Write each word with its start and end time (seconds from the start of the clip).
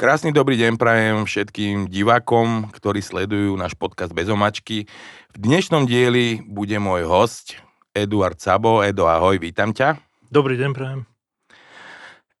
Krásny 0.00 0.32
dobrý 0.32 0.56
deň 0.56 0.80
prajem 0.80 1.28
všetkým 1.28 1.92
divákom, 1.92 2.72
ktorí 2.72 3.04
sledujú 3.04 3.52
náš 3.60 3.76
podcast 3.76 4.16
Bez 4.16 4.32
omačky. 4.32 4.88
V 5.28 5.36
dnešnom 5.36 5.84
dieli 5.84 6.40
bude 6.40 6.72
môj 6.80 7.04
host 7.04 7.60
Eduard 7.92 8.40
Sabo. 8.40 8.80
Edo, 8.80 9.04
ahoj, 9.04 9.36
vítam 9.36 9.76
ťa. 9.76 10.00
Dobrý 10.32 10.56
deň 10.56 10.72
prajem. 10.72 11.00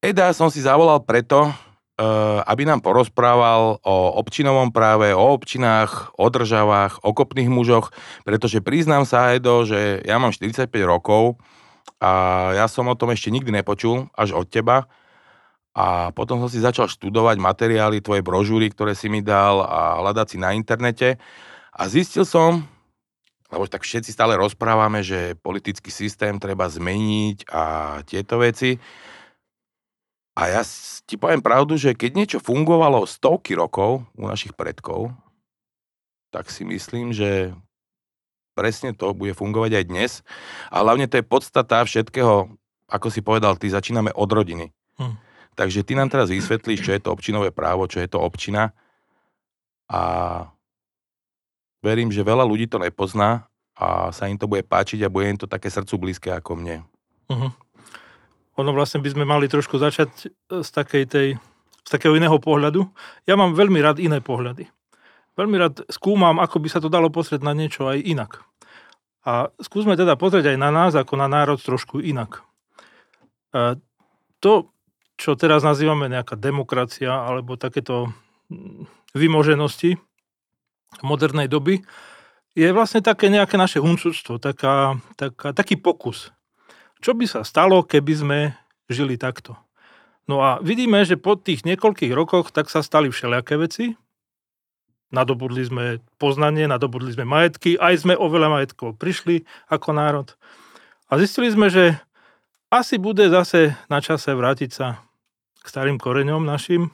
Eda 0.00 0.32
som 0.32 0.48
si 0.48 0.64
zavolal 0.64 1.04
preto, 1.04 1.52
eh, 1.52 2.48
aby 2.48 2.64
nám 2.64 2.80
porozprával 2.80 3.76
o 3.84 3.96
občinovom 4.16 4.72
práve, 4.72 5.12
o 5.12 5.20
občinách, 5.20 6.16
o 6.16 6.32
državách, 6.32 7.04
o 7.04 7.12
kopných 7.12 7.52
mužoch, 7.52 7.92
pretože 8.24 8.64
priznám 8.64 9.04
sa, 9.04 9.36
Edo, 9.36 9.68
že 9.68 10.00
ja 10.08 10.16
mám 10.16 10.32
45 10.32 10.88
rokov 10.88 11.36
a 12.00 12.12
ja 12.56 12.64
som 12.72 12.88
o 12.88 12.96
tom 12.96 13.12
ešte 13.12 13.28
nikdy 13.28 13.52
nepočul, 13.52 14.08
až 14.16 14.32
od 14.32 14.48
teba 14.48 14.88
a 15.70 16.10
potom 16.10 16.42
som 16.42 16.50
si 16.50 16.58
začal 16.58 16.90
študovať 16.90 17.38
materiály, 17.38 18.02
tvoje 18.02 18.26
brožúry, 18.26 18.74
ktoré 18.74 18.98
si 18.98 19.06
mi 19.06 19.22
dal 19.22 19.62
a 19.62 20.02
hľadať 20.02 20.26
si 20.34 20.36
na 20.42 20.50
internete. 20.50 21.14
A 21.70 21.86
zistil 21.86 22.26
som, 22.26 22.66
lebo 23.54 23.70
tak 23.70 23.86
všetci 23.86 24.10
stále 24.10 24.34
rozprávame, 24.34 25.06
že 25.06 25.38
politický 25.38 25.94
systém 25.94 26.42
treba 26.42 26.66
zmeniť 26.66 27.46
a 27.54 27.62
tieto 28.02 28.42
veci. 28.42 28.82
A 30.34 30.58
ja 30.58 30.62
ti 31.06 31.14
poviem 31.14 31.42
pravdu, 31.42 31.78
že 31.78 31.94
keď 31.94 32.10
niečo 32.18 32.38
fungovalo 32.42 33.06
stovky 33.06 33.54
rokov 33.54 34.02
u 34.18 34.26
našich 34.26 34.54
predkov, 34.58 35.14
tak 36.34 36.50
si 36.50 36.66
myslím, 36.66 37.14
že 37.14 37.54
presne 38.58 38.90
to 38.90 39.14
bude 39.14 39.38
fungovať 39.38 39.70
aj 39.78 39.84
dnes. 39.86 40.10
A 40.70 40.82
hlavne 40.82 41.06
to 41.06 41.22
je 41.22 41.26
podstata 41.26 41.82
všetkého, 41.86 42.50
ako 42.90 43.06
si 43.06 43.22
povedal, 43.22 43.54
ty 43.54 43.70
začíname 43.70 44.10
od 44.10 44.30
rodiny. 44.30 44.74
Hm 44.98 45.29
Takže 45.58 45.84
ty 45.84 45.92
nám 45.98 46.08
teraz 46.08 46.30
vysvetlíš, 46.30 46.80
čo 46.80 46.92
je 46.94 47.00
to 47.02 47.12
občinové 47.12 47.50
právo, 47.50 47.84
čo 47.90 48.00
je 48.00 48.08
to 48.08 48.22
občina. 48.22 48.72
A 49.90 50.02
verím, 51.82 52.14
že 52.14 52.24
veľa 52.24 52.46
ľudí 52.46 52.70
to 52.70 52.78
nepozná 52.78 53.50
a 53.80 54.12
sa 54.12 54.28
im 54.28 54.36
to 54.36 54.44
bude 54.44 54.68
páčiť 54.68 55.00
a 55.04 55.12
bude 55.12 55.26
im 55.26 55.40
to 55.40 55.48
také 55.48 55.72
srdcu 55.72 55.96
blízke 55.96 56.28
ako 56.30 56.60
mne. 56.60 56.84
Uh-huh. 57.32 57.50
Ono 58.60 58.70
vlastne 58.76 59.00
by 59.00 59.08
sme 59.08 59.24
mali 59.24 59.48
trošku 59.48 59.80
začať 59.80 60.10
e, 60.28 60.60
z, 60.60 60.68
takej 60.68 61.04
tej, 61.08 61.28
z 61.80 61.88
takého 61.88 62.12
iného 62.12 62.36
pohľadu. 62.36 62.84
Ja 63.24 63.40
mám 63.40 63.56
veľmi 63.56 63.80
rád 63.80 63.96
iné 63.96 64.20
pohľady. 64.20 64.68
Veľmi 65.38 65.56
rád 65.56 65.88
skúmam, 65.88 66.36
ako 66.36 66.60
by 66.60 66.68
sa 66.68 66.82
to 66.84 66.92
dalo 66.92 67.08
pozrieť 67.08 67.40
na 67.40 67.56
niečo 67.56 67.88
aj 67.88 68.04
inak. 68.04 68.44
A 69.24 69.48
skúsme 69.64 69.96
teda 69.96 70.16
pozrieť 70.20 70.52
aj 70.52 70.58
na 70.60 70.68
nás, 70.68 70.92
ako 70.92 71.16
na 71.16 71.28
národ, 71.30 71.56
trošku 71.56 72.04
inak. 72.04 72.44
E, 73.56 73.80
to, 74.44 74.68
čo 75.20 75.36
teraz 75.36 75.60
nazývame 75.60 76.08
nejaká 76.08 76.40
demokracia 76.40 77.12
alebo 77.12 77.60
takéto 77.60 78.08
mm, 78.48 78.88
vymoženosti 79.12 80.00
modernej 81.04 81.46
doby, 81.46 81.84
je 82.56 82.66
vlastne 82.72 83.04
také 83.04 83.28
nejaké 83.28 83.60
naše 83.60 83.78
huncúctvo, 83.78 84.40
taká, 84.40 84.98
taká, 85.14 85.52
taký 85.52 85.76
pokus. 85.76 86.32
Čo 87.04 87.12
by 87.14 87.24
sa 87.28 87.40
stalo, 87.44 87.84
keby 87.84 88.12
sme 88.16 88.38
žili 88.88 89.20
takto? 89.20 89.54
No 90.26 90.42
a 90.42 90.58
vidíme, 90.64 91.04
že 91.04 91.20
po 91.20 91.36
tých 91.36 91.62
niekoľkých 91.68 92.10
rokoch 92.16 92.50
tak 92.50 92.72
sa 92.72 92.82
stali 92.82 93.12
všelijaké 93.12 93.54
veci. 93.60 93.94
Nadobudli 95.10 95.62
sme 95.66 95.84
poznanie, 96.22 96.70
nadobudli 96.70 97.10
sme 97.14 97.26
majetky, 97.26 97.74
aj 97.78 98.06
sme 98.06 98.14
o 98.14 98.26
veľa 98.30 98.48
majetkov 98.50 98.94
prišli 98.98 99.42
ako 99.66 99.90
národ. 99.94 100.28
A 101.10 101.18
zistili 101.18 101.50
sme, 101.50 101.66
že 101.66 101.98
asi 102.70 102.98
bude 103.02 103.26
zase 103.26 103.74
na 103.90 103.98
čase 103.98 104.30
vrátiť 104.30 104.70
sa 104.70 105.09
k 105.60 105.66
starým 105.66 106.00
koreňom 106.00 106.42
našim, 106.42 106.90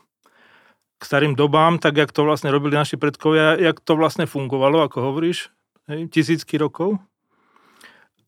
k 0.96 1.02
starým 1.02 1.36
dobám, 1.36 1.78
tak 1.78 1.96
jak 1.96 2.10
to 2.12 2.24
vlastne 2.24 2.48
robili 2.50 2.74
naši 2.74 2.96
predkovia, 2.96 3.56
jak 3.60 3.78
to 3.80 3.94
vlastne 3.94 4.24
fungovalo, 4.24 4.82
ako 4.84 5.12
hovoríš, 5.12 5.52
hej, 5.92 6.08
tisícky 6.08 6.56
rokov. 6.56 6.98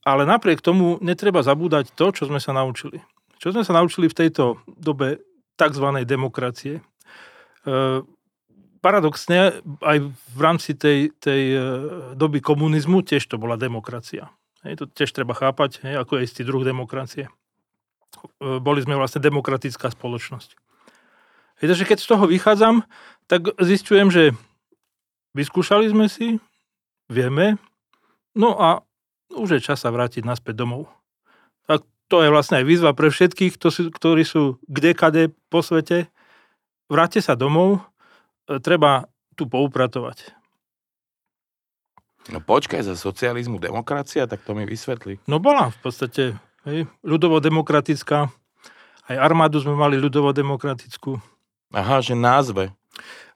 Ale 0.04 0.25
napriek 0.25 0.65
tomu 0.65 0.97
netreba 1.04 1.44
zabúdať 1.44 1.93
to, 1.93 2.12
čo 2.15 2.28
sme 2.28 2.41
sa 2.41 2.56
naučili. 2.56 3.03
Čo 3.38 3.53
sme 3.53 3.62
sa 3.66 3.76
naučili 3.76 4.09
v 4.09 4.19
tejto 4.19 4.62
dobe 4.66 5.21
tzv. 5.59 5.87
demokracie. 6.06 6.81
E, 6.81 6.82
paradoxne, 8.81 9.60
aj 9.84 9.99
v 10.15 10.41
rámci 10.41 10.72
tej, 10.78 11.12
tej 11.19 11.43
e, 11.55 11.60
doby 12.15 12.41
komunizmu 12.41 13.05
tiež 13.05 13.26
to 13.26 13.37
bola 13.37 13.60
demokracia. 13.60 14.32
Hej, 14.65 14.81
to 14.81 14.84
tiež 14.91 15.12
treba 15.12 15.37
chápať, 15.37 15.82
hej, 15.84 15.94
ako 16.00 16.19
je 16.19 16.22
istý 16.25 16.43
druh 16.43 16.65
demokracie. 16.65 17.31
Boli 18.41 18.80
sme 18.82 18.98
vlastne 18.98 19.22
demokratická 19.22 19.92
spoločnosť. 19.92 20.56
Takže 21.58 21.84
keď 21.84 21.98
z 21.98 22.06
toho 22.06 22.24
vychádzam, 22.30 22.86
tak 23.26 23.50
zistujem, 23.58 24.14
že 24.14 24.34
vyskúšali 25.34 25.91
sme 25.91 26.06
si, 26.06 26.38
vieme, 27.10 27.58
no 28.38 28.54
a 28.54 28.86
už 29.34 29.58
je 29.58 29.64
čas 29.64 29.82
sa 29.82 29.91
vrátiť 29.91 30.22
naspäť 30.22 30.64
domov. 30.64 30.88
Tak 31.66 31.84
to 32.08 32.24
je 32.24 32.32
vlastne 32.32 32.62
aj 32.62 32.64
výzva 32.64 32.96
pre 32.96 33.12
všetkých, 33.12 33.60
ktorí 33.92 34.22
sú 34.25 34.62
kdekade 34.70 35.34
po 35.52 35.60
svete. 35.60 36.08
Vráťte 36.88 37.20
sa 37.20 37.36
domov, 37.36 37.84
e, 38.48 38.56
treba 38.62 39.10
tu 39.36 39.44
poupratovať. 39.44 40.32
No 42.32 42.40
počkaj, 42.44 42.84
za 42.84 42.96
socializmu 42.96 43.60
demokracia, 43.60 44.28
tak 44.28 44.44
to 44.44 44.52
mi 44.52 44.69
vysvetli. 44.69 45.20
No 45.28 45.40
bola 45.40 45.72
v 45.72 45.78
podstate 45.80 46.36
Hej, 46.69 46.84
ľudovo-demokratická. 47.01 48.29
Aj 49.09 49.17
armádu 49.17 49.56
sme 49.56 49.73
mali 49.73 49.97
ľudovo-demokratickú. 49.97 51.17
Aha, 51.73 52.05
že 52.05 52.12
názve. 52.12 52.77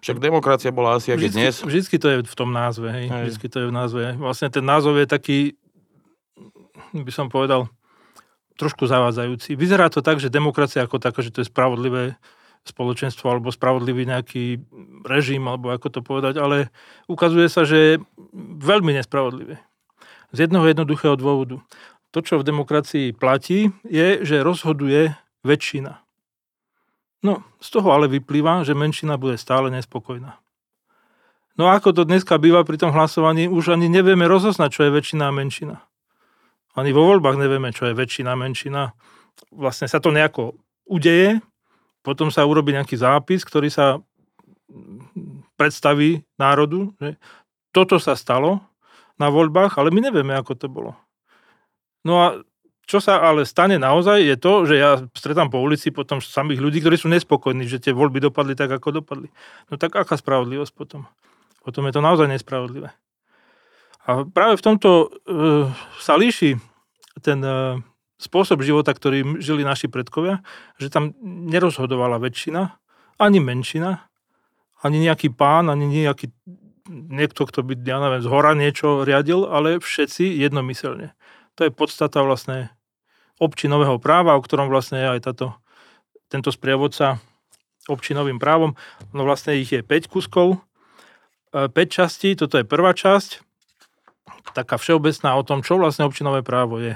Však 0.04 0.20
demokracia 0.20 0.68
bola 0.68 1.00
asi 1.00 1.16
ako 1.16 1.32
dnes. 1.32 1.64
Vždycky 1.64 1.96
to 1.96 2.12
je 2.12 2.16
v 2.28 2.36
tom 2.36 2.52
názve, 2.52 2.92
hej. 2.92 3.08
hej. 3.08 3.24
Vždycky 3.24 3.48
to 3.48 3.56
je 3.64 3.66
v 3.70 3.74
názve. 3.74 4.04
Vlastne 4.20 4.52
ten 4.52 4.60
názov 4.60 5.00
je 5.00 5.06
taký, 5.08 5.38
by 6.92 7.08
som 7.08 7.32
povedal, 7.32 7.72
trošku 8.60 8.84
zavádzajúci. 8.84 9.56
Vyzerá 9.56 9.88
to 9.88 10.04
tak, 10.04 10.20
že 10.20 10.28
demokracia 10.28 10.84
ako 10.84 11.00
taká, 11.00 11.24
že 11.24 11.32
to 11.32 11.40
je 11.40 11.48
spravodlivé 11.48 12.20
spoločenstvo 12.68 13.32
alebo 13.32 13.48
spravodlivý 13.48 14.12
nejaký 14.12 14.60
režim, 15.08 15.40
alebo 15.48 15.72
ako 15.72 15.88
to 15.88 16.00
povedať, 16.04 16.36
ale 16.36 16.68
ukazuje 17.08 17.48
sa, 17.48 17.64
že 17.64 17.76
je 17.80 17.94
veľmi 18.60 18.92
nespravodlivé. 18.92 19.56
Z 20.36 20.48
jednoho 20.48 20.68
jednoduchého 20.68 21.16
dôvodu 21.16 21.64
to, 22.12 22.20
čo 22.20 22.38
v 22.38 22.46
demokracii 22.46 23.16
platí, 23.16 23.72
je, 23.88 24.20
že 24.22 24.44
rozhoduje 24.44 25.16
väčšina. 25.42 25.98
No, 27.22 27.40
z 27.62 27.68
toho 27.72 27.88
ale 27.94 28.10
vyplýva, 28.10 28.66
že 28.66 28.76
menšina 28.76 29.16
bude 29.16 29.40
stále 29.40 29.72
nespokojná. 29.72 30.36
No 31.56 31.68
a 31.68 31.76
ako 31.76 31.92
to 31.92 32.02
dneska 32.08 32.40
býva 32.40 32.64
pri 32.64 32.80
tom 32.80 32.92
hlasovaní, 32.92 33.48
už 33.48 33.76
ani 33.76 33.88
nevieme 33.88 34.24
rozoznať, 34.24 34.70
čo 34.72 34.82
je 34.88 34.94
väčšina 34.94 35.28
a 35.28 35.36
menšina. 35.36 35.76
Ani 36.72 36.90
vo 36.96 37.04
voľbách 37.04 37.36
nevieme, 37.36 37.68
čo 37.72 37.88
je 37.88 37.94
väčšina 37.96 38.32
a 38.32 38.40
menšina. 38.40 38.96
Vlastne 39.52 39.84
sa 39.84 40.00
to 40.00 40.08
nejako 40.08 40.56
udeje, 40.88 41.44
potom 42.00 42.32
sa 42.32 42.48
urobí 42.48 42.72
nejaký 42.72 42.96
zápis, 42.96 43.44
ktorý 43.44 43.68
sa 43.68 44.00
predstaví 45.60 46.24
národu, 46.40 46.90
že 46.98 47.20
toto 47.70 48.00
sa 48.00 48.16
stalo 48.16 48.64
na 49.20 49.28
voľbách, 49.28 49.76
ale 49.76 49.92
my 49.92 50.10
nevieme, 50.10 50.34
ako 50.34 50.52
to 50.56 50.66
bolo. 50.66 50.96
No 52.02 52.14
a 52.18 52.26
čo 52.82 52.98
sa 52.98 53.22
ale 53.22 53.46
stane 53.46 53.78
naozaj 53.78 54.20
je 54.20 54.36
to, 54.36 54.52
že 54.66 54.74
ja 54.74 54.90
stretám 55.14 55.48
po 55.48 55.62
ulici 55.62 55.94
potom 55.94 56.18
samých 56.18 56.60
ľudí, 56.60 56.82
ktorí 56.82 56.98
sú 56.98 57.08
nespokojní, 57.08 57.64
že 57.64 57.78
tie 57.78 57.94
voľby 57.94 58.18
dopadli 58.18 58.58
tak, 58.58 58.74
ako 58.74 59.02
dopadli. 59.02 59.30
No 59.70 59.78
tak 59.78 59.94
aká 59.94 60.18
spravodlivosť 60.18 60.72
potom? 60.74 61.06
Potom 61.62 61.86
je 61.86 61.94
to 61.94 62.02
naozaj 62.02 62.26
nespravodlivé. 62.26 62.90
A 64.02 64.26
práve 64.26 64.58
v 64.58 64.64
tomto 64.66 64.90
e, 65.06 65.06
sa 66.02 66.18
líši 66.18 66.58
ten 67.22 67.38
e, 67.38 67.78
spôsob 68.18 68.66
života, 68.66 68.90
ktorým 68.90 69.38
žili 69.38 69.62
naši 69.62 69.86
predkovia, 69.86 70.42
že 70.82 70.90
tam 70.90 71.14
nerozhodovala 71.22 72.18
väčšina, 72.18 72.82
ani 73.22 73.38
menšina, 73.38 74.10
ani 74.82 74.98
nejaký 75.06 75.30
pán, 75.30 75.70
ani 75.70 75.86
nejaký 75.86 76.34
niekto, 76.90 77.46
kto 77.46 77.62
by, 77.62 77.78
ja 77.78 78.02
neviem, 78.02 78.22
z 78.22 78.28
hora 78.28 78.58
niečo 78.58 79.06
riadil, 79.06 79.46
ale 79.46 79.78
všetci 79.78 80.34
jednomyselne. 80.42 81.14
To 81.56 81.68
je 81.68 81.70
podstata 81.74 82.24
vlastne 82.24 82.72
občinového 83.42 83.98
práva, 83.98 84.38
o 84.38 84.44
ktorom 84.44 84.70
vlastne 84.70 85.02
je 85.02 85.08
aj 85.18 85.20
táto, 85.26 85.46
tento 86.30 86.54
sprievodca 86.54 87.18
občinovým 87.90 88.38
právom. 88.38 88.78
No 89.10 89.26
vlastne 89.26 89.58
ich 89.58 89.74
je 89.74 89.82
5 89.82 90.06
kuskov, 90.06 90.62
5 91.50 91.74
e, 91.74 91.84
častí, 91.90 92.38
toto 92.38 92.56
je 92.56 92.64
prvá 92.64 92.94
časť, 92.94 93.42
taká 94.54 94.78
všeobecná 94.78 95.34
o 95.34 95.42
tom, 95.42 95.66
čo 95.66 95.76
vlastne 95.78 96.06
občinové 96.06 96.46
právo 96.46 96.78
je. 96.78 96.94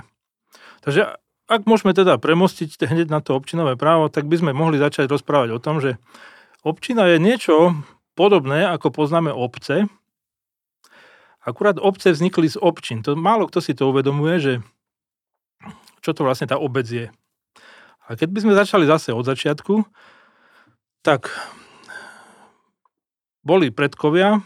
Takže 0.87 1.19
ak 1.47 1.63
môžeme 1.67 1.95
teda 1.95 2.19
premostiť 2.19 2.79
hneď 2.93 3.11
na 3.11 3.21
to 3.23 3.35
občinové 3.35 3.75
právo, 3.75 4.07
tak 4.07 4.31
by 4.31 4.39
sme 4.39 4.53
mohli 4.55 4.79
začať 4.79 5.11
rozprávať 5.11 5.51
o 5.55 5.63
tom, 5.63 5.83
že 5.83 5.99
občina 6.63 7.11
je 7.11 7.19
niečo 7.19 7.75
podobné, 8.19 8.65
ako 8.67 8.95
poznáme 8.95 9.35
obce, 9.35 9.91
Akurát 11.47 11.79
obce 11.79 12.11
vznikli 12.11 12.51
z 12.51 12.59
občin. 12.59 13.07
To, 13.07 13.15
málo 13.15 13.47
kto 13.47 13.63
si 13.63 13.73
to 13.79 13.87
uvedomuje, 13.87 14.35
že 14.43 14.53
čo 16.03 16.11
to 16.11 16.27
vlastne 16.27 16.51
tá 16.51 16.59
obec 16.59 16.87
je. 16.91 17.07
A 18.07 18.19
keď 18.19 18.29
by 18.35 18.39
sme 18.43 18.59
začali 18.59 18.85
zase 18.87 19.15
od 19.15 19.23
začiatku, 19.23 19.87
tak 21.07 21.31
boli 23.47 23.71
predkovia, 23.71 24.43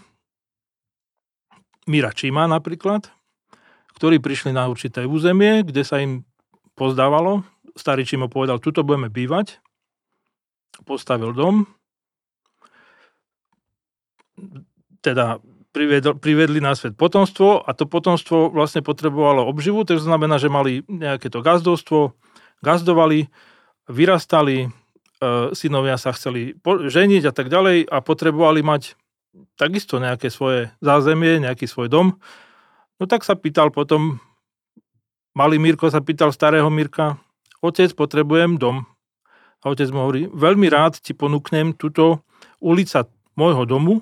Mira 1.88 2.12
Čima 2.12 2.44
napríklad, 2.44 3.08
ktorí 3.96 4.20
prišli 4.20 4.52
na 4.52 4.68
určité 4.68 5.08
územie, 5.08 5.64
kde 5.64 5.82
sa 5.82 6.04
im 6.04 6.28
pozdávalo. 6.76 7.44
Starý 7.76 8.04
Čimo 8.04 8.28
povedal, 8.28 8.60
tuto 8.60 8.84
budeme 8.84 9.08
bývať. 9.08 9.60
Postavil 10.84 11.32
dom. 11.32 11.64
Teda 15.00 15.40
privedli, 15.70 16.14
privedli 16.18 16.60
na 16.62 16.74
svet 16.74 16.98
potomstvo 16.98 17.62
a 17.62 17.70
to 17.74 17.86
potomstvo 17.86 18.50
vlastne 18.50 18.82
potrebovalo 18.82 19.46
obživu, 19.46 19.86
to 19.86 19.98
znamená, 19.98 20.36
že 20.36 20.50
mali 20.50 20.82
nejaké 20.86 21.30
to 21.30 21.42
gazdovstvo, 21.42 22.14
gazdovali, 22.62 23.30
vyrastali, 23.86 24.66
e, 24.66 24.68
synovia 25.54 25.96
sa 25.96 26.10
chceli 26.14 26.58
ženiť 26.64 27.22
a 27.30 27.32
tak 27.32 27.48
ďalej 27.48 27.86
a 27.86 27.96
potrebovali 28.02 28.60
mať 28.62 28.98
takisto 29.54 30.02
nejaké 30.02 30.28
svoje 30.28 30.74
zázemie, 30.82 31.38
nejaký 31.42 31.70
svoj 31.70 31.86
dom. 31.86 32.06
No 32.98 33.04
tak 33.06 33.22
sa 33.22 33.38
pýtal 33.38 33.70
potom, 33.70 34.18
malý 35.32 35.56
Mirko 35.62 35.88
sa 35.88 36.02
pýtal 36.02 36.34
starého 36.34 36.68
Mirka, 36.68 37.16
otec, 37.62 37.94
potrebujem 37.94 38.58
dom. 38.58 38.84
A 39.60 39.70
otec 39.70 39.88
mu 39.92 40.02
hovorí, 40.02 40.26
veľmi 40.32 40.66
rád 40.72 40.98
ti 40.98 41.12
ponúknem 41.12 41.76
túto 41.76 42.24
ulica 42.60 43.06
môjho 43.36 43.64
domu, 43.68 44.00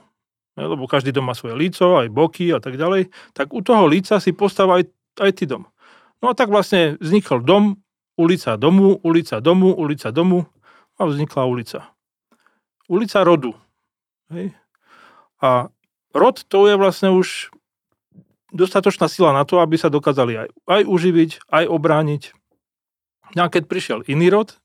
lebo 0.67 0.91
každý 0.91 1.15
dom 1.15 1.29
má 1.29 1.35
svoje 1.39 1.55
líco, 1.55 2.03
aj 2.03 2.11
boky 2.11 2.51
a 2.51 2.59
tak 2.59 2.75
ďalej, 2.75 3.13
tak 3.37 3.55
u 3.55 3.63
toho 3.63 3.87
líca 3.87 4.19
si 4.19 4.35
postav 4.35 4.67
aj, 4.75 4.91
aj 5.23 5.31
ty 5.39 5.47
dom. 5.47 5.71
No 6.19 6.31
a 6.31 6.35
tak 6.35 6.51
vlastne 6.51 6.99
vznikol 6.99 7.47
dom, 7.47 7.79
ulica 8.19 8.59
domu, 8.59 8.99
ulica 9.07 9.39
domu, 9.39 9.71
ulica 9.71 10.11
domu 10.11 10.51
a 10.99 11.07
vznikla 11.07 11.47
ulica. 11.47 11.95
Ulica 12.91 13.23
rodu. 13.23 13.55
Hej. 14.35 14.59
A 15.39 15.71
rod 16.11 16.43
to 16.51 16.67
je 16.67 16.75
vlastne 16.75 17.15
už 17.15 17.55
dostatočná 18.51 19.07
sila 19.07 19.31
na 19.31 19.47
to, 19.47 19.63
aby 19.63 19.79
sa 19.79 19.93
dokázali 19.93 20.35
aj, 20.35 20.49
aj 20.67 20.83
uživiť, 20.89 21.31
aj 21.53 21.65
obrániť. 21.71 22.23
No 23.37 23.47
a 23.47 23.53
keď 23.53 23.69
prišiel 23.69 23.99
iný 24.09 24.33
rod, 24.33 24.57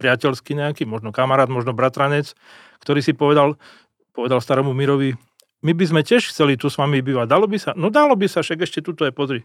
priateľský 0.00 0.56
nejaký, 0.56 0.88
možno 0.88 1.12
kamarát, 1.12 1.52
možno 1.52 1.76
bratranec, 1.76 2.32
ktorý 2.80 3.04
si 3.04 3.12
povedal, 3.12 3.60
povedal 4.10 4.42
staromu 4.42 4.74
Mirovi, 4.74 5.14
my 5.60 5.72
by 5.76 5.84
sme 5.84 6.00
tiež 6.00 6.32
chceli 6.32 6.56
tu 6.56 6.72
s 6.72 6.80
vami 6.80 7.04
bývať. 7.04 7.28
Dalo 7.28 7.44
by 7.44 7.58
sa? 7.60 7.76
No 7.76 7.92
dalo 7.92 8.16
by 8.16 8.26
sa, 8.26 8.40
však 8.40 8.64
ešte 8.64 8.80
tuto 8.80 9.04
je, 9.04 9.12
pozri. 9.12 9.44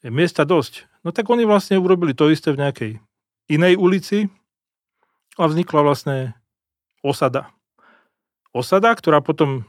Je 0.00 0.08
miesta 0.08 0.48
dosť. 0.48 0.88
No 1.04 1.12
tak 1.12 1.28
oni 1.28 1.44
vlastne 1.44 1.76
urobili 1.76 2.16
to 2.16 2.32
isté 2.32 2.56
v 2.56 2.60
nejakej 2.64 2.92
inej 3.52 3.76
ulici 3.76 4.32
a 5.36 5.44
vznikla 5.44 5.80
vlastne 5.84 6.16
osada. 7.04 7.52
Osada, 8.56 8.96
ktorá 8.96 9.20
potom 9.20 9.68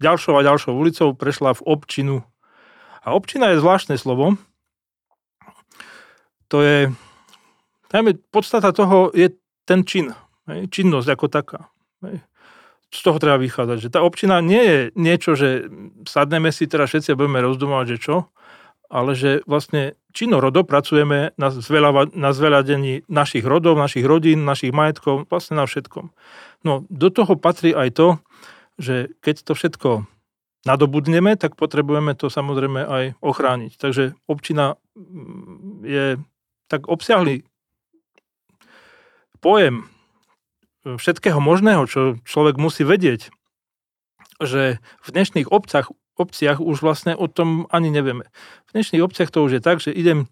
ďalšou 0.00 0.40
a 0.40 0.46
ďalšou 0.46 0.72
ulicou 0.72 1.12
prešla 1.12 1.52
v 1.60 1.64
občinu. 1.68 2.16
A 3.04 3.12
občina 3.12 3.52
je 3.52 3.60
zvláštne 3.60 4.00
slovo. 4.00 4.40
To 6.48 6.64
je, 6.64 6.88
najmä 7.92 8.16
podstata 8.32 8.72
toho 8.72 9.12
je 9.12 9.36
ten 9.68 9.84
čin. 9.84 10.16
Činnosť 10.48 11.08
ako 11.12 11.26
taká. 11.28 11.60
Z 12.94 13.00
toho 13.02 13.18
treba 13.18 13.42
vychádzať, 13.42 13.78
že 13.82 13.90
tá 13.90 14.06
občina 14.06 14.38
nie 14.38 14.62
je 14.62 14.78
niečo, 14.94 15.34
že 15.34 15.66
sadneme 16.06 16.54
si 16.54 16.70
teraz 16.70 16.94
všetci 16.94 17.10
a 17.10 17.18
budeme 17.18 17.42
rozdumovať, 17.42 17.86
že 17.90 17.98
čo, 17.98 18.16
ale 18.86 19.18
že 19.18 19.42
vlastne 19.50 19.98
činorodo 20.14 20.62
pracujeme 20.62 21.34
na, 21.34 21.50
zveľava, 21.50 22.14
na 22.14 22.30
zveľadení 22.30 23.10
našich 23.10 23.42
rodov, 23.42 23.74
našich 23.74 24.06
rodín, 24.06 24.46
našich 24.46 24.70
majetkov, 24.70 25.26
vlastne 25.26 25.58
na 25.58 25.66
všetkom. 25.66 26.14
No 26.62 26.86
do 26.86 27.10
toho 27.10 27.34
patrí 27.34 27.74
aj 27.74 27.98
to, 27.98 28.08
že 28.78 29.10
keď 29.18 29.42
to 29.42 29.52
všetko 29.58 29.90
nadobudneme, 30.62 31.34
tak 31.34 31.58
potrebujeme 31.58 32.14
to 32.14 32.30
samozrejme 32.30 32.86
aj 32.86 33.04
ochrániť. 33.20 33.72
Takže 33.74 34.14
občina 34.30 34.78
mm, 34.94 35.82
je 35.82 36.06
tak 36.70 36.88
obsiahly 36.88 37.44
pojem 39.44 39.84
všetkého 40.84 41.40
možného, 41.40 41.88
čo 41.88 42.00
človek 42.28 42.60
musí 42.60 42.84
vedieť, 42.84 43.32
že 44.40 44.78
v 45.00 45.08
dnešných 45.08 45.48
obcach, 45.48 45.88
obciach 46.20 46.60
už 46.60 46.84
vlastne 46.84 47.16
o 47.16 47.26
tom 47.26 47.66
ani 47.72 47.88
nevieme. 47.88 48.28
V 48.68 48.70
dnešných 48.76 49.02
obciach 49.02 49.32
to 49.32 49.42
už 49.42 49.58
je 49.58 49.62
tak, 49.64 49.80
že 49.80 49.90
idem 49.90 50.28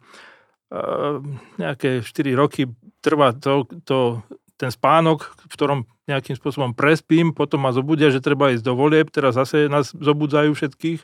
uh, 0.71 1.19
nejaké 1.57 2.05
4 2.05 2.37
roky 2.37 2.69
trvá 3.01 3.33
to, 3.33 3.67
to, 3.89 4.21
ten 4.61 4.71
spánok, 4.71 5.33
v 5.49 5.55
ktorom 5.57 5.79
nejakým 6.07 6.37
spôsobom 6.39 6.77
prespím, 6.77 7.33
potom 7.33 7.65
ma 7.65 7.75
zobudia, 7.75 8.13
že 8.13 8.23
treba 8.23 8.53
ísť 8.53 8.63
do 8.63 8.75
volieb, 8.77 9.11
teraz 9.11 9.39
zase 9.39 9.67
nás 9.67 9.91
zobudzajú 9.95 10.55
všetkých, 10.55 11.01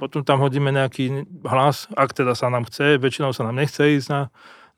potom 0.00 0.26
tam 0.26 0.42
hodíme 0.42 0.74
nejaký 0.74 1.30
hlas, 1.46 1.86
ak 1.94 2.10
teda 2.16 2.34
sa 2.34 2.50
nám 2.50 2.66
chce, 2.66 2.98
väčšinou 2.98 3.30
sa 3.30 3.46
nám 3.46 3.60
nechce 3.60 3.78
ísť 3.78 4.08
na, 4.10 4.20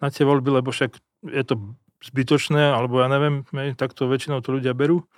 na 0.03 0.12
tie 0.12 0.27
voľby, 0.27 0.61
lebo 0.61 0.69
však 0.69 1.01
je 1.33 1.45
to 1.49 1.75
zbytočné, 2.05 2.77
alebo 2.77 3.01
ja 3.01 3.09
neviem, 3.09 3.49
tak 3.75 3.97
to 3.97 4.05
väčšinou 4.09 4.45
to 4.45 4.53
ľudia 4.53 4.77
berú. 4.77 5.09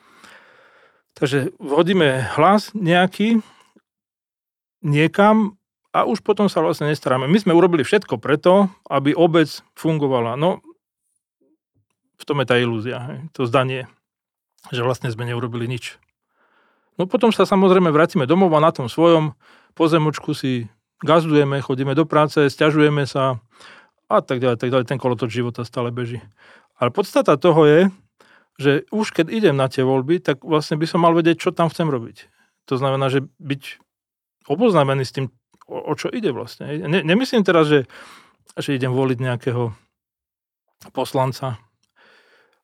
Takže 1.17 1.57
vhodíme 1.57 2.29
hlas 2.37 2.71
nejaký 2.77 3.41
niekam 4.85 5.57
a 5.97 6.05
už 6.05 6.21
potom 6.21 6.47
sa 6.53 6.61
vlastne 6.61 6.93
nestaráme. 6.93 7.25
My 7.25 7.41
sme 7.41 7.57
urobili 7.57 7.81
všetko 7.83 8.21
preto, 8.21 8.69
aby 8.87 9.17
obec 9.17 9.49
fungovala. 9.73 10.37
No, 10.37 10.61
v 12.21 12.25
tom 12.25 12.41
je 12.45 12.47
tá 12.47 12.57
ilúzia, 12.61 13.25
to 13.33 13.49
zdanie, 13.49 13.89
že 14.69 14.85
vlastne 14.85 15.09
sme 15.09 15.25
neurobili 15.25 15.65
nič. 15.65 15.97
No 17.01 17.05
potom 17.05 17.33
sa 17.33 17.49
samozrejme 17.49 17.93
vrátime 17.93 18.25
domov 18.29 18.53
a 18.57 18.61
na 18.61 18.73
tom 18.73 18.89
svojom 18.89 19.37
pozemočku 19.77 20.33
si 20.33 20.69
gazdujeme, 21.05 21.61
chodíme 21.61 21.93
do 21.93 22.09
práce, 22.09 22.49
stiažujeme 22.49 23.05
sa 23.05 23.41
a 24.09 24.25
tak 24.25 24.41
ďalej, 24.41 24.57
tak 24.57 24.73
ďalej. 24.73 24.89
Ten 24.89 25.01
kolotoč 25.01 25.33
života 25.33 25.65
stále 25.65 25.93
beží. 25.93 26.25
Ale 26.77 26.93
podstata 26.93 27.41
toho 27.41 27.65
je, 27.65 27.81
že 28.57 28.73
už 28.93 29.13
keď 29.13 29.33
idem 29.33 29.57
na 29.57 29.69
tie 29.69 29.85
voľby, 29.85 30.21
tak 30.21 30.45
vlastne 30.45 30.81
by 30.81 30.87
som 30.89 31.05
mal 31.05 31.13
vedieť, 31.13 31.49
čo 31.49 31.51
tam 31.53 31.69
chcem 31.69 31.89
robiť. 31.89 32.29
To 32.73 32.81
znamená, 32.81 33.13
že 33.13 33.25
byť 33.41 33.63
oboznámený 34.49 35.05
s 35.05 35.15
tým, 35.15 35.29
o, 35.69 35.77
o 35.77 35.93
čo 35.97 36.09
ide 36.09 36.33
vlastne. 36.33 36.73
Ne, 36.89 37.05
nemyslím 37.05 37.45
teraz, 37.45 37.69
že, 37.69 37.85
že 38.57 38.77
idem 38.77 38.93
voliť 38.93 39.19
nejakého 39.21 39.77
poslanca, 40.93 41.61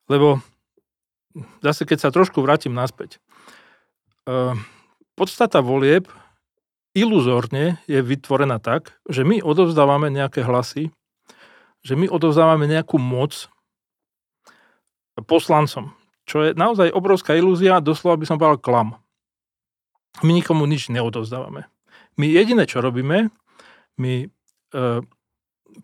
lebo 0.09 0.41
zase 1.65 1.89
keď 1.89 1.99
sa 2.09 2.15
trošku 2.15 2.41
vrátim 2.45 2.73
naspäť, 2.73 3.21
uh, 4.29 4.57
podstata 5.17 5.65
volieb 5.65 6.09
iluzórne 6.93 7.81
je 7.89 8.01
vytvorená 8.05 8.61
tak, 8.61 8.97
že 9.09 9.25
my 9.25 9.41
odovzdávame 9.41 10.13
nejaké 10.13 10.45
hlasy, 10.45 10.93
že 11.83 11.97
my 11.97 12.07
odovzdávame 12.09 12.69
nejakú 12.69 13.01
moc 13.01 13.49
poslancom, 15.21 15.93
čo 16.25 16.49
je 16.49 16.51
naozaj 16.57 16.95
obrovská 16.95 17.37
ilúzia, 17.37 17.85
doslova 17.85 18.17
by 18.17 18.25
som 18.25 18.41
povedal 18.41 18.63
klam. 18.63 18.89
My 20.25 20.33
nikomu 20.33 20.65
nič 20.65 20.89
neodovzdávame. 20.89 21.69
My 22.17 22.27
jediné, 22.29 22.69
čo 22.69 22.85
robíme, 22.85 23.33
my 23.97 24.15
e, 24.25 24.27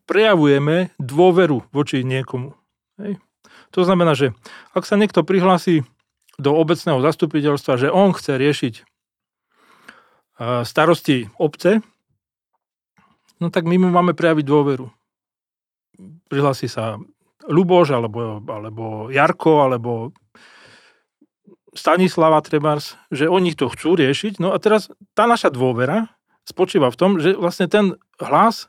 prejavujeme 0.04 0.92
dôveru 1.00 1.64
voči 1.72 2.04
niekomu. 2.04 2.52
Hej. 3.00 3.16
To 3.72 3.84
znamená, 3.84 4.12
že 4.16 4.36
ak 4.76 4.84
sa 4.84 4.96
niekto 4.96 5.24
prihlási 5.24 5.84
do 6.36 6.54
obecného 6.54 7.00
zastupiteľstva, 7.00 7.80
že 7.80 7.88
on 7.92 8.12
chce 8.12 8.32
riešiť 8.36 8.74
e, 8.76 8.82
starosti 10.64 11.32
obce, 11.40 11.80
no 13.40 13.48
tak 13.48 13.64
my 13.64 13.80
mu 13.80 13.88
máme 13.88 14.12
prejaviť 14.12 14.44
dôveru. 14.44 14.86
Prihlási 16.28 16.68
sa 16.68 17.00
Luboš, 17.48 17.96
alebo, 17.96 18.44
alebo 18.44 19.08
Jarko, 19.08 19.64
alebo 19.64 20.12
Stanislava 21.72 22.44
Trebars, 22.44 23.00
že 23.08 23.28
oni 23.28 23.56
to 23.56 23.72
chcú 23.72 23.96
riešiť. 23.96 24.40
No 24.40 24.52
a 24.52 24.60
teraz 24.60 24.92
tá 25.16 25.24
naša 25.24 25.48
dôvera 25.48 26.12
spočíva 26.44 26.92
v 26.92 26.98
tom, 26.98 27.10
že 27.20 27.36
vlastne 27.36 27.68
ten 27.68 27.96
hlas, 28.20 28.68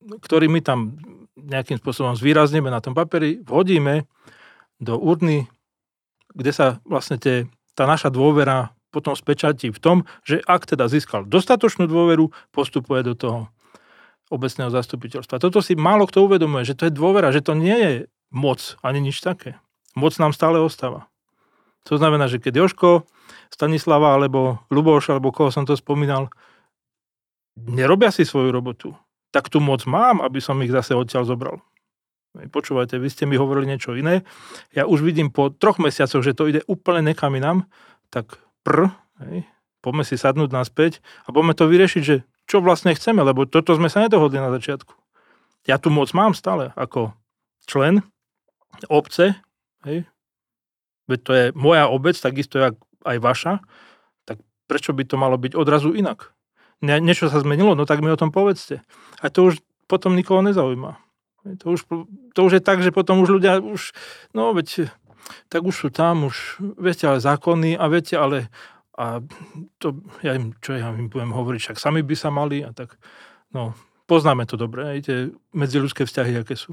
ktorý 0.00 0.48
my 0.48 0.60
tam 0.60 1.00
nejakým 1.36 1.76
spôsobom 1.80 2.16
zvýrazneme 2.16 2.72
na 2.72 2.80
tom 2.80 2.96
papieri, 2.96 3.40
vhodíme 3.44 4.08
do 4.80 4.96
urny, 4.96 5.48
kde 6.36 6.52
sa 6.52 6.66
vlastne 6.84 7.16
tie, 7.16 7.48
tá 7.76 7.84
naša 7.88 8.12
dôvera 8.12 8.76
potom 8.92 9.12
spečatí 9.12 9.68
v 9.68 9.80
tom, 9.80 9.96
že 10.24 10.40
ak 10.44 10.64
teda 10.64 10.88
získal 10.88 11.28
dostatočnú 11.28 11.84
dôveru, 11.84 12.32
postupuje 12.52 13.04
do 13.04 13.12
toho 13.12 13.52
obecného 14.30 14.70
zastupiteľstva. 14.72 15.38
Toto 15.38 15.62
si 15.62 15.78
málo 15.78 16.06
kto 16.10 16.26
uvedomuje, 16.26 16.66
že 16.66 16.74
to 16.74 16.90
je 16.90 16.92
dôvera, 16.94 17.30
že 17.30 17.42
to 17.42 17.54
nie 17.54 17.76
je 17.76 17.92
moc 18.34 18.74
ani 18.82 18.98
nič 18.98 19.22
také. 19.22 19.58
Moc 19.94 20.12
nám 20.18 20.34
stále 20.34 20.58
ostáva. 20.58 21.06
To 21.86 21.94
znamená, 21.94 22.26
že 22.26 22.42
keď 22.42 22.66
Joško, 22.66 23.06
Stanislava 23.46 24.18
alebo 24.18 24.58
Luboš, 24.74 25.14
alebo 25.14 25.30
koho 25.30 25.54
som 25.54 25.62
to 25.62 25.78
spomínal, 25.78 26.34
nerobia 27.54 28.10
si 28.10 28.26
svoju 28.26 28.50
robotu, 28.50 28.90
tak 29.30 29.46
tu 29.46 29.62
moc 29.62 29.86
mám, 29.86 30.18
aby 30.18 30.42
som 30.42 30.58
ich 30.66 30.74
zase 30.74 30.98
odtiaľ 30.98 31.24
zobral. 31.24 31.56
Počúvajte, 32.36 33.00
vy 33.00 33.08
ste 33.08 33.24
mi 33.24 33.40
hovorili 33.40 33.72
niečo 33.72 33.96
iné. 33.96 34.20
Ja 34.76 34.84
už 34.84 35.00
vidím 35.00 35.32
po 35.32 35.48
troch 35.48 35.80
mesiacoch, 35.80 36.20
že 36.20 36.36
to 36.36 36.52
ide 36.52 36.60
úplne 36.68 37.00
nekam 37.00 37.32
inám, 37.32 37.64
tak 38.12 38.36
pr, 38.60 38.92
hej, 39.24 39.48
poďme 39.80 40.04
si 40.04 40.20
sadnúť 40.20 40.52
naspäť 40.52 41.00
a 41.24 41.32
poďme 41.32 41.56
to 41.56 41.64
vyriešiť, 41.64 42.02
že 42.04 42.28
čo 42.46 42.62
vlastne 42.62 42.94
chceme, 42.94 43.22
lebo 43.26 43.44
toto 43.44 43.74
sme 43.74 43.90
sa 43.90 44.02
nedohodli 44.02 44.38
na 44.38 44.54
začiatku. 44.54 44.94
Ja 45.66 45.82
tu 45.82 45.90
moc 45.90 46.10
mám 46.14 46.32
stále 46.32 46.70
ako 46.78 47.12
člen 47.66 48.06
obce, 48.86 49.34
hej, 49.82 50.06
veď 51.10 51.20
to 51.22 51.32
je 51.34 51.44
moja 51.58 51.90
obec, 51.90 52.14
takisto 52.18 52.62
jak 52.62 52.74
aj 53.02 53.18
vaša, 53.18 53.52
tak 54.26 54.42
prečo 54.70 54.94
by 54.94 55.02
to 55.06 55.18
malo 55.18 55.38
byť 55.38 55.58
odrazu 55.58 55.94
inak? 55.94 56.34
Ne, 56.84 57.00
niečo 57.00 57.26
sa 57.32 57.40
zmenilo, 57.40 57.72
no 57.74 57.88
tak 57.88 58.04
mi 58.04 58.12
o 58.12 58.20
tom 58.20 58.30
povedzte. 58.30 58.84
A 59.22 59.32
to 59.32 59.50
už 59.50 59.62
potom 59.88 60.14
nikoho 60.14 60.44
nezaujíma. 60.44 60.98
To 61.62 61.78
už, 61.78 61.86
to 62.34 62.40
už 62.42 62.58
je 62.58 62.62
tak, 62.62 62.82
že 62.82 62.90
potom 62.90 63.22
už 63.22 63.38
ľudia 63.38 63.62
už, 63.62 63.94
no 64.34 64.50
veď, 64.50 64.90
tak 65.46 65.62
už 65.62 65.74
sú 65.74 65.88
tam, 65.94 66.26
už, 66.26 66.58
viete, 66.76 67.06
ale 67.06 67.22
zákony 67.22 67.78
a 67.78 67.86
viete, 67.86 68.18
ale 68.18 68.50
a 68.96 69.20
to, 69.76 70.00
ja 70.24 70.32
im, 70.32 70.56
čo 70.64 70.72
ja 70.72 70.88
im 70.88 71.12
budem 71.12 71.36
hovoriť, 71.36 71.60
však 71.60 71.78
sami 71.78 72.00
by 72.00 72.16
sa 72.16 72.32
mali 72.32 72.64
a 72.64 72.72
tak, 72.72 72.96
no, 73.52 73.76
poznáme 74.08 74.48
to 74.48 74.56
dobre, 74.56 74.88
aj 74.88 74.98
tie 75.04 75.18
medziľudské 75.52 76.08
vzťahy, 76.08 76.40
aké 76.40 76.56
sú. 76.56 76.72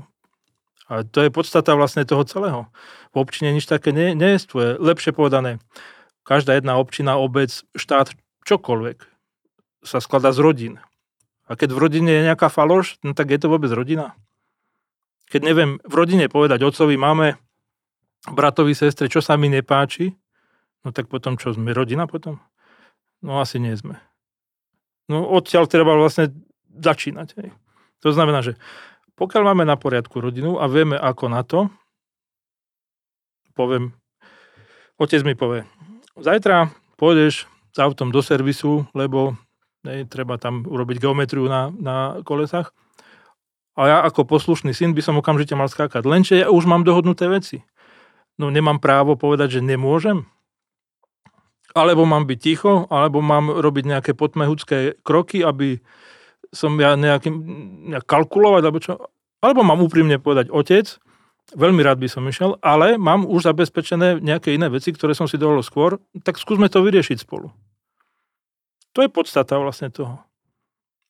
A 0.88 1.04
to 1.04 1.24
je 1.24 1.32
podstata 1.32 1.76
vlastne 1.76 2.04
toho 2.04 2.24
celého. 2.28 2.68
V 3.16 3.24
občine 3.24 3.52
nič 3.56 3.68
také 3.68 3.96
nie, 3.96 4.16
nie 4.16 4.36
je 4.36 4.44
Lepšie 4.80 5.16
povedané, 5.16 5.60
každá 6.24 6.56
jedna 6.56 6.80
občina, 6.80 7.20
obec, 7.20 7.52
štát, 7.76 8.16
čokoľvek 8.48 9.04
sa 9.84 10.00
skladá 10.00 10.32
z 10.32 10.40
rodín. 10.40 10.76
A 11.48 11.60
keď 11.60 11.76
v 11.76 11.82
rodine 11.84 12.12
je 12.12 12.28
nejaká 12.32 12.48
faloš, 12.48 13.00
no 13.04 13.12
tak 13.12 13.36
je 13.36 13.40
to 13.40 13.52
vôbec 13.52 13.68
rodina. 13.76 14.16
Keď 15.28 15.42
neviem 15.44 15.72
v 15.84 15.94
rodine 15.94 16.32
povedať 16.32 16.64
otcovi, 16.64 16.96
máme 16.96 17.36
bratovi, 18.32 18.72
sestre, 18.72 19.12
čo 19.12 19.20
sa 19.20 19.36
mi 19.36 19.52
nepáči, 19.52 20.16
No 20.84 20.92
tak 20.92 21.08
potom 21.08 21.40
čo, 21.40 21.56
sme 21.56 21.72
rodina 21.72 22.06
potom? 22.06 22.44
No 23.24 23.40
asi 23.40 23.58
nie 23.58 23.72
sme. 23.76 24.04
No 25.08 25.24
odtiaľ 25.24 25.68
treba 25.68 25.96
vlastne 25.96 26.32
začínať. 26.76 27.40
Hej. 27.40 27.50
To 28.04 28.12
znamená, 28.12 28.44
že 28.44 28.60
pokiaľ 29.16 29.54
máme 29.54 29.64
na 29.64 29.80
poriadku 29.80 30.20
rodinu 30.20 30.60
a 30.60 30.68
vieme 30.68 31.00
ako 31.00 31.26
na 31.32 31.42
to, 31.48 31.72
poviem, 33.56 33.96
otec 35.00 35.22
mi 35.24 35.38
povie, 35.38 35.64
zajtra 36.20 36.74
pôjdeš 37.00 37.46
s 37.74 37.78
autom 37.80 38.12
do 38.12 38.20
servisu, 38.20 38.90
lebo 38.92 39.40
hej, 39.88 40.10
treba 40.10 40.36
tam 40.36 40.68
urobiť 40.68 41.00
geometriu 41.00 41.48
na, 41.48 41.72
na 41.72 41.96
kolesách. 42.28 42.76
A 43.74 43.90
ja 43.90 43.98
ako 44.06 44.30
poslušný 44.30 44.70
syn 44.76 44.94
by 44.94 45.02
som 45.02 45.18
okamžite 45.18 45.58
mal 45.58 45.66
skákať. 45.66 46.06
Lenže 46.06 46.46
ja 46.46 46.54
už 46.54 46.70
mám 46.70 46.86
dohodnuté 46.86 47.26
veci. 47.26 47.66
No 48.38 48.54
nemám 48.54 48.78
právo 48.78 49.18
povedať, 49.18 49.58
že 49.58 49.66
nemôžem 49.66 50.30
alebo 51.74 52.06
mám 52.06 52.30
byť 52.30 52.40
ticho, 52.40 52.86
alebo 52.94 53.20
mám 53.20 53.50
robiť 53.50 53.84
nejaké 53.90 54.12
potmehudské 54.14 55.02
kroky, 55.02 55.42
aby 55.42 55.82
som 56.54 56.78
ja 56.78 56.94
nejakým, 56.94 57.36
nejak 57.90 58.06
kalkulovať, 58.06 58.62
alebo 58.62 58.80
čo. 58.80 58.94
Alebo 59.42 59.66
mám 59.66 59.82
úprimne 59.82 60.22
povedať, 60.22 60.54
otec, 60.54 60.86
veľmi 61.58 61.82
rád 61.82 61.98
by 62.00 62.08
som 62.08 62.24
išiel, 62.30 62.62
ale 62.62 62.96
mám 62.96 63.26
už 63.26 63.50
zabezpečené 63.50 64.22
nejaké 64.22 64.54
iné 64.54 64.70
veci, 64.70 64.94
ktoré 64.94 65.18
som 65.18 65.26
si 65.26 65.36
dovolil 65.36 65.66
skôr, 65.66 65.98
tak 66.22 66.38
skúsme 66.38 66.70
to 66.70 66.86
vyriešiť 66.86 67.26
spolu. 67.26 67.50
To 68.94 69.02
je 69.02 69.10
podstata 69.10 69.58
vlastne 69.58 69.90
toho. 69.90 70.22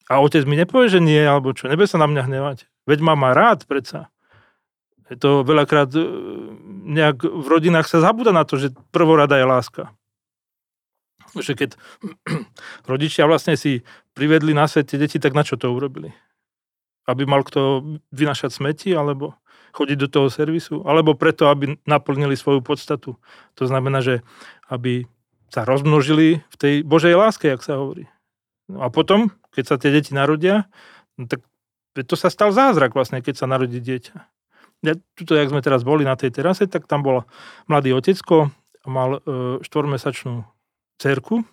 A 0.07 0.23
otec 0.23 0.47
mi 0.47 0.55
nepovie, 0.55 0.87
že 0.87 1.03
nie, 1.03 1.19
alebo 1.19 1.51
čo, 1.51 1.67
nebe 1.67 1.83
sa 1.83 1.99
na 1.99 2.07
mňa 2.07 2.23
hnevať. 2.25 2.57
Veď 2.87 2.99
má 3.03 3.13
ma 3.19 3.35
rád 3.35 3.67
predsa. 3.67 4.07
Je 5.11 5.19
to 5.19 5.43
veľakrát 5.43 5.91
e, 5.91 5.99
nejak 6.95 7.27
v 7.27 7.45
rodinách 7.47 7.91
sa 7.91 7.99
zabúda 7.99 8.31
na 8.31 8.47
to, 8.47 8.55
že 8.55 8.71
prvorada 8.95 9.35
je 9.35 9.45
láska 9.45 9.91
že 11.39 11.57
keď 11.57 11.79
rodičia 12.91 13.25
vlastne 13.25 13.57
si 13.57 13.81
privedli 14.13 14.53
na 14.53 14.69
svet 14.69 14.91
tie 14.91 15.01
deti, 15.01 15.17
tak 15.17 15.33
na 15.33 15.41
čo 15.41 15.57
to 15.57 15.73
urobili? 15.73 16.13
Aby 17.09 17.25
mal 17.25 17.41
kto 17.41 17.81
vynašať 18.13 18.51
smeti, 18.53 18.89
alebo 18.93 19.39
chodiť 19.73 19.97
do 19.97 20.07
toho 20.07 20.27
servisu, 20.29 20.85
alebo 20.85 21.17
preto, 21.17 21.49
aby 21.49 21.81
naplnili 21.89 22.37
svoju 22.37 22.61
podstatu. 22.61 23.17
To 23.57 23.63
znamená, 23.65 24.05
že 24.05 24.21
aby 24.69 25.09
sa 25.49 25.65
rozmnožili 25.65 26.45
v 26.45 26.55
tej 26.57 26.73
Božej 26.85 27.17
láske, 27.17 27.49
jak 27.49 27.65
sa 27.65 27.81
hovorí. 27.81 28.05
No 28.69 28.85
a 28.85 28.93
potom, 28.93 29.33
keď 29.53 29.63
sa 29.65 29.75
tie 29.81 29.89
deti 29.89 30.13
narodia, 30.13 30.69
no 31.17 31.25
tak 31.25 31.41
to 31.93 32.17
sa 32.17 32.33
stal 32.33 32.49
zázrak 32.49 32.93
vlastne, 32.97 33.21
keď 33.21 33.37
sa 33.37 33.49
narodí 33.49 33.77
dieťa. 33.77 34.17
Ja, 34.83 34.93
tuto, 35.13 35.37
jak 35.37 35.53
sme 35.53 35.61
teraz 35.61 35.85
boli 35.85 36.03
na 36.03 36.17
tej 36.17 36.33
terase, 36.33 36.65
tak 36.65 36.89
tam 36.89 37.05
bol 37.05 37.23
mladý 37.69 37.93
otecko, 37.93 38.49
mal 38.83 39.21
e, 39.21 39.61
štvormesačnú 39.63 40.43
cerku. 40.99 41.45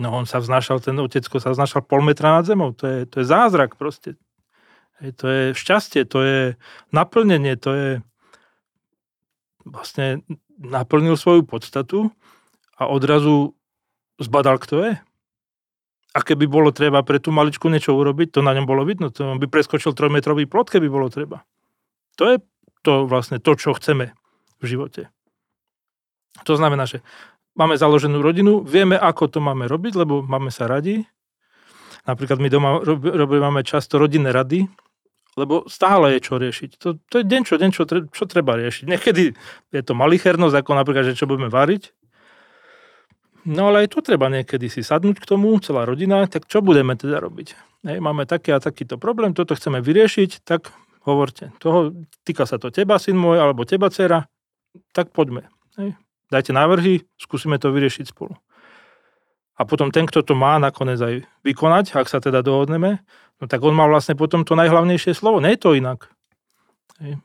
No 0.00 0.12
on 0.16 0.24
sa 0.24 0.40
vznášal, 0.40 0.80
ten 0.80 0.96
otecko 0.96 1.36
sa 1.36 1.52
vznášal 1.52 1.84
pol 1.84 2.00
metra 2.00 2.32
nad 2.32 2.48
zemou. 2.48 2.72
To 2.80 2.88
je, 2.88 2.98
to 3.04 3.20
je 3.20 3.26
zázrak 3.28 3.76
proste. 3.76 4.16
To 5.02 5.26
je 5.26 5.42
šťastie, 5.58 6.06
to 6.06 6.18
je 6.22 6.40
naplnenie, 6.94 7.58
to 7.58 7.70
je 7.74 7.90
vlastne 9.66 10.22
naplnil 10.62 11.18
svoju 11.18 11.42
podstatu 11.42 12.14
a 12.78 12.86
odrazu 12.86 13.58
zbadal, 14.22 14.62
kto 14.62 14.76
je. 14.86 14.92
A 16.12 16.18
keby 16.20 16.44
bolo 16.44 16.70
treba 16.70 17.00
pre 17.02 17.18
tú 17.18 17.32
maličku 17.32 17.66
niečo 17.72 17.96
urobiť, 17.96 18.36
to 18.36 18.40
na 18.44 18.52
ňom 18.52 18.68
bolo 18.68 18.84
vidno. 18.84 19.08
To 19.10 19.34
on 19.34 19.40
by 19.42 19.48
preskočil 19.48 19.96
trojmetrový 19.96 20.46
plot, 20.46 20.70
keby 20.70 20.86
bolo 20.86 21.08
treba. 21.08 21.42
To 22.20 22.28
je 22.28 22.36
to 22.84 23.08
vlastne 23.08 23.40
to, 23.40 23.56
čo 23.56 23.72
chceme 23.74 24.12
v 24.60 24.64
živote. 24.64 25.08
To 26.44 26.54
znamená, 26.54 26.84
že 26.84 27.00
máme 27.56 27.76
založenú 27.76 28.24
rodinu, 28.24 28.64
vieme, 28.64 28.96
ako 28.96 29.28
to 29.28 29.38
máme 29.40 29.68
robiť, 29.68 29.92
lebo 29.96 30.24
máme 30.24 30.48
sa 30.48 30.68
radi. 30.68 31.04
Napríklad 32.02 32.42
my 32.42 32.48
doma 32.50 32.70
robíme 32.82 33.62
často 33.62 34.00
rodinné 34.00 34.34
rady, 34.34 34.66
lebo 35.38 35.64
stále 35.70 36.18
je 36.18 36.20
čo 36.20 36.34
riešiť. 36.36 36.70
To, 36.82 36.98
to 36.98 37.14
je 37.22 37.24
deň 37.24 37.42
čo 37.46 37.54
deň, 37.56 37.70
čo, 37.70 37.82
čo 37.88 38.24
treba 38.26 38.58
riešiť. 38.58 38.84
Niekedy 38.90 39.24
je 39.70 39.82
to 39.84 39.92
malichernosť, 39.94 40.56
ako 40.58 40.70
napríklad, 40.74 41.14
že 41.14 41.18
čo 41.18 41.30
budeme 41.30 41.48
variť. 41.48 41.94
No 43.42 43.70
ale 43.74 43.86
aj 43.86 43.98
tu 43.98 43.98
treba 44.06 44.30
niekedy 44.30 44.70
si 44.70 44.86
sadnúť 44.86 45.18
k 45.18 45.26
tomu, 45.26 45.58
celá 45.58 45.82
rodina, 45.82 46.26
tak 46.30 46.46
čo 46.46 46.62
budeme 46.62 46.94
teda 46.94 47.18
robiť? 47.18 47.58
Hej, 47.82 47.98
máme 47.98 48.22
taký 48.22 48.54
a 48.54 48.62
takýto 48.62 49.02
problém, 49.02 49.34
toto 49.34 49.58
chceme 49.58 49.82
vyriešiť, 49.82 50.46
tak 50.46 50.70
hovorte. 51.02 51.50
Toho, 51.58 52.06
týka 52.22 52.46
sa 52.46 52.62
to 52.62 52.70
teba, 52.70 53.02
syn 53.02 53.18
môj, 53.18 53.42
alebo 53.42 53.66
teba, 53.66 53.90
dcera, 53.90 54.30
tak 54.94 55.10
poďme. 55.10 55.50
Hej 55.74 55.98
dajte 56.32 56.56
návrhy, 56.56 57.04
skúsime 57.20 57.60
to 57.60 57.68
vyriešiť 57.68 58.08
spolu. 58.08 58.32
A 59.60 59.68
potom 59.68 59.92
ten, 59.92 60.08
kto 60.08 60.24
to 60.24 60.32
má 60.32 60.56
nakoniec 60.56 60.96
aj 60.96 61.28
vykonať, 61.44 61.92
ak 61.92 62.08
sa 62.08 62.18
teda 62.24 62.40
dohodneme, 62.40 63.04
no 63.36 63.44
tak 63.44 63.60
on 63.60 63.76
má 63.76 63.84
vlastne 63.84 64.16
potom 64.16 64.48
to 64.48 64.56
najhlavnejšie 64.56 65.12
slovo. 65.12 65.44
Nie 65.44 65.54
je 65.54 65.60
to 65.60 65.76
inak. 65.76 66.08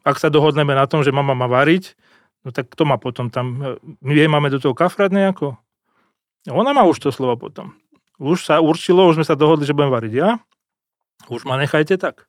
Ak 0.04 0.20
sa 0.20 0.28
dohodneme 0.28 0.76
na 0.76 0.84
tom, 0.86 1.08
že 1.08 1.16
mama 1.16 1.32
má 1.32 1.48
variť, 1.48 1.96
no 2.44 2.52
tak 2.52 2.68
kto 2.68 2.84
má 2.84 3.00
potom 3.00 3.32
tam, 3.32 3.80
my 4.04 4.12
jej 4.12 4.28
máme 4.28 4.52
do 4.52 4.60
toho 4.60 4.76
kafrať 4.76 5.16
nejako? 5.16 5.56
Ona 6.52 6.76
má 6.76 6.84
už 6.84 7.00
to 7.00 7.10
slovo 7.16 7.40
potom. 7.40 7.74
Už 8.20 8.44
sa 8.44 8.60
určilo, 8.60 9.08
už 9.08 9.22
sme 9.22 9.26
sa 9.28 9.38
dohodli, 9.38 9.64
že 9.64 9.78
budem 9.78 9.94
variť 9.94 10.14
ja, 10.14 10.30
už 11.32 11.48
ma 11.48 11.56
nechajte 11.56 11.96
tak. 11.96 12.28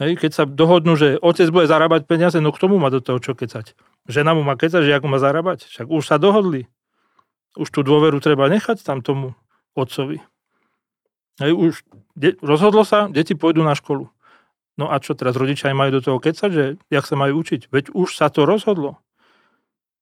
Hej, 0.00 0.16
keď 0.16 0.30
sa 0.32 0.44
dohodnú, 0.48 0.96
že 0.96 1.20
otec 1.20 1.52
bude 1.52 1.68
zarábať 1.68 2.08
peniaze, 2.08 2.40
no 2.40 2.48
k 2.56 2.60
tomu 2.60 2.80
má 2.80 2.88
do 2.88 3.04
toho 3.04 3.20
čo 3.20 3.36
kecať. 3.36 3.76
Žena 4.08 4.32
mu 4.32 4.46
má 4.46 4.56
kecať, 4.56 4.86
že 4.86 4.96
ako 4.96 5.06
má 5.10 5.18
zarábať. 5.20 5.68
Však 5.68 5.86
už 5.90 6.04
sa 6.06 6.16
dohodli. 6.16 6.70
Už 7.58 7.68
tú 7.68 7.82
dôveru 7.82 8.22
treba 8.22 8.46
nechať 8.46 8.80
tam 8.80 9.02
tomu 9.04 9.34
otcovi. 9.74 10.22
Hej, 11.40 11.52
už 11.56 11.72
de- 12.14 12.38
rozhodlo 12.44 12.84
sa, 12.84 13.08
deti 13.08 13.32
pôjdu 13.32 13.64
na 13.64 13.72
školu. 13.72 14.12
No 14.80 14.88
a 14.88 14.96
čo 15.00 15.12
teraz 15.12 15.36
rodičia 15.36 15.76
majú 15.76 16.00
do 16.00 16.04
toho 16.04 16.18
kecať, 16.20 16.50
že 16.52 16.64
jak 16.88 17.04
sa 17.04 17.16
majú 17.16 17.44
učiť? 17.44 17.68
Veď 17.68 17.92
už 17.92 18.16
sa 18.16 18.32
to 18.32 18.48
rozhodlo. 18.48 18.96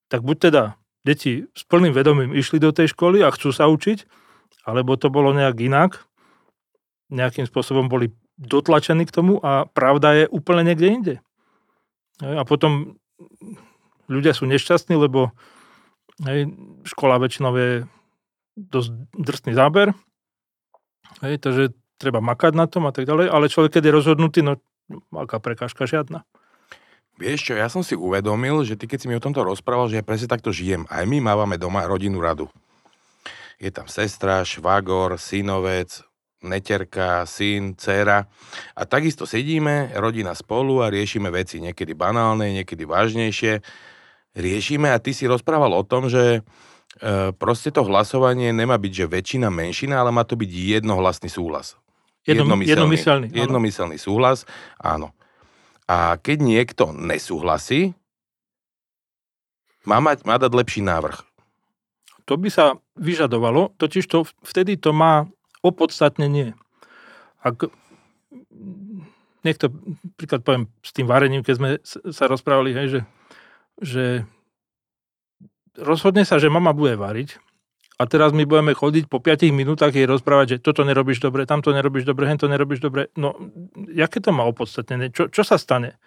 Tak 0.06 0.22
buď 0.22 0.36
teda 0.50 0.62
deti 1.02 1.50
s 1.54 1.62
plným 1.66 1.94
vedomím 1.94 2.30
išli 2.34 2.62
do 2.62 2.70
tej 2.70 2.94
školy 2.94 3.22
a 3.22 3.32
chcú 3.34 3.50
sa 3.50 3.66
učiť, 3.66 4.06
alebo 4.68 4.94
to 4.94 5.08
bolo 5.08 5.32
nejak 5.32 5.56
inak, 5.58 6.04
nejakým 7.08 7.48
spôsobom 7.48 7.88
boli 7.88 8.12
dotlačení 8.38 9.08
k 9.08 9.14
tomu 9.14 9.42
a 9.42 9.66
pravda 9.66 10.14
je 10.14 10.24
úplne 10.30 10.62
niekde 10.62 10.88
inde. 10.88 11.14
A 12.22 12.46
potom 12.46 12.98
ľudia 14.08 14.32
sú 14.32 14.48
nešťastní, 14.48 14.96
lebo 14.96 15.30
hej, 16.24 16.50
škola 16.88 17.20
väčšinou 17.22 17.52
je 17.54 17.70
dosť 18.58 18.90
drsný 19.14 19.52
záber, 19.54 19.94
hej, 21.22 21.38
takže 21.38 21.76
treba 22.00 22.18
makať 22.18 22.52
na 22.58 22.66
tom 22.66 22.88
a 22.88 22.92
tak 22.92 23.06
ďalej, 23.06 23.30
ale 23.30 23.52
človek, 23.52 23.78
keď 23.78 23.82
je 23.86 23.96
rozhodnutý, 23.96 24.40
no 24.42 24.58
aká 25.14 25.38
prekážka 25.38 25.84
žiadna. 25.84 26.24
Vieš 27.18 27.50
čo, 27.50 27.54
ja 27.58 27.66
som 27.66 27.82
si 27.82 27.98
uvedomil, 27.98 28.62
že 28.62 28.78
ty 28.78 28.86
keď 28.86 28.98
si 29.02 29.08
mi 29.10 29.18
o 29.18 29.22
tomto 29.22 29.42
rozprával, 29.42 29.90
že 29.90 29.98
ja 29.98 30.06
presne 30.06 30.30
takto 30.30 30.54
žijem. 30.54 30.86
Aj 30.86 31.02
my 31.02 31.18
mávame 31.18 31.58
doma 31.58 31.82
rodinnú 31.82 32.22
radu. 32.22 32.46
Je 33.58 33.74
tam 33.74 33.90
sestra, 33.90 34.46
švagor, 34.46 35.18
synovec, 35.18 36.06
neterka, 36.46 37.26
syn, 37.26 37.74
dcera. 37.74 38.30
A 38.78 38.86
takisto 38.86 39.26
sedíme, 39.26 39.90
rodina 39.98 40.30
spolu 40.38 40.78
a 40.78 40.94
riešime 40.94 41.26
veci, 41.34 41.58
niekedy 41.58 41.98
banálne, 41.98 42.54
niekedy 42.54 42.86
vážnejšie. 42.86 43.66
Riešime 44.38 44.94
a 44.94 45.02
ty 45.02 45.10
si 45.10 45.26
rozprával 45.26 45.74
o 45.74 45.82
tom, 45.82 46.06
že 46.06 46.46
E, 46.98 47.30
proste 47.36 47.70
to 47.70 47.86
hlasovanie 47.86 48.50
nemá 48.50 48.74
byť, 48.74 48.92
že 48.92 49.06
väčšina, 49.06 49.52
menšina, 49.52 50.02
ale 50.02 50.10
má 50.10 50.26
to 50.26 50.34
byť 50.34 50.50
jednohlasný 50.50 51.30
súhlas. 51.30 51.78
Jednom, 52.26 52.58
jednomyselný. 52.60 53.30
Jednomyselný 53.32 53.96
súhlas, 53.96 54.44
áno. 54.82 55.14
A 55.88 56.18
keď 56.20 56.44
niekto 56.44 56.84
nesúhlasí, 56.92 57.96
má, 59.88 60.02
mať, 60.02 60.26
má 60.28 60.36
dať 60.36 60.52
lepší 60.52 60.84
návrh. 60.84 61.24
To 62.28 62.36
by 62.36 62.52
sa 62.52 62.76
vyžadovalo, 62.98 63.72
totiž 63.80 64.04
to 64.04 64.28
vtedy 64.44 64.76
to 64.76 64.92
má 64.92 65.24
opodstatnenie. 65.64 66.52
Ak 67.40 67.72
niekto, 69.40 69.72
príklad 70.20 70.44
poviem 70.44 70.68
s 70.84 70.92
tým 70.92 71.08
varením, 71.08 71.40
keď 71.40 71.54
sme 71.56 71.70
sa 71.88 72.28
rozprávali, 72.28 72.76
hej, 72.76 72.86
že, 72.92 73.00
že 73.78 74.26
rozhodne 75.78 76.26
sa, 76.26 76.42
že 76.42 76.50
mama 76.50 76.74
bude 76.74 76.98
variť 76.98 77.38
a 77.98 78.06
teraz 78.06 78.30
my 78.30 78.46
budeme 78.46 78.78
chodiť 78.78 79.10
po 79.10 79.18
5 79.18 79.50
minútach 79.50 79.90
jej 79.90 80.06
rozprávať, 80.06 80.46
že 80.58 80.62
toto 80.62 80.86
nerobíš 80.86 81.18
dobre, 81.18 81.50
tamto 81.50 81.74
nerobíš 81.74 82.06
dobre, 82.06 82.30
hento 82.30 82.46
nerobíš 82.46 82.78
dobre. 82.78 83.10
No, 83.18 83.34
jaké 83.90 84.22
to 84.22 84.30
má 84.30 84.46
opodstatnené? 84.46 85.10
Čo, 85.10 85.26
čo 85.26 85.42
sa 85.42 85.58
stane? 85.58 85.98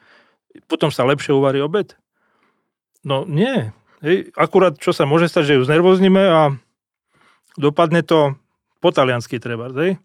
Potom 0.72 0.88
sa 0.88 1.04
lepšie 1.04 1.36
uvarí 1.36 1.60
obed? 1.60 2.00
No 3.04 3.28
nie. 3.28 3.76
Hej, 4.00 4.32
akurát 4.40 4.80
čo 4.80 4.96
sa 4.96 5.04
môže 5.04 5.28
stať, 5.28 5.52
že 5.52 5.56
ju 5.60 5.68
znervozníme 5.68 6.24
a 6.24 6.42
dopadne 7.60 8.08
to 8.08 8.40
po 8.80 8.96
taliansky 8.96 9.44
treba. 9.44 9.68
Hej. 9.76 10.00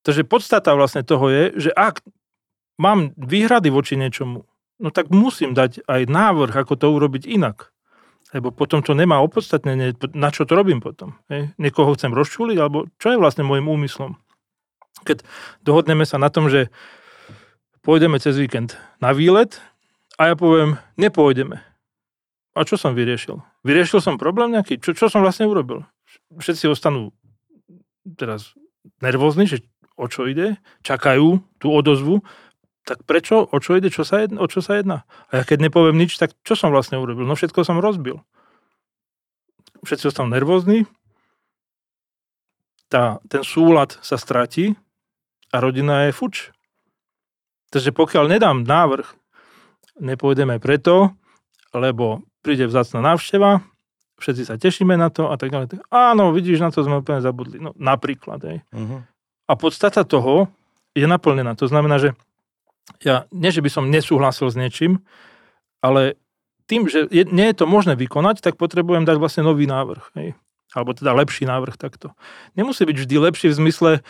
Takže 0.00 0.24
podstata 0.24 0.72
vlastne 0.72 1.04
toho 1.04 1.28
je, 1.28 1.68
že 1.68 1.70
ak 1.76 2.00
mám 2.80 3.12
výhrady 3.20 3.68
voči 3.68 4.00
niečomu, 4.00 4.48
no 4.80 4.88
tak 4.90 5.10
musím 5.10 5.52
dať 5.52 5.84
aj 5.86 6.08
návrh, 6.08 6.54
ako 6.54 6.74
to 6.78 6.86
urobiť 6.90 7.28
inak. 7.28 7.70
Lebo 8.34 8.50
potom 8.50 8.82
to 8.82 8.98
nemá 8.98 9.22
opodstatnenie, 9.22 9.94
na 10.10 10.28
čo 10.34 10.42
to 10.42 10.58
robím 10.58 10.82
potom. 10.82 11.14
Hej. 11.30 11.54
Niekoho 11.54 11.94
chcem 11.94 12.10
rozčúliť, 12.10 12.58
alebo 12.58 12.90
čo 12.98 13.14
je 13.14 13.20
vlastne 13.22 13.46
môjim 13.46 13.70
úmyslom. 13.70 14.18
Keď 15.06 15.22
dohodneme 15.62 16.02
sa 16.02 16.18
na 16.18 16.34
tom, 16.34 16.50
že 16.50 16.72
pôjdeme 17.86 18.18
cez 18.18 18.34
víkend 18.34 18.74
na 18.98 19.14
výlet 19.14 19.62
a 20.18 20.32
ja 20.32 20.34
poviem, 20.34 20.82
nepôjdeme 20.98 21.62
a 22.54 22.62
čo 22.62 22.78
som 22.78 22.94
vyriešil? 22.94 23.42
Vyriešil 23.66 23.98
som 23.98 24.14
problém 24.14 24.54
nejaký? 24.54 24.78
Čo, 24.78 24.94
čo 24.94 25.06
som 25.10 25.26
vlastne 25.26 25.50
urobil? 25.50 25.82
Všetci 26.38 26.70
ostanú 26.70 27.10
teraz 28.14 28.54
nervózni, 29.02 29.50
že 29.50 29.66
o 29.98 30.06
čo 30.06 30.30
ide, 30.30 30.58
čakajú 30.86 31.42
tú 31.58 31.68
odozvu, 31.70 32.22
tak 32.84 33.02
prečo, 33.08 33.48
o 33.48 33.56
čo 33.58 33.80
ide, 33.80 33.88
čo 33.88 34.04
sa 34.04 34.20
jedná, 34.20 34.44
o 34.44 34.48
čo 34.48 34.60
sa 34.60 34.76
jedná? 34.76 35.08
A 35.32 35.40
ja 35.40 35.42
keď 35.48 35.68
nepoviem 35.68 35.96
nič, 35.96 36.20
tak 36.20 36.36
čo 36.44 36.52
som 36.52 36.68
vlastne 36.68 37.00
urobil? 37.00 37.24
No 37.24 37.32
všetko 37.32 37.64
som 37.64 37.80
rozbil. 37.80 38.20
Všetci 39.84 40.12
ostanú 40.12 40.32
nervózni, 40.32 40.84
tá, 42.92 43.18
ten 43.26 43.42
súlad 43.42 43.96
sa 44.04 44.20
stratí 44.20 44.76
a 45.50 45.58
rodina 45.58 46.06
je 46.06 46.12
fuč. 46.14 46.54
Takže 47.72 47.90
pokiaľ 47.90 48.38
nedám 48.38 48.62
návrh, 48.62 49.08
nepôjdeme 49.98 50.62
preto, 50.62 51.10
lebo 51.74 52.22
príde 52.38 52.70
vzácna 52.70 53.02
návšteva, 53.02 53.66
všetci 54.22 54.42
sa 54.46 54.54
tešíme 54.54 54.94
na 54.94 55.10
to 55.10 55.32
a 55.32 55.34
tak 55.34 55.50
ďalej. 55.50 55.82
Áno, 55.90 56.30
vidíš, 56.30 56.62
na 56.62 56.70
to 56.70 56.86
sme 56.86 57.02
úplne 57.02 57.18
zabudli. 57.18 57.58
No, 57.58 57.74
napríklad. 57.74 58.38
Hej. 58.46 58.58
Uh-huh. 58.70 59.02
A 59.50 59.52
podstata 59.58 60.06
toho 60.06 60.46
je 60.94 61.02
naplnená. 61.02 61.58
To 61.58 61.66
znamená, 61.66 61.98
že 61.98 62.14
ja, 63.04 63.24
nie, 63.32 63.50
že 63.50 63.64
by 63.64 63.70
som 63.70 63.92
nesúhlasil 63.92 64.48
s 64.52 64.56
niečím, 64.56 65.00
ale 65.84 66.16
tým, 66.64 66.88
že 66.88 67.08
je, 67.12 67.28
nie 67.28 67.52
je 67.52 67.56
to 67.60 67.68
možné 67.68 67.96
vykonať, 67.96 68.40
tak 68.40 68.56
potrebujem 68.56 69.04
dať 69.04 69.16
vlastne 69.20 69.44
nový 69.44 69.68
návrh. 69.68 70.04
Hej. 70.16 70.28
Alebo 70.72 70.96
teda 70.96 71.12
lepší 71.12 71.44
návrh 71.44 71.76
takto. 71.76 72.16
Nemusí 72.56 72.82
byť 72.88 72.96
vždy 73.04 73.14
lepší 73.20 73.46
v 73.52 73.58
zmysle 73.60 73.90
e, 73.94 74.00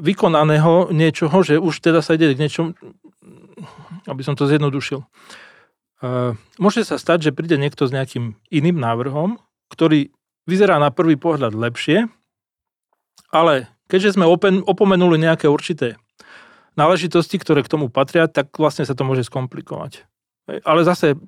vykonaného 0.00 0.94
niečoho, 0.94 1.34
že 1.42 1.58
už 1.58 1.82
teda 1.82 2.00
sa 2.00 2.14
ide 2.14 2.30
k 2.30 2.40
niečomu, 2.40 2.78
aby 4.06 4.22
som 4.22 4.38
to 4.38 4.46
zjednodušil. 4.46 5.02
Môže 6.56 6.80
sa 6.88 6.96
stať, 6.96 7.28
že 7.28 7.36
príde 7.36 7.60
niekto 7.60 7.84
s 7.84 7.92
nejakým 7.92 8.32
iným 8.48 8.80
návrhom, 8.80 9.36
ktorý 9.68 10.08
vyzerá 10.48 10.80
na 10.80 10.88
prvý 10.88 11.20
pohľad 11.20 11.52
lepšie, 11.52 12.08
ale 13.28 13.68
keďže 13.92 14.16
sme 14.16 14.24
opomenuli 14.64 15.20
nejaké 15.20 15.44
určité 15.44 16.00
náležitosti, 16.74 17.38
ktoré 17.38 17.62
k 17.62 17.72
tomu 17.72 17.88
patria, 17.88 18.30
tak 18.30 18.54
vlastne 18.58 18.86
sa 18.86 18.94
to 18.94 19.02
môže 19.06 19.26
skomplikovať. 19.26 20.06
Ale 20.66 20.82
zase 20.82 21.18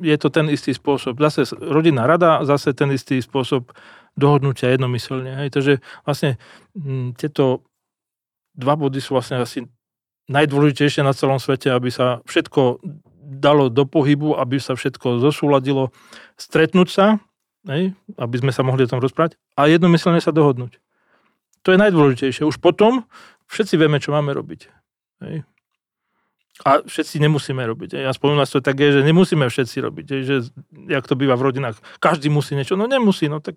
je 0.00 0.16
to 0.16 0.28
ten 0.32 0.48
istý 0.48 0.72
spôsob. 0.72 1.20
Zase 1.20 1.46
rodinná 1.58 2.08
rada, 2.08 2.42
zase 2.48 2.72
ten 2.72 2.88
istý 2.94 3.20
spôsob 3.20 3.70
dohodnutia 4.16 4.72
jednomyselne. 4.72 5.44
Hej. 5.44 5.48
Takže 5.52 5.72
vlastne 6.04 6.40
m, 6.76 7.12
tieto 7.16 7.64
dva 8.56 8.76
body 8.76 9.00
sú 9.00 9.16
vlastne 9.16 9.40
asi 9.40 9.68
najdôležitejšie 10.28 11.04
na 11.04 11.12
celom 11.16 11.40
svete, 11.40 11.72
aby 11.72 11.88
sa 11.92 12.20
všetko 12.28 12.80
dalo 13.42 13.72
do 13.72 13.88
pohybu, 13.88 14.36
aby 14.36 14.60
sa 14.60 14.76
všetko 14.76 15.20
zosúladilo, 15.24 15.90
stretnúť 16.36 16.88
sa, 16.92 17.06
hej, 17.68 17.96
aby 18.20 18.36
sme 18.38 18.52
sa 18.52 18.60
mohli 18.60 18.84
o 18.84 18.90
tom 18.90 19.00
rozprávať 19.00 19.40
a 19.56 19.66
jednomyselne 19.72 20.20
sa 20.20 20.34
dohodnúť. 20.34 20.78
To 21.62 21.72
je 21.72 21.78
najdôležitejšie. 21.80 22.44
Už 22.44 22.58
potom 22.58 23.06
všetci 23.48 23.78
vieme, 23.78 24.02
čo 24.02 24.12
máme 24.12 24.34
robiť. 24.34 24.81
Hej. 25.22 25.38
A 26.62 26.84
všetci 26.84 27.16
nemusíme 27.18 27.64
robiť. 27.64 27.96
Ja 27.96 28.12
spomínam 28.12 28.44
nás 28.44 28.52
to 28.52 28.60
tak 28.60 28.76
je, 28.76 29.00
že 29.00 29.02
nemusíme 29.02 29.48
všetci 29.48 29.76
robiť. 29.82 30.06
Hej, 30.12 30.22
že, 30.22 30.36
jak 30.86 31.08
to 31.08 31.16
býva 31.16 31.34
v 31.34 31.48
rodinách, 31.50 31.80
každý 31.98 32.28
musí 32.28 32.54
niečo. 32.54 32.76
No 32.76 32.84
nemusí, 32.84 33.26
no 33.26 33.40
tak 33.40 33.56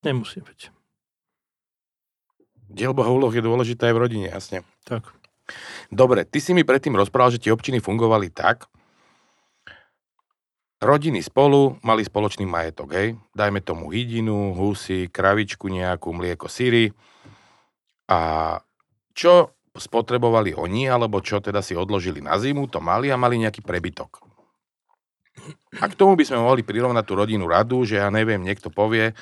nemusí 0.00 0.40
byť. 0.40 0.72
Diel 2.74 2.96
Boha 2.96 3.12
úloh 3.12 3.30
je 3.30 3.44
dôležité 3.44 3.92
aj 3.92 3.94
v 3.94 4.02
rodine, 4.02 4.26
jasne. 4.26 4.66
Tak. 4.88 5.06
Dobre, 5.92 6.24
ty 6.24 6.40
si 6.40 6.56
mi 6.56 6.64
predtým 6.64 6.96
rozprával, 6.96 7.36
že 7.36 7.46
tie 7.46 7.54
občiny 7.54 7.78
fungovali 7.78 8.32
tak, 8.32 8.66
rodiny 10.84 11.24
spolu 11.24 11.80
mali 11.80 12.04
spoločný 12.04 12.44
majetok, 12.44 12.88
hej? 12.92 13.08
Dajme 13.32 13.64
tomu 13.64 13.92
hydinu, 13.92 14.52
husy, 14.52 15.08
kravičku 15.08 15.72
nejakú, 15.72 16.12
mlieko, 16.12 16.46
syry. 16.46 16.92
A 18.08 18.60
čo 19.16 19.56
spotrebovali 19.74 20.54
oni, 20.54 20.86
alebo 20.86 21.18
čo 21.18 21.42
teda 21.42 21.58
si 21.58 21.74
odložili 21.74 22.22
na 22.22 22.38
zimu, 22.38 22.70
to 22.70 22.78
mali 22.78 23.10
a 23.10 23.18
mali 23.18 23.42
nejaký 23.42 23.60
prebytok. 23.60 24.22
A 25.82 25.90
k 25.90 25.98
tomu 25.98 26.14
by 26.14 26.22
sme 26.22 26.38
mohli 26.38 26.62
prirovnať 26.62 27.04
tú 27.04 27.18
rodinu 27.18 27.50
radu, 27.50 27.82
že 27.82 27.98
ja 27.98 28.06
neviem, 28.06 28.38
niekto 28.38 28.70
povie, 28.70 29.18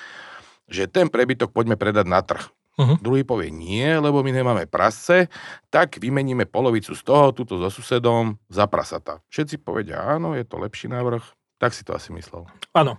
že 0.69 0.85
ten 0.85 1.09
prebytok 1.09 1.57
poďme 1.57 1.81
predať 1.81 2.05
na 2.05 2.21
trh. 2.21 2.45
Uh-huh. 2.73 2.97
Druhý 3.01 3.25
povie 3.25 3.53
nie, 3.53 3.85
lebo 3.85 4.25
my 4.25 4.33
nemáme 4.33 4.65
prasce, 4.65 5.29
tak 5.69 6.01
vymeníme 6.01 6.49
polovicu 6.49 6.97
z 6.97 7.03
toho, 7.05 7.33
túto 7.33 7.61
so 7.61 7.69
susedom, 7.69 8.41
za 8.49 8.65
prasata. 8.65 9.21
Všetci 9.29 9.61
povedia, 9.61 10.01
áno, 10.01 10.33
je 10.33 10.45
to 10.45 10.57
lepší 10.57 10.89
návrh, 10.89 11.21
tak 11.61 11.77
si 11.77 11.85
to 11.85 11.93
asi 11.93 12.13
myslel. 12.17 12.49
Áno. 12.73 12.97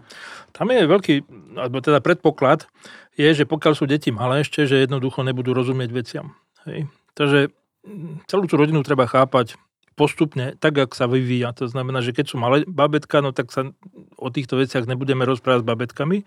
Tam 0.54 0.70
je 0.70 0.86
veľký, 0.86 1.14
alebo 1.58 1.82
teda 1.82 2.06
predpoklad, 2.06 2.70
je, 3.18 3.30
že 3.34 3.50
pokiaľ 3.50 3.74
sú 3.74 3.86
deti 3.90 4.14
malé 4.14 4.46
ešte, 4.46 4.66
že 4.70 4.86
jednoducho 4.86 5.26
nebudú 5.26 5.58
rozumieť 5.58 5.90
veciam. 5.90 6.38
Hej. 6.70 6.86
Takže 7.14 7.54
mm, 7.86 8.28
celú 8.30 8.46
tú 8.50 8.56
rodinu 8.58 8.82
treba 8.82 9.10
chápať 9.10 9.58
postupne, 9.94 10.58
tak, 10.58 10.74
ako 10.74 10.94
sa 10.98 11.06
vyvíja. 11.06 11.54
To 11.62 11.70
znamená, 11.70 12.02
že 12.02 12.18
keď 12.18 12.34
sú 12.34 12.42
malé 12.42 12.66
babetka, 12.66 13.22
no 13.22 13.30
tak 13.30 13.54
sa 13.54 13.70
o 14.18 14.28
týchto 14.34 14.58
veciach 14.58 14.90
nebudeme 14.90 15.22
rozprávať 15.22 15.62
s 15.62 15.70
babetkami, 15.70 16.18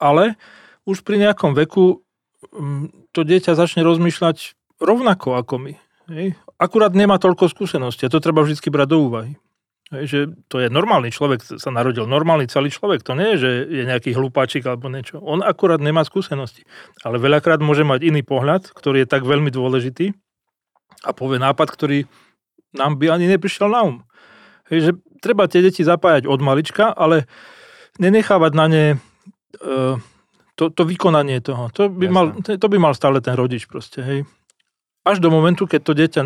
ale 0.00 0.40
už 0.88 1.04
pri 1.04 1.20
nejakom 1.20 1.52
veku 1.52 2.04
Mm, 2.52 2.92
to 3.14 3.24
dieťa 3.24 3.56
začne 3.56 3.86
rozmýšľať 3.86 4.58
rovnako 4.82 5.38
ako 5.38 5.54
my. 5.56 5.72
Akurát 6.60 6.92
nemá 6.92 7.16
toľko 7.16 7.48
skúseností 7.48 8.04
a 8.04 8.12
to 8.12 8.20
treba 8.20 8.44
vždy 8.44 8.60
brať 8.68 8.88
do 8.92 8.98
úvahy. 9.08 9.32
Že 9.92 10.32
to 10.48 10.64
je 10.64 10.72
normálny 10.72 11.12
človek, 11.12 11.44
sa 11.44 11.68
narodil 11.68 12.08
normálny 12.08 12.48
celý 12.48 12.72
človek, 12.72 13.04
to 13.04 13.12
nie 13.12 13.36
je, 13.36 13.38
že 13.40 13.50
je 13.68 13.82
nejaký 13.84 14.16
hlupáčik 14.16 14.64
alebo 14.64 14.88
niečo. 14.88 15.20
On 15.20 15.44
akurát 15.44 15.78
nemá 15.78 16.02
skúsenosti. 16.08 16.64
Ale 17.04 17.20
veľakrát 17.20 17.60
môže 17.60 17.84
mať 17.84 18.08
iný 18.08 18.24
pohľad, 18.24 18.72
ktorý 18.72 19.04
je 19.04 19.08
tak 19.12 19.28
veľmi 19.28 19.52
dôležitý 19.52 20.16
a 21.04 21.10
povie 21.12 21.36
nápad, 21.36 21.68
ktorý 21.68 21.98
nám 22.74 22.96
by 22.96 23.12
ani 23.12 23.28
neprišiel 23.28 23.68
na 23.68 23.80
um. 23.84 23.96
Hej, 24.72 24.78
že 24.80 24.90
treba 25.20 25.44
tie 25.44 25.60
deti 25.60 25.84
zapájať 25.84 26.24
od 26.24 26.40
malička, 26.40 26.90
ale 26.90 27.28
nenechávať 28.00 28.52
na 28.56 28.66
ne 28.66 28.84
e, 28.90 28.96
to, 30.56 30.64
to 30.72 30.82
vykonanie 30.88 31.44
toho. 31.44 31.68
To 31.76 31.92
by, 31.92 32.06
mal, 32.08 32.26
to 32.40 32.66
by 32.66 32.78
mal 32.80 32.96
stále 32.96 33.20
ten 33.20 33.36
rodič 33.36 33.68
proste, 33.68 34.00
hej. 34.00 34.20
Až 35.04 35.20
do 35.20 35.28
momentu, 35.28 35.68
keď 35.68 35.80
to 35.84 35.92
dieťa 35.92 36.22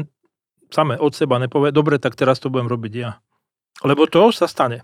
same 0.71 0.95
od 0.95 1.13
seba 1.17 1.41
nepovie, 1.43 1.75
dobre, 1.75 1.99
tak 1.99 2.15
teraz 2.15 2.39
to 2.39 2.53
budem 2.53 2.71
robiť 2.71 2.93
ja. 2.95 3.19
Lebo 3.87 4.11
to 4.11 4.35
sa 4.35 4.51
stane. 4.51 4.83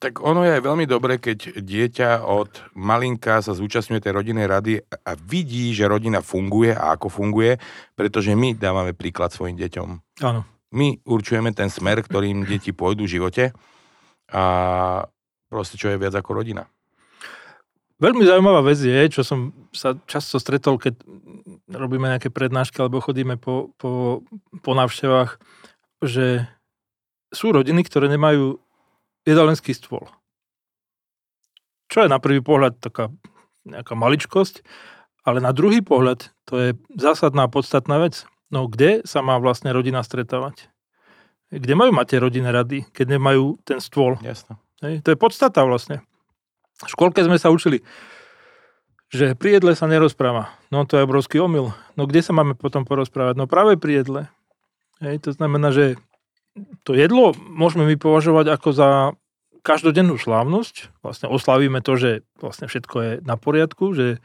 Tak 0.00 0.24
ono 0.24 0.48
je 0.48 0.56
aj 0.56 0.64
veľmi 0.64 0.88
dobré, 0.88 1.20
keď 1.20 1.60
dieťa 1.60 2.24
od 2.24 2.48
malinka 2.72 3.44
sa 3.44 3.52
zúčastňuje 3.52 4.00
tej 4.00 4.16
rodinnej 4.16 4.48
rady 4.48 4.80
a 4.80 5.12
vidí, 5.12 5.76
že 5.76 5.84
rodina 5.84 6.24
funguje 6.24 6.72
a 6.72 6.96
ako 6.96 7.12
funguje, 7.12 7.60
pretože 7.92 8.32
my 8.32 8.56
dávame 8.56 8.96
príklad 8.96 9.28
svojim 9.28 9.60
deťom. 9.60 9.88
Áno. 10.24 10.48
My 10.72 10.96
určujeme 11.04 11.52
ten 11.52 11.68
smer, 11.68 12.00
ktorým 12.00 12.48
deti 12.48 12.72
pôjdu 12.72 13.04
v 13.04 13.12
živote 13.20 13.44
a 14.32 14.44
proste 15.52 15.76
čo 15.76 15.92
je 15.92 16.00
viac 16.00 16.16
ako 16.16 16.32
rodina. 16.32 16.64
Veľmi 18.00 18.24
zaujímavá 18.24 18.64
vec 18.64 18.80
je, 18.80 19.12
čo 19.12 19.20
som 19.20 19.52
sa 19.76 19.92
často 20.08 20.40
stretol, 20.40 20.80
keď 20.80 20.96
robíme 21.68 22.08
nejaké 22.08 22.32
prednášky 22.32 22.80
alebo 22.80 23.04
chodíme 23.04 23.36
po, 23.36 23.76
po, 23.76 24.24
po 24.64 24.72
návštevách, 24.72 25.36
že 26.00 26.48
sú 27.30 27.54
rodiny, 27.54 27.86
ktoré 27.86 28.10
nemajú 28.10 28.58
jedalenský 29.24 29.74
stôl. 29.74 30.06
Čo 31.90 32.06
je 32.06 32.12
na 32.12 32.22
prvý 32.22 32.38
pohľad 32.38 32.78
taká 32.78 33.10
nejaká 33.66 33.98
maličkosť, 33.98 34.62
ale 35.26 35.42
na 35.42 35.50
druhý 35.50 35.82
pohľad 35.82 36.30
to 36.48 36.54
je 36.58 36.68
zásadná 36.94 37.50
podstatná 37.50 37.98
vec. 37.98 38.24
No 38.50 38.66
kde 38.66 39.06
sa 39.06 39.22
má 39.22 39.38
vlastne 39.38 39.70
rodina 39.70 40.02
stretávať? 40.02 40.70
Kde 41.50 41.74
majú 41.74 41.90
mať 41.90 42.14
tie 42.14 42.22
rodinné 42.22 42.50
rady, 42.54 42.86
keď 42.94 43.18
nemajú 43.18 43.58
ten 43.66 43.82
stôl? 43.82 44.18
Jasne. 44.22 44.58
Hej, 44.80 45.02
to 45.02 45.12
je 45.12 45.18
podstata 45.18 45.66
vlastne. 45.66 46.02
V 46.80 46.88
školke 46.88 47.20
sme 47.20 47.36
sa 47.36 47.52
učili, 47.52 47.84
že 49.10 49.34
pri 49.34 49.58
jedle 49.58 49.74
sa 49.74 49.90
nerozpráva. 49.90 50.54
No 50.70 50.86
to 50.86 50.96
je 50.96 51.04
obrovský 51.04 51.42
omyl. 51.42 51.74
No 51.98 52.06
kde 52.06 52.22
sa 52.22 52.32
máme 52.32 52.54
potom 52.54 52.86
porozprávať? 52.86 53.34
No 53.36 53.50
práve 53.50 53.76
pri 53.76 54.00
jedle. 54.00 54.20
Hej, 55.02 55.26
to 55.26 55.30
znamená, 55.34 55.74
že 55.74 55.98
to 56.82 56.92
jedlo 56.98 57.32
môžeme 57.36 57.86
my 57.86 57.96
považovať 57.96 58.46
ako 58.50 58.68
za 58.74 58.88
každodennú 59.60 60.16
slávnosť. 60.16 61.04
Vlastne 61.04 61.28
oslavíme 61.28 61.84
to, 61.84 61.94
že 62.00 62.10
vlastne 62.40 62.66
všetko 62.66 62.96
je 63.00 63.12
na 63.22 63.36
poriadku, 63.36 63.92
že 63.92 64.16
e, 64.16 64.18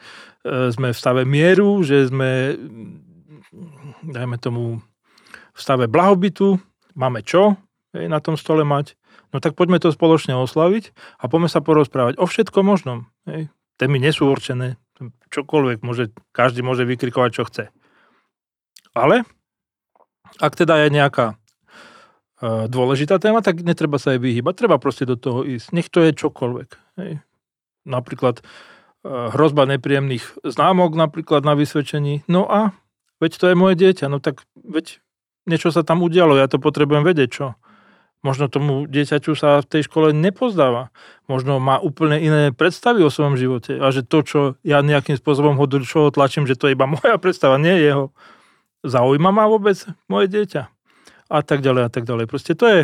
sme 0.71 0.95
v 0.95 0.97
stave 0.97 1.27
mieru, 1.27 1.83
že 1.83 2.07
sme, 2.07 2.55
dajme 4.03 4.39
tomu, 4.39 4.79
v 5.55 5.59
stave 5.59 5.91
blahobytu, 5.91 6.59
máme 6.95 7.23
čo 7.23 7.59
na 7.95 8.19
tom 8.19 8.35
stole 8.35 8.67
mať. 8.67 8.99
No 9.31 9.39
tak 9.39 9.55
poďme 9.55 9.79
to 9.79 9.91
spoločne 9.91 10.35
oslaviť 10.35 10.91
a 11.19 11.27
poďme 11.27 11.47
sa 11.51 11.63
porozprávať 11.63 12.19
o 12.19 12.27
všetkom 12.27 12.63
možnom. 12.63 13.07
Hej. 13.27 13.51
Témy 13.75 13.99
nie 13.99 14.11
sú 14.15 14.31
určené, 14.31 14.79
čokoľvek, 15.31 15.83
môže, 15.83 16.15
každý 16.31 16.63
môže 16.63 16.87
vykrikovať, 16.87 17.31
čo 17.35 17.43
chce. 17.47 17.63
Ale 18.95 19.27
ak 20.39 20.55
teda 20.55 20.87
je 20.87 20.95
nejaká 20.95 21.35
dôležitá 22.67 23.17
téma, 23.17 23.41
tak 23.41 23.63
netreba 23.63 23.97
sa 23.97 24.13
jej 24.15 24.21
vyhýbať, 24.21 24.53
treba 24.65 24.77
proste 24.77 25.07
do 25.07 25.15
toho 25.17 25.41
ísť. 25.47 25.71
Nech 25.71 25.89
to 25.89 26.03
je 26.03 26.11
čokoľvek. 26.13 26.69
Hej. 27.01 27.11
Napríklad 27.85 28.41
uh, 28.41 29.33
hrozba 29.33 29.69
nepríjemných 29.69 30.43
známok 30.43 30.93
napríklad 30.97 31.45
na 31.45 31.53
vysvedčení. 31.53 32.25
No 32.25 32.45
a 32.49 32.75
veď 33.23 33.31
to 33.39 33.45
je 33.49 33.55
moje 33.55 33.75
dieťa, 33.79 34.11
no 34.11 34.19
tak 34.19 34.43
veď 34.55 34.99
niečo 35.45 35.69
sa 35.69 35.85
tam 35.85 36.01
udialo, 36.01 36.35
ja 36.35 36.49
to 36.49 36.57
potrebujem 36.57 37.05
vedieť, 37.05 37.29
čo. 37.29 37.47
Možno 38.25 38.49
tomu 38.49 38.89
dieťaťu 38.89 39.37
sa 39.37 39.61
v 39.61 39.69
tej 39.69 39.85
škole 39.85 40.09
nepozdáva. 40.09 40.89
Možno 41.29 41.61
má 41.61 41.77
úplne 41.77 42.17
iné 42.17 42.49
predstavy 42.49 43.05
o 43.05 43.13
svojom 43.13 43.37
živote. 43.37 43.77
A 43.77 43.93
že 43.93 44.01
to, 44.01 44.25
čo 44.25 44.39
ja 44.65 44.81
nejakým 44.81 45.13
spôsobom 45.13 45.53
ho 45.61 45.65
do 45.69 45.77
čoho 45.85 46.09
tlačím, 46.09 46.49
že 46.49 46.57
to 46.57 46.65
je 46.65 46.73
iba 46.73 46.89
moja 46.97 47.21
predstava, 47.21 47.61
nie 47.61 47.77
jeho. 47.77 48.09
Zaujíma 48.81 49.29
ma 49.29 49.45
vôbec 49.45 49.77
moje 50.09 50.33
dieťa. 50.33 50.74
A 51.29 51.41
tak 51.41 51.65
ďalej, 51.65 51.83
a 51.87 51.89
tak 51.89 52.05
ďalej. 52.05 52.25
Proste 52.29 52.53
to 52.53 52.65
je 52.69 52.81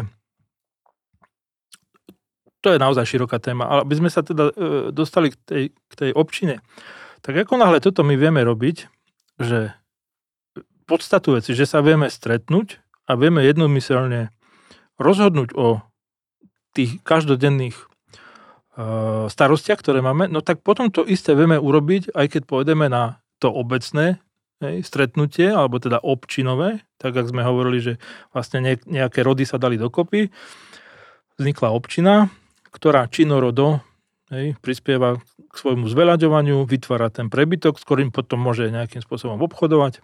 to 2.62 2.69
je 2.69 2.77
naozaj 2.77 3.10
široká 3.10 3.41
téma. 3.41 3.65
Ale 3.65 3.89
aby 3.89 3.95
sme 3.97 4.10
sa 4.13 4.21
teda 4.21 4.54
e, 4.54 4.93
dostali 4.93 5.34
k 5.34 5.36
tej, 5.49 5.63
k 5.73 5.93
tej 5.97 6.12
občine, 6.13 6.62
tak 7.25 7.34
ako 7.34 7.58
náhle 7.58 7.82
toto 7.82 8.06
my 8.06 8.13
vieme 8.13 8.45
robiť, 8.45 8.86
že 9.41 9.73
podstatu 10.86 11.38
veci, 11.38 11.58
že 11.58 11.65
sa 11.65 11.82
vieme 11.82 12.10
stretnúť 12.10 12.82
a 13.10 13.17
vieme 13.17 13.41
jednomyselne 13.45 14.30
rozhodnúť 15.01 15.58
o 15.58 15.82
tých 16.71 17.04
každodenných 17.04 17.75
uh, 17.75 19.27
starostiach, 19.27 19.80
ktoré 19.80 19.99
máme, 19.99 20.32
no 20.32 20.39
tak 20.39 20.63
potom 20.63 20.88
to 20.88 21.04
isté 21.04 21.36
vieme 21.36 21.60
urobiť, 21.60 22.15
aj 22.15 22.38
keď 22.38 22.41
pôjdeme 22.47 22.88
na 22.88 23.19
to 23.43 23.51
obecné 23.51 24.23
hej, 24.62 24.86
stretnutie, 24.86 25.50
alebo 25.50 25.82
teda 25.82 26.00
občinové, 26.00 26.86
tak 27.02 27.17
ako 27.17 27.34
sme 27.34 27.41
hovorili, 27.41 27.80
že 27.82 27.93
vlastne 28.32 28.78
nejaké 28.86 29.26
rody 29.26 29.43
sa 29.43 29.58
dali 29.58 29.76
dokopy, 29.76 30.30
vznikla 31.41 31.69
občina, 31.74 32.30
ktorá 32.71 33.10
činorodo 33.10 33.82
hej, 34.30 34.56
prispieva 34.62 35.19
k 35.52 35.54
svojmu 35.58 35.89
zveľaďovaniu, 35.89 36.63
vytvára 36.63 37.12
ten 37.12 37.28
prebytok, 37.28 37.76
s 37.76 37.84
ktorým 37.84 38.13
potom 38.13 38.39
môže 38.39 38.71
nejakým 38.71 39.04
spôsobom 39.04 39.41
obchodovať. 39.43 40.00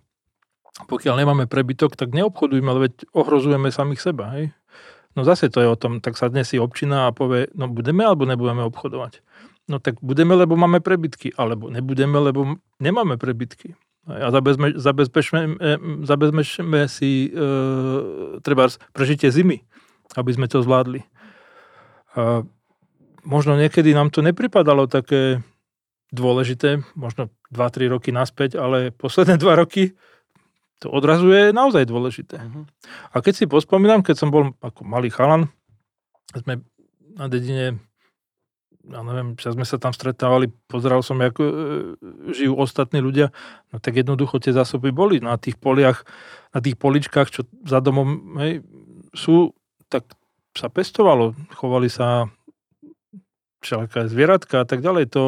Pokiaľ 0.86 1.16
nemáme 1.24 1.46
prebytok, 1.50 1.98
tak 1.98 2.14
neobchodujme, 2.14 2.68
ale 2.70 2.92
veď 2.92 3.10
ohrozujeme 3.16 3.74
samých 3.74 4.02
seba. 4.04 4.36
Hej. 4.38 4.54
No 5.18 5.26
zase 5.26 5.50
to 5.50 5.64
je 5.64 5.70
o 5.72 5.80
tom, 5.80 5.98
tak 5.98 6.14
sa 6.14 6.30
dnes 6.30 6.46
si 6.46 6.62
občina 6.62 7.10
a 7.10 7.16
povie, 7.16 7.50
no 7.58 7.66
budeme 7.66 8.06
alebo 8.06 8.30
nebudeme 8.30 8.62
obchodovať. 8.70 9.26
No 9.66 9.82
tak 9.82 9.98
budeme, 10.06 10.38
lebo 10.38 10.54
máme 10.54 10.78
prebytky, 10.80 11.34
alebo 11.34 11.74
nebudeme, 11.74 12.22
lebo 12.22 12.62
nemáme 12.78 13.18
prebytky. 13.18 13.74
A 14.08 14.32
zabezme, 14.32 14.80
zabezpečme, 14.80 15.40
e, 15.60 15.72
zabezpečme 16.08 16.88
si 16.88 17.28
e, 17.28 17.40
treba 18.40 18.72
prežitie 18.96 19.28
zimy, 19.28 19.60
aby 20.16 20.32
sme 20.32 20.48
to 20.48 20.64
zvládli. 20.64 21.04
A 22.16 22.48
možno 23.28 23.60
niekedy 23.60 23.92
nám 23.92 24.08
to 24.16 24.24
nepripadalo 24.24 24.88
také 24.88 25.44
dôležité, 26.16 26.80
možno 26.96 27.28
2-3 27.52 27.92
roky 27.92 28.16
naspäť, 28.16 28.56
ale 28.56 28.96
posledné 28.96 29.36
2 29.44 29.62
roky 29.62 29.92
to 30.78 30.94
odrazu 30.94 31.34
je 31.34 31.50
naozaj 31.50 31.90
dôležité. 31.90 32.38
Uh-huh. 32.38 32.70
A 33.10 33.26
keď 33.26 33.34
si 33.34 33.46
pospomínam, 33.50 34.06
keď 34.06 34.16
som 34.16 34.30
bol 34.30 34.54
ako 34.62 34.86
malý 34.86 35.10
chalan, 35.10 35.50
sme 36.38 36.62
na 37.18 37.26
dedine, 37.26 37.82
ja 38.88 39.02
neviem, 39.04 39.36
čo 39.36 39.52
sme 39.52 39.68
sa 39.68 39.76
tam 39.76 39.92
stretávali, 39.92 40.48
pozeral 40.72 41.04
som, 41.04 41.20
ako 41.20 41.44
e, 41.44 41.54
žijú 42.32 42.56
ostatní 42.56 43.04
ľudia, 43.04 43.36
no 43.72 43.84
tak 43.84 44.00
jednoducho 44.00 44.40
tie 44.40 44.56
zásoby 44.56 44.96
boli 44.96 45.20
na 45.20 45.36
tých 45.36 45.60
poliach, 45.60 46.08
na 46.56 46.64
tých 46.64 46.80
poličkách, 46.80 47.28
čo 47.28 47.44
za 47.68 47.84
domom 47.84 48.40
hej, 48.40 48.64
sú, 49.12 49.52
tak 49.92 50.08
sa 50.56 50.72
pestovalo, 50.72 51.36
chovali 51.54 51.92
sa 51.92 52.32
všelaké 53.62 54.08
zvieratka 54.08 54.64
a 54.64 54.66
tak 54.66 54.82
ďalej. 54.82 55.14
To 55.14 55.24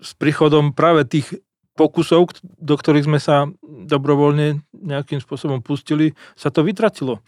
s 0.00 0.16
príchodom 0.16 0.72
práve 0.72 1.04
tých 1.04 1.28
pokusov, 1.76 2.40
do 2.42 2.74
ktorých 2.76 3.08
sme 3.08 3.20
sa 3.20 3.48
dobrovoľne 3.62 4.64
nejakým 4.72 5.20
spôsobom 5.20 5.64
pustili, 5.64 6.12
sa 6.36 6.52
to 6.52 6.64
vytratilo. 6.64 7.20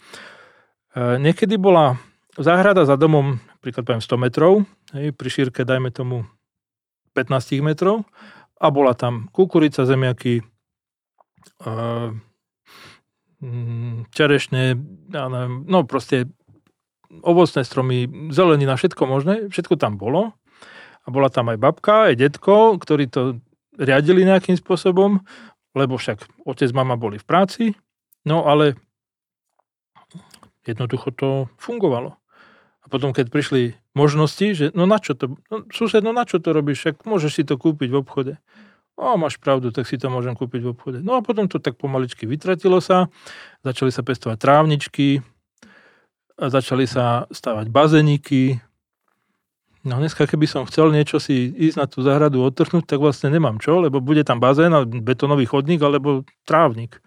E, 0.93 1.17
niekedy 1.21 1.57
bola 1.57 1.97
záhrada 2.37 2.85
za 2.85 2.97
domom, 2.97 3.37
príklad 3.63 3.87
poviem 3.87 4.03
100 4.03 4.19
metrov, 4.19 4.53
hej, 4.91 5.15
pri 5.15 5.29
šírke 5.31 5.63
dajme 5.63 5.87
tomu 5.95 6.27
15 7.15 7.63
metrov 7.63 8.03
a 8.59 8.67
bola 8.67 8.91
tam 8.91 9.31
kukurica, 9.31 9.87
zemiaky, 9.87 10.43
e, 10.43 11.73
čerešne, 14.11 14.63
ja 15.11 15.25
neviem, 15.31 15.63
no 15.67 15.87
proste 15.87 16.27
ovocné 17.21 17.61
stromy, 17.63 18.09
zelenina, 18.33 18.75
všetko 18.75 19.03
možné, 19.05 19.35
všetko 19.51 19.77
tam 19.77 19.99
bolo. 19.99 20.33
A 21.03 21.11
bola 21.11 21.27
tam 21.27 21.51
aj 21.51 21.59
babka, 21.59 22.07
aj 22.09 22.15
detko, 22.15 22.79
ktorí 22.79 23.11
to 23.11 23.43
riadili 23.75 24.23
nejakým 24.23 24.55
spôsobom, 24.55 25.19
lebo 25.75 25.99
však 25.99 26.47
otec, 26.47 26.71
mama 26.71 26.95
boli 26.95 27.19
v 27.19 27.27
práci, 27.27 27.65
no 28.23 28.47
ale 28.47 28.79
jednoducho 30.63 31.11
to 31.11 31.29
fungovalo. 31.59 32.22
A 32.83 32.91
potom, 32.91 33.15
keď 33.15 33.31
prišli 33.31 33.79
možnosti, 33.95 34.43
že 34.53 34.65
no 34.75 34.83
na 34.83 34.99
čo 34.99 35.15
to, 35.15 35.39
no, 35.47 35.63
sused, 35.71 36.03
no 36.03 36.11
na 36.11 36.27
čo 36.27 36.43
to 36.43 36.51
robíš, 36.51 36.83
však 36.83 36.95
môžeš 37.07 37.31
si 37.31 37.43
to 37.47 37.55
kúpiť 37.55 37.89
v 37.89 37.99
obchode. 38.03 38.33
O, 38.93 39.17
máš 39.17 39.41
pravdu, 39.41 39.73
tak 39.73 39.89
si 39.89 39.97
to 39.97 40.11
môžem 40.11 40.35
kúpiť 40.35 40.61
v 40.61 40.71
obchode. 40.75 40.99
No 41.01 41.17
a 41.17 41.25
potom 41.25 41.47
to 41.47 41.57
tak 41.57 41.79
pomaličky 41.79 42.27
vytratilo 42.27 42.83
sa, 42.83 43.09
začali 43.65 43.89
sa 43.89 44.05
pestovať 44.05 44.37
trávničky, 44.37 45.23
a 46.33 46.49
začali 46.49 46.89
sa 46.89 47.29
stavať 47.29 47.69
bazeniky, 47.69 48.57
No 49.83 49.99
dneska, 49.99 50.23
keby 50.23 50.47
som 50.47 50.63
chcel 50.63 50.95
niečo 50.95 51.19
si 51.19 51.51
ísť 51.51 51.75
na 51.75 51.91
tú 51.91 51.99
záhradu 51.99 52.39
odtrhnúť, 52.39 52.87
tak 52.87 53.03
vlastne 53.03 53.27
nemám 53.27 53.59
čo, 53.59 53.83
lebo 53.83 53.99
bude 53.99 54.23
tam 54.23 54.39
bazén 54.39 54.71
a 54.71 54.87
betonový 54.87 55.43
chodník 55.43 55.83
alebo 55.83 56.23
trávnik. 56.47 57.03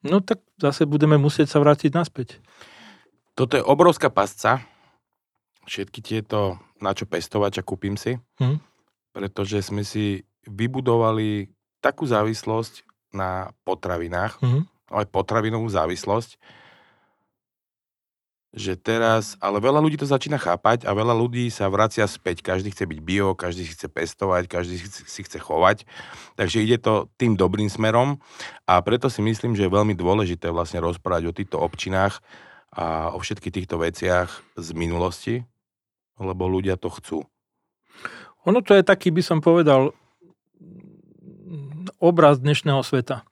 No 0.00 0.24
tak 0.24 0.40
zase 0.56 0.88
budeme 0.88 1.20
musieť 1.20 1.52
sa 1.52 1.60
vrátiť 1.60 1.92
naspäť. 1.92 2.40
Toto 3.36 3.60
je 3.60 3.62
obrovská 3.62 4.08
pasca. 4.08 4.64
Všetky 5.66 6.00
tieto, 6.02 6.58
na 6.82 6.92
čo 6.92 7.06
pestovať 7.06 7.62
a 7.62 7.66
kúpim 7.66 7.94
si. 7.94 8.18
Hm. 8.42 8.58
Pretože 9.12 9.62
sme 9.62 9.86
si 9.86 10.26
vybudovali 10.48 11.52
takú 11.82 12.06
závislosť 12.06 12.86
na 13.12 13.52
potravinách, 13.62 14.40
hm. 14.40 14.62
ale 14.90 15.04
potravinovú 15.06 15.68
závislosť, 15.68 16.40
že 18.52 18.76
teraz, 18.76 19.40
ale 19.40 19.64
veľa 19.64 19.80
ľudí 19.80 19.96
to 19.96 20.04
začína 20.04 20.36
chápať 20.36 20.84
a 20.84 20.92
veľa 20.92 21.16
ľudí 21.16 21.48
sa 21.48 21.72
vracia 21.72 22.04
späť. 22.04 22.44
Každý 22.44 22.68
chce 22.68 22.84
byť 22.84 23.00
bio, 23.00 23.32
každý 23.32 23.64
si 23.64 23.72
chce 23.72 23.88
pestovať, 23.88 24.44
každý 24.44 24.76
si 25.08 25.20
chce 25.24 25.40
chovať. 25.40 25.88
Takže 26.36 26.60
ide 26.60 26.76
to 26.76 27.08
tým 27.16 27.32
dobrým 27.32 27.72
smerom 27.72 28.20
a 28.68 28.76
preto 28.84 29.08
si 29.08 29.24
myslím, 29.24 29.56
že 29.56 29.64
je 29.64 29.72
veľmi 29.72 29.96
dôležité 29.96 30.52
vlastne 30.52 30.84
rozprávať 30.84 31.32
o 31.32 31.36
týchto 31.36 31.56
občinách 31.64 32.20
a 32.76 33.16
o 33.16 33.18
všetkých 33.20 33.64
týchto 33.64 33.80
veciach 33.80 34.28
z 34.60 34.68
minulosti, 34.76 35.48
lebo 36.22 36.46
ľudia 36.46 36.78
to 36.78 36.88
chcú. 36.88 37.18
Ono 38.46 38.58
to 38.62 38.74
je 38.74 38.86
taký, 38.86 39.10
by 39.10 39.22
som 39.22 39.38
povedal, 39.42 39.94
obraz 41.98 42.38
dnešného 42.42 42.82
sveta. 42.82 43.26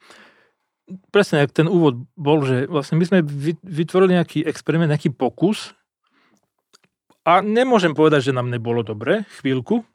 Presne, 1.14 1.46
ak 1.46 1.54
ten 1.54 1.70
úvod 1.70 2.02
bol, 2.18 2.42
že 2.42 2.66
vlastne 2.66 2.98
my 2.98 3.06
sme 3.06 3.18
vytvorili 3.62 4.18
nejaký 4.18 4.42
experiment, 4.42 4.90
nejaký 4.90 5.14
pokus 5.14 5.74
a 7.22 7.38
nemôžem 7.42 7.94
povedať, 7.94 8.30
že 8.30 8.36
nám 8.36 8.50
nebolo 8.50 8.82
dobre 8.82 9.22
chvíľku, 9.38 9.86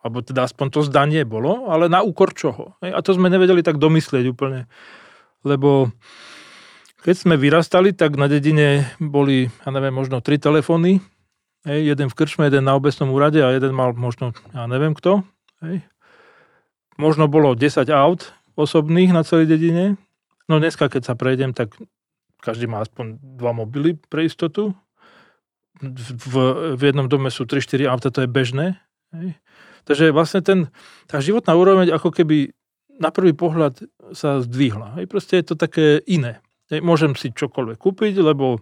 alebo 0.00 0.24
teda 0.24 0.48
aspoň 0.48 0.66
to 0.72 0.80
zdanie 0.88 1.28
bolo, 1.28 1.68
ale 1.68 1.92
na 1.92 2.00
úkor 2.00 2.32
čoho. 2.32 2.72
A 2.80 3.04
to 3.04 3.12
sme 3.12 3.28
nevedeli 3.28 3.60
tak 3.60 3.76
domyslieť 3.76 4.24
úplne. 4.32 4.64
Lebo 5.44 5.92
keď 7.04 7.14
sme 7.16 7.36
vyrastali, 7.36 7.92
tak 7.92 8.16
na 8.16 8.28
dedine 8.28 8.88
boli, 8.96 9.48
ja 9.48 9.68
neviem, 9.72 9.92
možno 9.92 10.24
tri 10.24 10.40
telefóny. 10.40 11.04
Hej, 11.68 11.92
jeden 11.92 12.08
v 12.08 12.16
krčme, 12.16 12.48
jeden 12.48 12.64
na 12.64 12.72
obecnom 12.72 13.12
úrade 13.12 13.36
a 13.44 13.52
jeden 13.52 13.76
mal 13.76 13.92
možno, 13.92 14.32
ja 14.56 14.64
neviem 14.64 14.96
kto. 14.96 15.28
Hej. 15.60 15.84
Možno 16.96 17.28
bolo 17.28 17.52
10 17.52 17.84
aut 17.92 18.32
osobných 18.56 19.12
na 19.12 19.20
celej 19.24 19.52
dedine. 19.52 20.00
No 20.48 20.56
dneska, 20.56 20.88
keď 20.88 21.12
sa 21.12 21.14
prejdem, 21.16 21.52
tak 21.52 21.76
každý 22.40 22.64
má 22.64 22.80
aspoň 22.80 23.20
dva 23.20 23.52
mobily 23.52 24.00
pre 24.08 24.24
istotu. 24.24 24.72
V, 25.80 26.34
v 26.76 26.80
jednom 26.80 27.08
dome 27.08 27.28
sú 27.28 27.44
3-4 27.44 27.88
auta, 27.88 28.08
to 28.08 28.24
je 28.24 28.28
bežné. 28.28 28.80
Hej. 29.12 29.36
Takže 29.84 30.12
vlastne 30.12 30.40
ten, 30.40 30.58
tá 31.08 31.20
životná 31.20 31.56
úroveň 31.56 31.92
ako 31.92 32.12
keby 32.12 32.52
na 33.00 33.08
prvý 33.08 33.32
pohľad 33.32 33.80
sa 34.12 34.44
zdvihla. 34.44 35.00
Hej, 35.00 35.08
proste 35.08 35.40
je 35.40 35.52
to 35.52 35.54
také 35.56 36.04
iné. 36.04 36.44
Hej, 36.68 36.84
môžem 36.84 37.16
si 37.16 37.32
čokoľvek 37.32 37.80
kúpiť, 37.80 38.20
lebo 38.20 38.60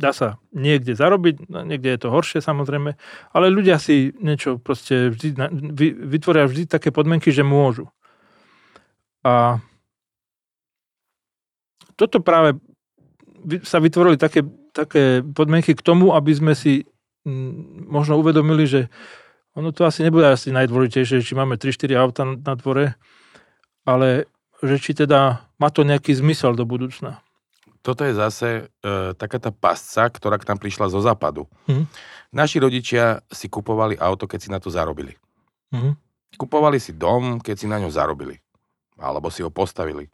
dá 0.00 0.16
sa 0.16 0.40
niekde 0.56 0.96
zarobiť, 0.96 1.52
no, 1.52 1.60
niekde 1.68 1.92
je 1.92 2.00
to 2.00 2.08
horšie 2.08 2.40
samozrejme, 2.40 2.96
ale 3.36 3.46
ľudia 3.52 3.76
si 3.76 4.16
niečo 4.16 4.56
proste 4.56 5.12
vždy, 5.12 5.36
vytvoria 6.08 6.48
vždy 6.48 6.64
také 6.64 6.88
podmienky, 6.88 7.28
že 7.28 7.44
môžu. 7.44 7.92
A 9.20 9.60
toto 12.00 12.24
práve 12.24 12.56
sa 13.68 13.76
vytvorili 13.76 14.16
také, 14.16 14.40
také 14.72 15.20
podmienky 15.20 15.76
k 15.76 15.84
tomu, 15.84 16.16
aby 16.16 16.32
sme 16.32 16.56
si 16.56 16.88
možno 17.88 18.16
uvedomili, 18.16 18.64
že 18.64 18.88
ono 19.52 19.76
to 19.76 19.84
asi 19.84 20.00
nebude 20.00 20.24
asi 20.24 20.48
najdôležitejšie, 20.56 21.20
či 21.20 21.36
máme 21.36 21.60
3-4 21.60 22.00
auta 22.00 22.22
na 22.24 22.54
dvore, 22.56 22.96
ale 23.84 24.30
že 24.64 24.76
či 24.80 24.96
teda 24.96 25.44
má 25.60 25.68
to 25.68 25.84
nejaký 25.84 26.16
zmysel 26.16 26.56
do 26.56 26.64
budúcna. 26.64 27.20
Toto 27.80 28.04
je 28.04 28.12
zase 28.12 28.48
e, 28.84 29.16
taká 29.16 29.40
tá 29.40 29.48
pasca, 29.48 30.04
ktorá 30.08 30.36
k 30.36 30.48
nám 30.52 30.60
prišla 30.60 30.92
zo 30.92 31.00
západu. 31.00 31.48
Mm. 31.64 31.88
Naši 32.30 32.60
rodičia 32.60 33.24
si 33.32 33.48
kupovali 33.48 33.96
auto, 33.96 34.28
keď 34.28 34.38
si 34.38 34.48
na 34.52 34.60
to 34.60 34.68
zarobili. 34.68 35.16
Mm. 35.72 35.96
Kupovali 36.36 36.76
si 36.76 36.92
dom, 36.92 37.40
keď 37.40 37.56
si 37.56 37.66
na 37.66 37.80
ňo 37.80 37.88
zarobili. 37.88 38.36
Alebo 39.00 39.32
si 39.32 39.40
ho 39.40 39.48
postavili. 39.48 40.12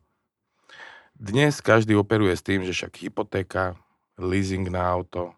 Dnes 1.16 1.58
každý 1.58 1.98
operuje 1.98 2.36
s 2.36 2.44
tým, 2.44 2.62
že 2.62 2.76
však 2.76 3.02
hypotéka, 3.02 3.74
leasing 4.14 4.70
na 4.70 4.86
auto, 4.86 5.34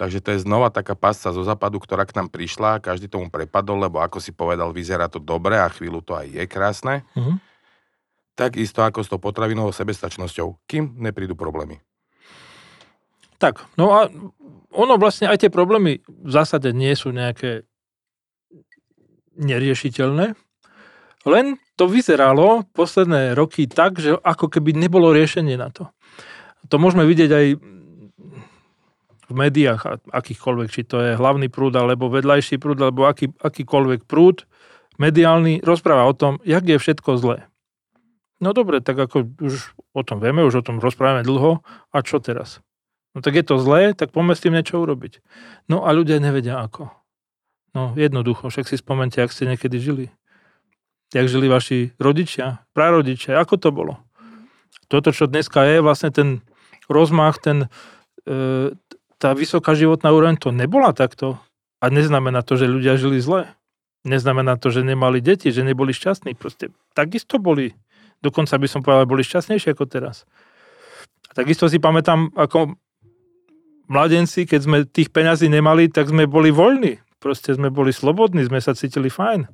Takže 0.00 0.24
to 0.24 0.32
je 0.32 0.48
znova 0.48 0.72
taká 0.72 0.96
pasca 0.96 1.28
zo 1.28 1.44
západu, 1.44 1.76
ktorá 1.76 2.08
k 2.08 2.16
nám 2.16 2.32
prišla, 2.32 2.80
každý 2.80 3.04
tomu 3.04 3.28
prepadol, 3.28 3.84
lebo 3.84 4.00
ako 4.00 4.16
si 4.16 4.32
povedal, 4.32 4.72
vyzerá 4.72 5.12
to 5.12 5.20
dobre 5.20 5.60
a 5.60 5.68
chvíľu 5.68 6.00
to 6.00 6.16
aj 6.16 6.24
je 6.24 6.44
krásne. 6.48 7.04
Mm-hmm. 7.12 7.36
Takisto 8.40 8.80
ako 8.80 9.04
s 9.04 9.12
tou 9.12 9.20
potravinovou 9.20 9.68
sebestačnosťou, 9.68 10.64
kým 10.64 10.96
neprídu 10.96 11.36
problémy. 11.36 11.84
Tak, 13.36 13.68
no 13.76 13.92
a 13.92 14.08
ono 14.72 14.96
vlastne 14.96 15.28
aj 15.28 15.44
tie 15.44 15.50
problémy 15.52 16.00
v 16.08 16.30
zásade 16.32 16.72
nie 16.72 16.96
sú 16.96 17.12
nejaké 17.12 17.68
neriešiteľné, 19.36 20.32
len 21.28 21.60
to 21.76 21.84
vyzeralo 21.84 22.64
posledné 22.72 23.36
roky 23.36 23.68
tak, 23.68 24.00
že 24.00 24.16
ako 24.16 24.48
keby 24.48 24.72
nebolo 24.72 25.12
riešenie 25.12 25.60
na 25.60 25.68
to. 25.68 25.92
To 26.72 26.80
môžeme 26.80 27.04
vidieť 27.04 27.30
aj 27.32 27.46
v 29.28 29.32
médiách 29.36 30.08
akýchkoľvek, 30.10 30.68
či 30.72 30.82
to 30.88 30.96
je 31.00 31.12
hlavný 31.20 31.52
prúd, 31.52 31.76
alebo 31.76 32.08
vedľajší 32.08 32.56
prúd, 32.56 32.80
alebo 32.80 33.04
aký, 33.04 33.30
akýkoľvek 33.36 34.08
prúd 34.08 34.48
mediálny, 34.96 35.60
rozpráva 35.60 36.08
o 36.08 36.16
tom, 36.16 36.40
jak 36.44 36.64
je 36.64 36.76
všetko 36.76 37.20
zlé. 37.20 37.49
No 38.40 38.56
dobre, 38.56 38.80
tak 38.80 38.96
ako 38.96 39.36
už 39.36 39.76
o 39.92 40.02
tom 40.02 40.18
vieme, 40.18 40.40
už 40.40 40.64
o 40.64 40.66
tom 40.66 40.80
rozprávame 40.80 41.20
dlho, 41.20 41.60
a 41.92 41.98
čo 42.00 42.24
teraz? 42.24 42.64
No 43.12 43.20
tak 43.20 43.36
je 43.36 43.44
to 43.44 43.60
zlé, 43.60 43.92
tak 43.92 44.16
poďme 44.16 44.32
s 44.32 44.42
tým 44.42 44.56
niečo 44.56 44.80
urobiť. 44.80 45.20
No 45.68 45.84
a 45.84 45.92
ľudia 45.92 46.16
nevedia 46.22 46.56
ako. 46.64 46.88
No 47.76 47.94
jednoducho, 47.94 48.48
však 48.48 48.66
si 48.66 48.80
spomente, 48.80 49.20
ak 49.20 49.30
ste 49.30 49.44
niekedy 49.44 49.76
žili. 49.76 50.06
Jak 51.10 51.26
žili 51.26 51.50
vaši 51.50 51.92
rodičia, 51.98 52.62
prarodičia, 52.72 53.36
ako 53.36 53.54
to 53.58 53.68
bolo. 53.74 53.94
Toto, 54.86 55.10
čo 55.10 55.26
dneska 55.26 55.66
je, 55.66 55.82
vlastne 55.82 56.10
ten 56.14 56.28
rozmach, 56.86 57.38
ten, 57.42 57.66
e, 58.26 58.74
tá 59.18 59.34
vysoká 59.34 59.74
životná 59.74 60.10
úroveň 60.14 60.38
to 60.38 60.54
nebola 60.54 60.94
takto. 60.94 61.38
A 61.82 61.90
neznamená 61.90 62.46
to, 62.46 62.54
že 62.54 62.70
ľudia 62.70 62.94
žili 62.94 63.18
zle. 63.18 63.50
Neznamená 64.06 64.56
to, 64.56 64.70
že 64.70 64.86
nemali 64.86 65.18
deti, 65.20 65.50
že 65.50 65.66
neboli 65.66 65.92
šťastní. 65.92 66.38
Proste 66.38 66.70
takisto 66.94 67.42
boli. 67.42 67.74
Dokonca 68.20 68.60
by 68.60 68.68
som 68.68 68.80
povedal, 68.84 69.08
boli 69.08 69.24
šťastnejšie 69.24 69.72
ako 69.72 69.84
teraz. 69.88 70.28
A 71.30 71.36
takisto 71.36 71.70
si 71.70 71.80
pamätám, 71.80 72.28
ako 72.36 72.76
mladenci, 73.90 74.46
keď 74.46 74.60
sme 74.60 74.78
tých 74.86 75.10
peňazí 75.10 75.50
nemali, 75.50 75.90
tak 75.90 76.12
sme 76.12 76.28
boli 76.30 76.54
voľní. 76.54 77.00
Proste 77.20 77.52
sme 77.52 77.68
boli 77.68 77.92
slobodní, 77.92 78.46
sme 78.46 78.62
sa 78.62 78.72
cítili 78.72 79.12
fajn. 79.12 79.48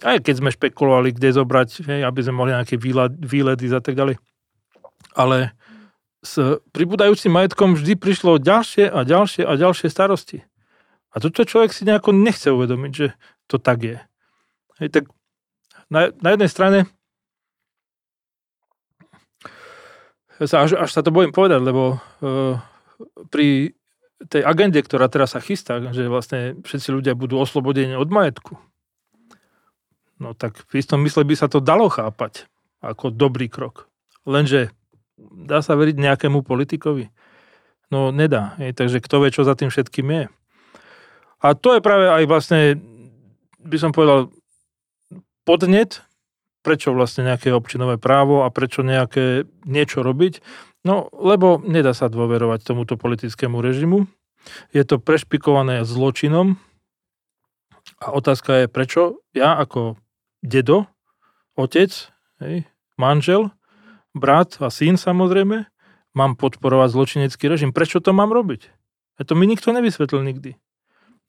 Aj 0.00 0.16
keď 0.16 0.34
sme 0.40 0.54
špekulovali, 0.54 1.12
kde 1.12 1.36
zobrať, 1.36 1.84
hej, 1.84 2.00
aby 2.08 2.20
sme 2.24 2.40
mohli 2.40 2.56
nejaké 2.56 2.80
výlety 3.20 3.66
a 3.68 3.82
tak 3.84 3.94
ďalej. 3.98 4.16
Ale 5.12 5.52
s 6.24 6.60
pribúdajúcim 6.72 7.32
majetkom 7.32 7.76
vždy 7.76 7.96
prišlo 7.96 8.40
ďalšie 8.40 8.88
a 8.88 9.04
ďalšie 9.04 9.44
a 9.44 9.52
ďalšie 9.56 9.88
starosti. 9.92 10.44
A 11.10 11.18
toto 11.18 11.42
človek 11.42 11.74
si 11.74 11.84
nejako 11.84 12.14
nechce 12.16 12.48
uvedomiť, 12.48 12.92
že 12.92 13.06
to 13.50 13.58
tak 13.58 13.82
je. 13.82 13.98
Hej, 14.78 14.88
tak 14.94 15.04
na, 15.90 16.14
na 16.22 16.28
jednej 16.32 16.50
strane 16.50 16.78
až, 20.40 20.72
až 20.80 20.90
sa 20.90 21.04
to 21.04 21.12
bojím 21.12 21.36
povedať, 21.36 21.60
lebo 21.60 22.00
uh, 22.00 22.56
pri 23.28 23.76
tej 24.28 24.44
agende, 24.44 24.80
ktorá 24.80 25.08
teraz 25.08 25.36
sa 25.36 25.40
chystá, 25.40 25.80
že 25.92 26.08
vlastne 26.08 26.60
všetci 26.64 26.88
ľudia 26.92 27.12
budú 27.16 27.40
oslobodení 27.40 27.96
od 27.96 28.08
majetku, 28.08 28.56
no 30.20 30.36
tak 30.36 30.60
v 30.68 30.80
istom 30.80 31.00
mysle 31.04 31.24
by 31.24 31.34
sa 31.36 31.48
to 31.48 31.64
dalo 31.64 31.88
chápať 31.88 32.48
ako 32.80 33.12
dobrý 33.12 33.48
krok. 33.48 33.88
Lenže 34.24 34.72
dá 35.20 35.60
sa 35.64 35.76
veriť 35.76 35.96
nejakému 36.00 36.44
politikovi? 36.44 37.12
No 37.92 38.12
nedá. 38.14 38.56
Hej, 38.60 38.76
takže 38.76 39.02
kto 39.04 39.24
vie, 39.24 39.34
čo 39.34 39.44
za 39.44 39.56
tým 39.56 39.68
všetkým 39.68 40.06
je. 40.08 40.24
A 41.40 41.56
to 41.56 41.76
je 41.76 41.84
práve 41.84 42.06
aj 42.08 42.24
vlastne, 42.28 42.60
by 43.64 43.76
som 43.80 43.90
povedal, 43.96 44.28
podnet, 45.48 46.04
prečo 46.60 46.92
vlastne 46.92 47.24
nejaké 47.24 47.52
občinové 47.52 47.96
právo 47.96 48.44
a 48.44 48.52
prečo 48.52 48.84
nejaké 48.84 49.48
niečo 49.64 50.04
robiť. 50.04 50.44
No, 50.84 51.12
lebo 51.12 51.60
nedá 51.60 51.92
sa 51.92 52.08
dôverovať 52.08 52.64
tomuto 52.64 52.96
politickému 52.96 53.60
režimu. 53.60 54.08
Je 54.72 54.80
to 54.84 54.96
prešpikované 54.96 55.84
zločinom. 55.84 56.56
A 58.00 58.16
otázka 58.16 58.64
je, 58.64 58.66
prečo 58.68 59.20
ja 59.36 59.60
ako 59.60 60.00
dedo, 60.40 60.88
otec, 61.52 61.92
hej, 62.40 62.64
manžel, 62.96 63.52
brat 64.16 64.56
a 64.64 64.72
syn 64.72 64.96
samozrejme, 64.96 65.68
mám 66.16 66.32
podporovať 66.40 66.88
zločinecký 66.96 67.44
režim. 67.52 67.76
Prečo 67.76 68.00
to 68.00 68.16
mám 68.16 68.32
robiť? 68.32 68.72
A 69.20 69.28
to 69.28 69.36
mi 69.36 69.44
nikto 69.44 69.76
nevysvetlil 69.76 70.24
nikdy. 70.24 70.56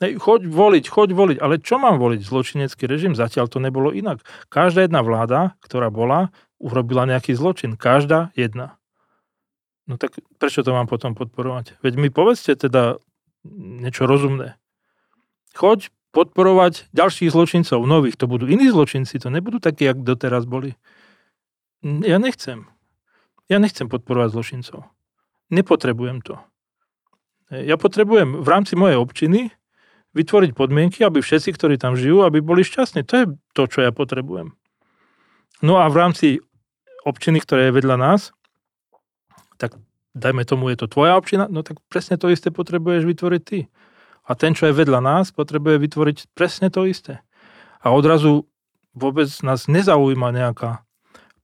Choď 0.02 0.50
voliť, 0.50 0.86
choď 0.90 1.10
voliť, 1.14 1.38
ale 1.38 1.62
čo 1.62 1.78
mám 1.78 2.02
voliť? 2.02 2.26
Zločinecký 2.26 2.90
režim? 2.90 3.14
Zatiaľ 3.14 3.46
to 3.46 3.62
nebolo 3.62 3.94
inak. 3.94 4.26
Každá 4.50 4.82
jedna 4.90 5.06
vláda, 5.06 5.54
ktorá 5.62 5.94
bola, 5.94 6.34
urobila 6.58 7.06
nejaký 7.06 7.38
zločin. 7.38 7.78
Každá 7.78 8.34
jedna. 8.34 8.82
No 9.86 10.02
tak 10.02 10.18
prečo 10.42 10.66
to 10.66 10.74
mám 10.74 10.90
potom 10.90 11.14
podporovať? 11.14 11.78
Veď 11.86 12.02
mi 12.02 12.10
povedzte 12.10 12.58
teda 12.58 12.98
niečo 13.46 14.10
rozumné. 14.10 14.58
Choď 15.54 15.94
podporovať 16.18 16.90
ďalších 16.98 17.30
zločincov, 17.30 17.86
nových. 17.86 18.18
To 18.18 18.26
budú 18.26 18.50
iní 18.50 18.74
zločinci, 18.74 19.22
to 19.22 19.30
nebudú 19.30 19.62
takí, 19.62 19.86
jak 19.86 20.02
doteraz 20.02 20.50
boli. 20.50 20.74
Ja 21.86 22.18
nechcem. 22.18 22.66
Ja 23.54 23.62
nechcem 23.62 23.86
podporovať 23.86 24.34
zločincov. 24.34 24.90
Nepotrebujem 25.54 26.26
to. 26.26 26.42
Ja 27.52 27.76
potrebujem 27.76 28.42
v 28.42 28.48
rámci 28.48 28.74
mojej 28.80 28.98
občiny 28.98 29.52
vytvoriť 30.12 30.52
podmienky, 30.56 31.04
aby 31.08 31.24
všetci, 31.24 31.56
ktorí 31.56 31.76
tam 31.80 31.96
žijú, 31.96 32.28
aby 32.28 32.44
boli 32.44 32.68
šťastní. 32.68 33.08
To 33.08 33.14
je 33.16 33.26
to, 33.56 33.64
čo 33.68 33.80
ja 33.86 33.92
potrebujem. 33.96 34.56
No 35.62 35.80
a 35.80 35.88
v 35.88 35.96
rámci 35.96 36.28
občiny, 37.06 37.42
ktorá 37.42 37.70
je 37.70 37.78
vedľa 37.78 37.96
nás, 37.98 38.36
tak 39.62 39.78
dajme 40.18 40.44
tomu, 40.44 40.74
je 40.74 40.84
to 40.84 40.92
tvoja 40.92 41.16
občina, 41.16 41.48
no 41.48 41.62
tak 41.62 41.80
presne 41.88 42.18
to 42.18 42.34
isté 42.34 42.50
potrebuješ 42.50 43.06
vytvoriť 43.08 43.42
ty. 43.46 43.70
A 44.26 44.38
ten, 44.38 44.54
čo 44.54 44.70
je 44.70 44.78
vedľa 44.78 45.00
nás, 45.02 45.34
potrebuje 45.34 45.82
vytvoriť 45.82 46.18
presne 46.38 46.70
to 46.70 46.86
isté. 46.86 47.22
A 47.82 47.90
odrazu 47.94 48.46
vôbec 48.94 49.30
nás 49.42 49.66
nezaujíma 49.66 50.30
nejaká 50.34 50.86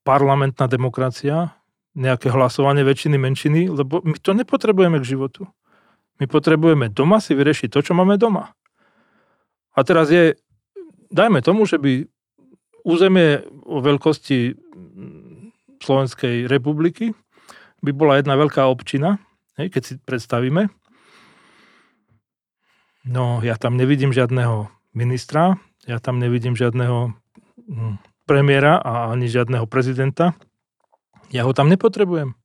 parlamentná 0.06 0.70
demokracia, 0.70 1.58
nejaké 1.98 2.30
hlasovanie 2.30 2.86
väčšiny, 2.86 3.18
menšiny, 3.18 3.62
lebo 3.74 4.06
my 4.06 4.18
to 4.22 4.38
nepotrebujeme 4.38 5.02
k 5.02 5.10
životu. 5.18 5.50
My 6.18 6.26
potrebujeme 6.26 6.90
doma 6.90 7.22
si 7.22 7.34
vyriešiť 7.38 7.74
to, 7.74 7.80
čo 7.82 7.94
máme 7.98 8.18
doma. 8.18 8.57
A 9.78 9.86
teraz 9.86 10.10
je, 10.10 10.34
dajme 11.14 11.46
tomu, 11.46 11.70
že 11.70 11.78
by 11.78 12.10
územie 12.82 13.46
o 13.68 13.78
veľkosti 13.78 14.58
Slovenskej 15.78 16.50
republiky 16.50 17.14
by 17.86 17.92
bola 17.94 18.18
jedna 18.18 18.34
veľká 18.34 18.66
občina, 18.66 19.22
keď 19.54 19.82
si 19.86 19.94
predstavíme. 20.02 20.74
No, 23.08 23.40
ja 23.46 23.56
tam 23.56 23.78
nevidím 23.78 24.12
žiadneho 24.12 24.68
ministra, 24.98 25.62
ja 25.86 26.02
tam 26.02 26.20
nevidím 26.20 26.58
žiadneho 26.58 27.16
hm, 27.70 28.02
premiéra 28.28 28.82
a 28.82 29.14
ani 29.14 29.32
žiadneho 29.32 29.64
prezidenta. 29.70 30.36
Ja 31.32 31.48
ho 31.48 31.56
tam 31.56 31.72
nepotrebujem. 31.72 32.36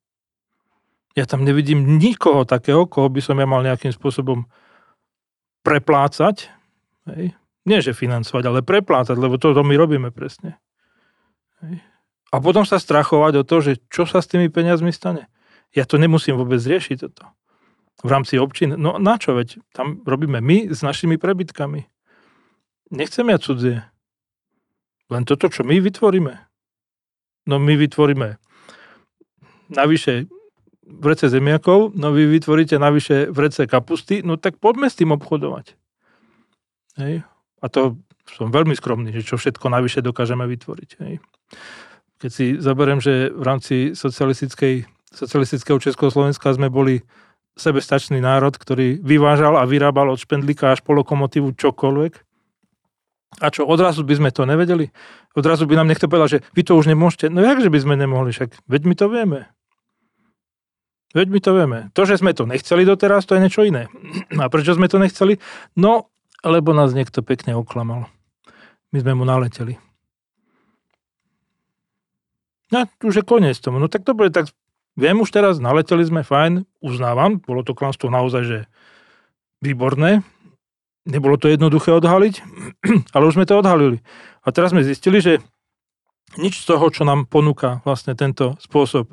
Ja 1.18 1.26
tam 1.26 1.44
nevidím 1.44 1.98
nikoho 1.98 2.46
takého, 2.46 2.86
koho 2.86 3.10
by 3.10 3.20
som 3.20 3.36
ja 3.36 3.44
mal 3.44 3.66
nejakým 3.66 3.90
spôsobom 3.90 4.46
preplácať. 5.66 6.48
Hej. 7.08 7.34
Nie, 7.62 7.78
že 7.78 7.94
financovať, 7.94 8.44
ale 8.46 8.60
preplácať, 8.66 9.14
lebo 9.14 9.38
to, 9.38 9.54
to 9.54 9.62
my 9.62 9.74
robíme 9.78 10.10
presne. 10.10 10.58
Hej. 11.62 11.82
A 12.32 12.40
potom 12.40 12.64
sa 12.64 12.80
strachovať 12.80 13.42
o 13.42 13.46
to, 13.46 13.56
že 13.60 13.72
čo 13.92 14.08
sa 14.08 14.24
s 14.24 14.30
tými 14.30 14.48
peniazmi 14.48 14.90
stane. 14.90 15.28
Ja 15.76 15.84
to 15.84 16.00
nemusím 16.00 16.40
vôbec 16.40 16.58
riešiť 16.58 16.96
toto. 17.04 17.28
V 18.02 18.08
rámci 18.08 18.40
občin. 18.40 18.74
No 18.74 18.96
na 18.96 19.20
čo, 19.20 19.36
veď 19.36 19.60
tam 19.76 20.00
robíme 20.02 20.40
my 20.40 20.72
s 20.72 20.80
našimi 20.80 21.20
prebytkami. 21.20 21.86
Nechcem 22.92 23.28
ja 23.28 23.38
cudzie. 23.38 23.84
Len 25.12 25.28
toto, 25.28 25.52
čo 25.52 25.62
my 25.62 25.76
vytvoríme. 25.76 26.34
No 27.46 27.60
my 27.60 27.74
vytvoríme 27.76 28.40
navyše 29.72 30.28
vrece 30.84 31.28
zemiakov, 31.28 31.96
no 31.96 32.12
vy 32.12 32.28
vytvoríte 32.28 32.76
navyše 32.76 33.32
vrece 33.32 33.64
kapusty, 33.66 34.20
no 34.20 34.36
tak 34.36 34.60
poďme 34.60 34.92
s 34.92 34.98
tým 34.98 35.16
obchodovať. 35.16 35.76
Hej. 37.00 37.24
A 37.62 37.66
to 37.70 37.96
som 38.28 38.50
veľmi 38.50 38.74
skromný, 38.76 39.12
že 39.12 39.26
čo 39.26 39.36
všetko 39.38 39.66
navyše 39.70 40.04
dokážeme 40.04 40.44
vytvoriť. 40.46 40.90
Hej. 41.04 41.14
Keď 42.22 42.30
si 42.30 42.46
zoberiem, 42.58 43.02
že 43.02 43.34
v 43.34 43.42
rámci 43.42 43.74
socialistickej, 43.98 44.86
socialistického 45.10 45.78
Československa 45.82 46.54
sme 46.54 46.70
boli 46.70 47.02
sebestačný 47.58 48.22
národ, 48.22 48.54
ktorý 48.56 49.02
vyvážal 49.02 49.60
a 49.60 49.68
vyrábal 49.68 50.08
od 50.08 50.22
špendlíka 50.22 50.72
až 50.72 50.80
po 50.80 50.96
lokomotívu 50.96 51.52
čokoľvek. 51.52 52.12
A 53.40 53.48
čo, 53.48 53.64
odrazu 53.64 54.04
by 54.04 54.14
sme 54.16 54.30
to 54.32 54.44
nevedeli? 54.44 54.92
Odrazu 55.32 55.64
by 55.64 55.80
nám 55.80 55.88
niekto 55.88 56.08
povedal, 56.08 56.28
že 56.28 56.44
vy 56.52 56.62
to 56.64 56.76
už 56.76 56.88
nemôžete. 56.88 57.32
No 57.32 57.40
jakže 57.40 57.72
by 57.72 57.78
sme 57.80 57.94
nemohli, 57.96 58.32
však 58.32 58.60
veď 58.68 58.82
my 58.84 58.94
to 58.96 59.06
vieme. 59.08 59.40
Veď 61.12 61.28
my 61.28 61.40
to 61.44 61.50
vieme. 61.52 61.78
To, 61.92 62.02
že 62.08 62.20
sme 62.20 62.32
to 62.32 62.48
nechceli 62.48 62.88
doteraz, 62.88 63.28
to 63.28 63.36
je 63.36 63.44
niečo 63.44 63.64
iné. 63.64 63.88
A 64.40 64.48
prečo 64.48 64.76
sme 64.76 64.88
to 64.88 65.00
nechceli? 65.00 65.40
No, 65.76 66.11
lebo 66.42 66.74
nás 66.74 66.94
niekto 66.94 67.22
pekne 67.22 67.54
oklamal. 67.54 68.10
My 68.90 68.98
sme 69.00 69.14
mu 69.16 69.24
naleteli. 69.24 69.78
No, 72.72 72.88
už 73.04 73.20
je 73.20 73.24
koniec 73.24 73.56
tomu. 73.60 73.78
No 73.78 73.86
tak 73.86 74.02
dobre, 74.02 74.32
tak 74.32 74.48
viem 74.96 75.20
už 75.20 75.28
teraz, 75.28 75.60
naleteli 75.60 76.02
sme, 76.04 76.24
fajn, 76.24 76.64
uznávam, 76.80 77.38
bolo 77.40 77.60
to 77.62 77.76
klamstvo 77.76 78.08
naozaj, 78.08 78.42
že 78.44 78.58
výborné. 79.60 80.24
Nebolo 81.04 81.36
to 81.36 81.52
jednoduché 81.52 81.92
odhaliť, 81.92 82.34
ale 83.14 83.24
už 83.28 83.36
sme 83.36 83.44
to 83.44 83.60
odhalili. 83.60 84.00
A 84.42 84.50
teraz 84.50 84.72
sme 84.72 84.86
zistili, 84.86 85.20
že 85.20 85.42
nič 86.40 86.64
z 86.64 86.68
toho, 86.72 86.88
čo 86.88 87.04
nám 87.04 87.28
ponúka 87.28 87.84
vlastne 87.84 88.16
tento 88.16 88.56
spôsob 88.56 89.12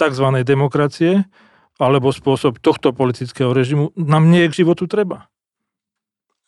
tzv. 0.00 0.26
demokracie, 0.40 1.28
alebo 1.76 2.14
spôsob 2.14 2.62
tohto 2.62 2.94
politického 2.94 3.50
režimu, 3.50 3.90
nám 3.98 4.30
nie 4.30 4.46
je 4.46 4.50
k 4.54 4.58
životu 4.64 4.86
treba. 4.86 5.26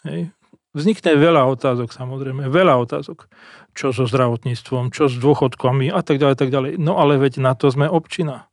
Hej. 0.06 0.30
Vznikne 0.76 1.16
veľa 1.16 1.48
otázok, 1.56 1.88
samozrejme, 1.88 2.52
veľa 2.52 2.76
otázok. 2.84 3.32
Čo 3.72 3.96
so 3.96 4.04
zdravotníctvom, 4.04 4.92
čo 4.92 5.08
s 5.08 5.16
dôchodkami 5.16 5.88
a 5.88 6.04
tak 6.04 6.20
ďalej, 6.20 6.36
tak 6.36 6.52
ďalej. 6.52 6.76
No 6.76 7.00
ale 7.00 7.16
veď 7.16 7.40
na 7.40 7.56
to 7.56 7.72
sme 7.72 7.88
občina. 7.88 8.52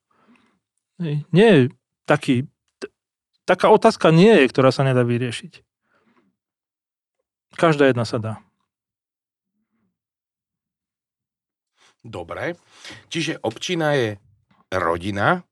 Nie 1.35 1.47
je 1.51 1.61
taký, 2.07 2.47
t- 2.79 2.91
taká 3.43 3.67
otázka 3.67 4.15
nie 4.15 4.31
je, 4.39 4.45
ktorá 4.47 4.71
sa 4.71 4.87
nedá 4.87 5.03
vyriešiť. 5.03 5.67
Každá 7.59 7.91
jedna 7.91 8.07
sa 8.07 8.17
dá. 8.23 8.33
Dobre. 12.03 12.59
Čiže 13.07 13.39
občina 13.43 13.95
je 13.95 14.19
rodina. 14.71 15.43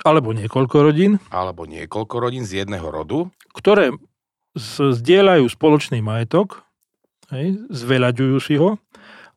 Alebo 0.00 0.32
niekoľko 0.32 0.76
rodín. 0.80 1.12
Alebo 1.28 1.68
niekoľko 1.68 2.16
rodín 2.20 2.44
z 2.44 2.64
jedného 2.64 2.88
rodu. 2.88 3.28
Ktoré 3.52 3.94
zdieľajú 4.54 5.46
spoločný 5.50 5.98
majetok, 6.00 6.62
hej, 7.34 7.58
zveľaďujú 7.70 8.36
si 8.38 8.54
ho 8.58 8.78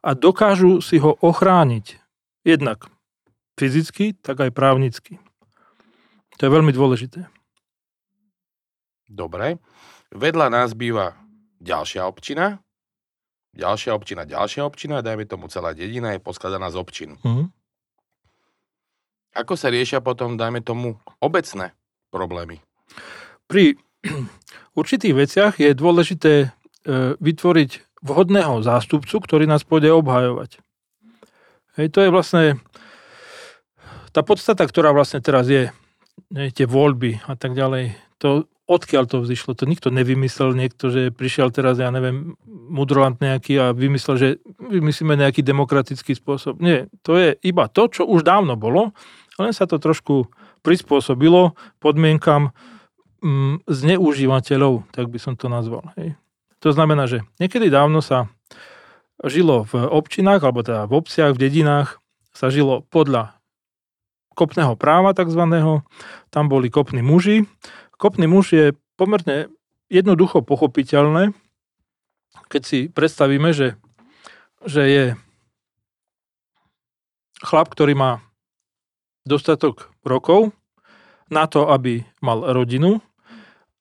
a 0.06 0.10
dokážu 0.14 0.80
si 0.80 1.02
ho 1.02 1.18
ochrániť 1.20 1.98
jednak 2.46 2.88
fyzicky, 3.58 4.14
tak 4.14 4.40
aj 4.40 4.54
právnicky. 4.54 5.18
To 6.38 6.42
je 6.46 6.54
veľmi 6.54 6.70
dôležité. 6.70 7.26
Dobre. 9.10 9.58
Vedľa 10.14 10.48
nás 10.54 10.78
býva 10.78 11.18
ďalšia 11.60 12.06
občina, 12.06 12.62
ďalšia 13.58 13.92
občina, 13.92 14.24
ďalšia 14.24 14.62
občina, 14.64 15.04
dajme 15.04 15.26
tomu 15.26 15.50
celá 15.50 15.74
dedina 15.74 16.16
je 16.16 16.24
poskladaná 16.24 16.70
z 16.72 16.78
občin. 16.78 17.12
Mm. 17.26 17.50
Ako 19.36 19.60
sa 19.60 19.68
riešia 19.74 20.00
potom, 20.00 20.40
dajme 20.40 20.64
tomu, 20.64 20.96
obecné 21.20 21.76
problémy? 22.14 22.62
Pri 23.50 23.76
určitých 24.80 25.13
veciach 25.13 25.54
je 25.58 25.72
dôležité 25.74 26.34
e, 26.46 26.48
vytvoriť 27.17 27.72
vhodného 28.06 28.62
zástupcu, 28.62 29.17
ktorý 29.20 29.50
nás 29.50 29.65
pôjde 29.65 29.89
obhajovať. 29.89 30.62
Hej, 31.78 31.88
to 31.93 32.00
je 32.06 32.10
vlastne 32.13 32.43
tá 34.13 34.26
podstata, 34.26 34.65
ktorá 34.65 34.93
vlastne 34.93 35.22
teraz 35.22 35.46
je, 35.50 35.70
hej, 36.34 36.50
tie 36.54 36.65
voľby 36.65 37.22
a 37.30 37.34
tak 37.38 37.54
ďalej, 37.54 37.93
to 38.17 38.50
odkiaľ 38.67 39.08
to 39.08 39.24
vzýšlo, 39.24 39.56
to 39.56 39.63
nikto 39.63 39.88
nevymyslel, 39.88 40.52
niekto, 40.52 40.91
že 40.91 41.15
prišiel 41.15 41.56
teraz, 41.56 41.80
ja 41.80 41.88
neviem, 41.88 42.36
mudrolant 42.46 43.15
nejaký 43.15 43.56
a 43.63 43.72
vymyslel, 43.72 44.15
že 44.20 44.30
vymyslíme 44.60 45.15
nejaký 45.15 45.39
demokratický 45.39 46.12
spôsob. 46.20 46.60
Nie, 46.60 46.91
to 47.02 47.15
je 47.15 47.39
iba 47.48 47.72
to, 47.72 47.88
čo 47.88 48.04
už 48.04 48.28
dávno 48.28 48.60
bolo, 48.60 48.91
len 49.39 49.56
sa 49.56 49.63
to 49.63 49.80
trošku 49.80 50.28
prispôsobilo 50.67 51.56
podmienkam 51.80 52.52
mm, 53.22 53.68
zneužívateľov, 53.68 54.90
tak 54.94 55.12
by 55.12 55.20
som 55.22 55.34
to 55.36 55.48
nazval. 55.48 55.86
Hej. 56.00 56.18
To 56.66 56.74
znamená, 56.74 57.06
že 57.06 57.22
niekedy 57.38 57.70
dávno 57.70 58.02
sa 58.02 58.30
žilo 59.26 59.66
v 59.66 59.86
občinách, 59.86 60.42
alebo 60.46 60.62
teda 60.62 60.86
v 60.86 60.94
obciach, 60.98 61.34
v 61.34 61.42
dedinách, 61.50 62.02
sa 62.34 62.54
žilo 62.54 62.86
podľa 62.94 63.34
kopného 64.38 64.78
práva 64.78 65.18
takzvaného. 65.18 65.82
Tam 66.30 66.46
boli 66.46 66.70
kopní 66.70 67.02
muži. 67.02 67.50
Kopný 67.98 68.30
muž 68.30 68.54
je 68.54 68.66
pomerne 68.94 69.50
jednoducho 69.90 70.46
pochopiteľné, 70.46 71.34
keď 72.54 72.62
si 72.62 72.80
predstavíme, 72.92 73.50
že, 73.56 73.74
že 74.62 74.84
je 74.86 75.04
chlap, 77.42 77.74
ktorý 77.74 77.98
má 77.98 78.12
dostatok 79.26 79.90
rokov, 80.06 80.54
na 81.28 81.46
to, 81.48 81.67
aby 81.67 82.04
mal 82.23 82.44
rodinu, 82.56 83.04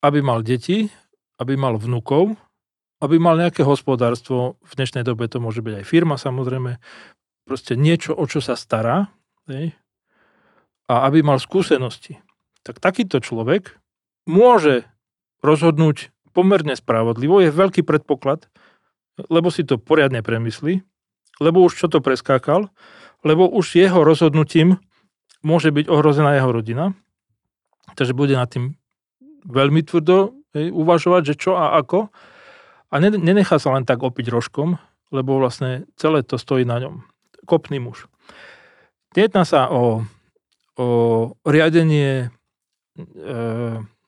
aby 0.03 0.19
mal 0.21 0.43
deti, 0.43 0.91
aby 1.39 1.53
mal 1.55 1.77
vnukov, 1.77 2.35
aby 3.01 3.21
mal 3.21 3.37
nejaké 3.37 3.61
hospodárstvo. 3.61 4.57
V 4.65 4.71
dnešnej 4.77 5.05
dobe 5.05 5.29
to 5.29 5.37
môže 5.37 5.61
byť 5.61 5.83
aj 5.83 5.85
firma 5.85 6.17
samozrejme. 6.17 6.81
Proste 7.45 7.77
niečo, 7.77 8.17
o 8.17 8.25
čo 8.25 8.41
sa 8.43 8.57
stará. 8.57 9.07
A 10.87 10.93
aby 11.07 11.23
mal 11.23 11.39
skúsenosti. 11.39 12.19
Tak 12.65 12.83
takýto 12.83 13.23
človek 13.23 13.79
môže 14.27 14.83
rozhodnúť 15.39 16.11
pomerne 16.35 16.75
spravodlivo. 16.75 17.39
Je 17.39 17.53
veľký 17.53 17.87
predpoklad, 17.87 18.51
lebo 19.31 19.47
si 19.49 19.63
to 19.63 19.79
poriadne 19.79 20.19
premyslí, 20.19 20.83
lebo 21.39 21.63
už 21.63 21.79
čo 21.79 21.87
to 21.87 22.03
preskákal, 22.03 22.69
lebo 23.23 23.47
už 23.47 23.79
jeho 23.79 24.03
rozhodnutím 24.03 24.77
môže 25.41 25.71
byť 25.71 25.85
ohrozená 25.87 26.35
jeho 26.35 26.51
rodina 26.51 26.97
takže 27.97 28.13
bude 28.13 28.37
nad 28.37 28.45
tým 28.45 28.77
veľmi 29.49 29.81
tvrdo 29.81 30.37
uvažovať, 30.53 31.33
že 31.33 31.35
čo 31.35 31.57
a 31.57 31.73
ako. 31.81 32.13
A 32.93 32.95
nenechá 33.03 33.57
sa 33.59 33.73
len 33.75 33.83
tak 33.83 34.05
opiť 34.05 34.31
rožkom, 34.31 34.79
lebo 35.11 35.41
vlastne 35.41 35.89
celé 35.99 36.23
to 36.23 36.39
stojí 36.39 36.63
na 36.63 36.79
ňom. 36.79 37.03
Kopný 37.43 37.81
muž. 37.81 38.07
Jedná 39.17 39.43
sa 39.43 39.67
o, 39.73 40.05
o 40.77 40.87
riadenie 41.43 42.29
e, 42.95 43.37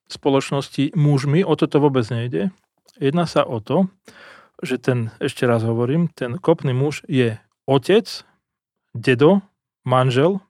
spoločnosti 0.08 0.96
mužmi, 0.96 1.44
o 1.44 1.54
toto 1.58 1.82
vôbec 1.82 2.06
nejde. 2.08 2.54
Jedná 3.00 3.26
sa 3.26 3.44
o 3.44 3.60
to, 3.60 3.90
že 4.60 4.80
ten, 4.80 5.12
ešte 5.24 5.48
raz 5.48 5.64
hovorím, 5.64 6.12
ten 6.12 6.36
kopný 6.40 6.76
muž 6.76 7.04
je 7.08 7.40
otec, 7.64 8.06
dedo, 8.92 9.44
manžel, 9.88 10.44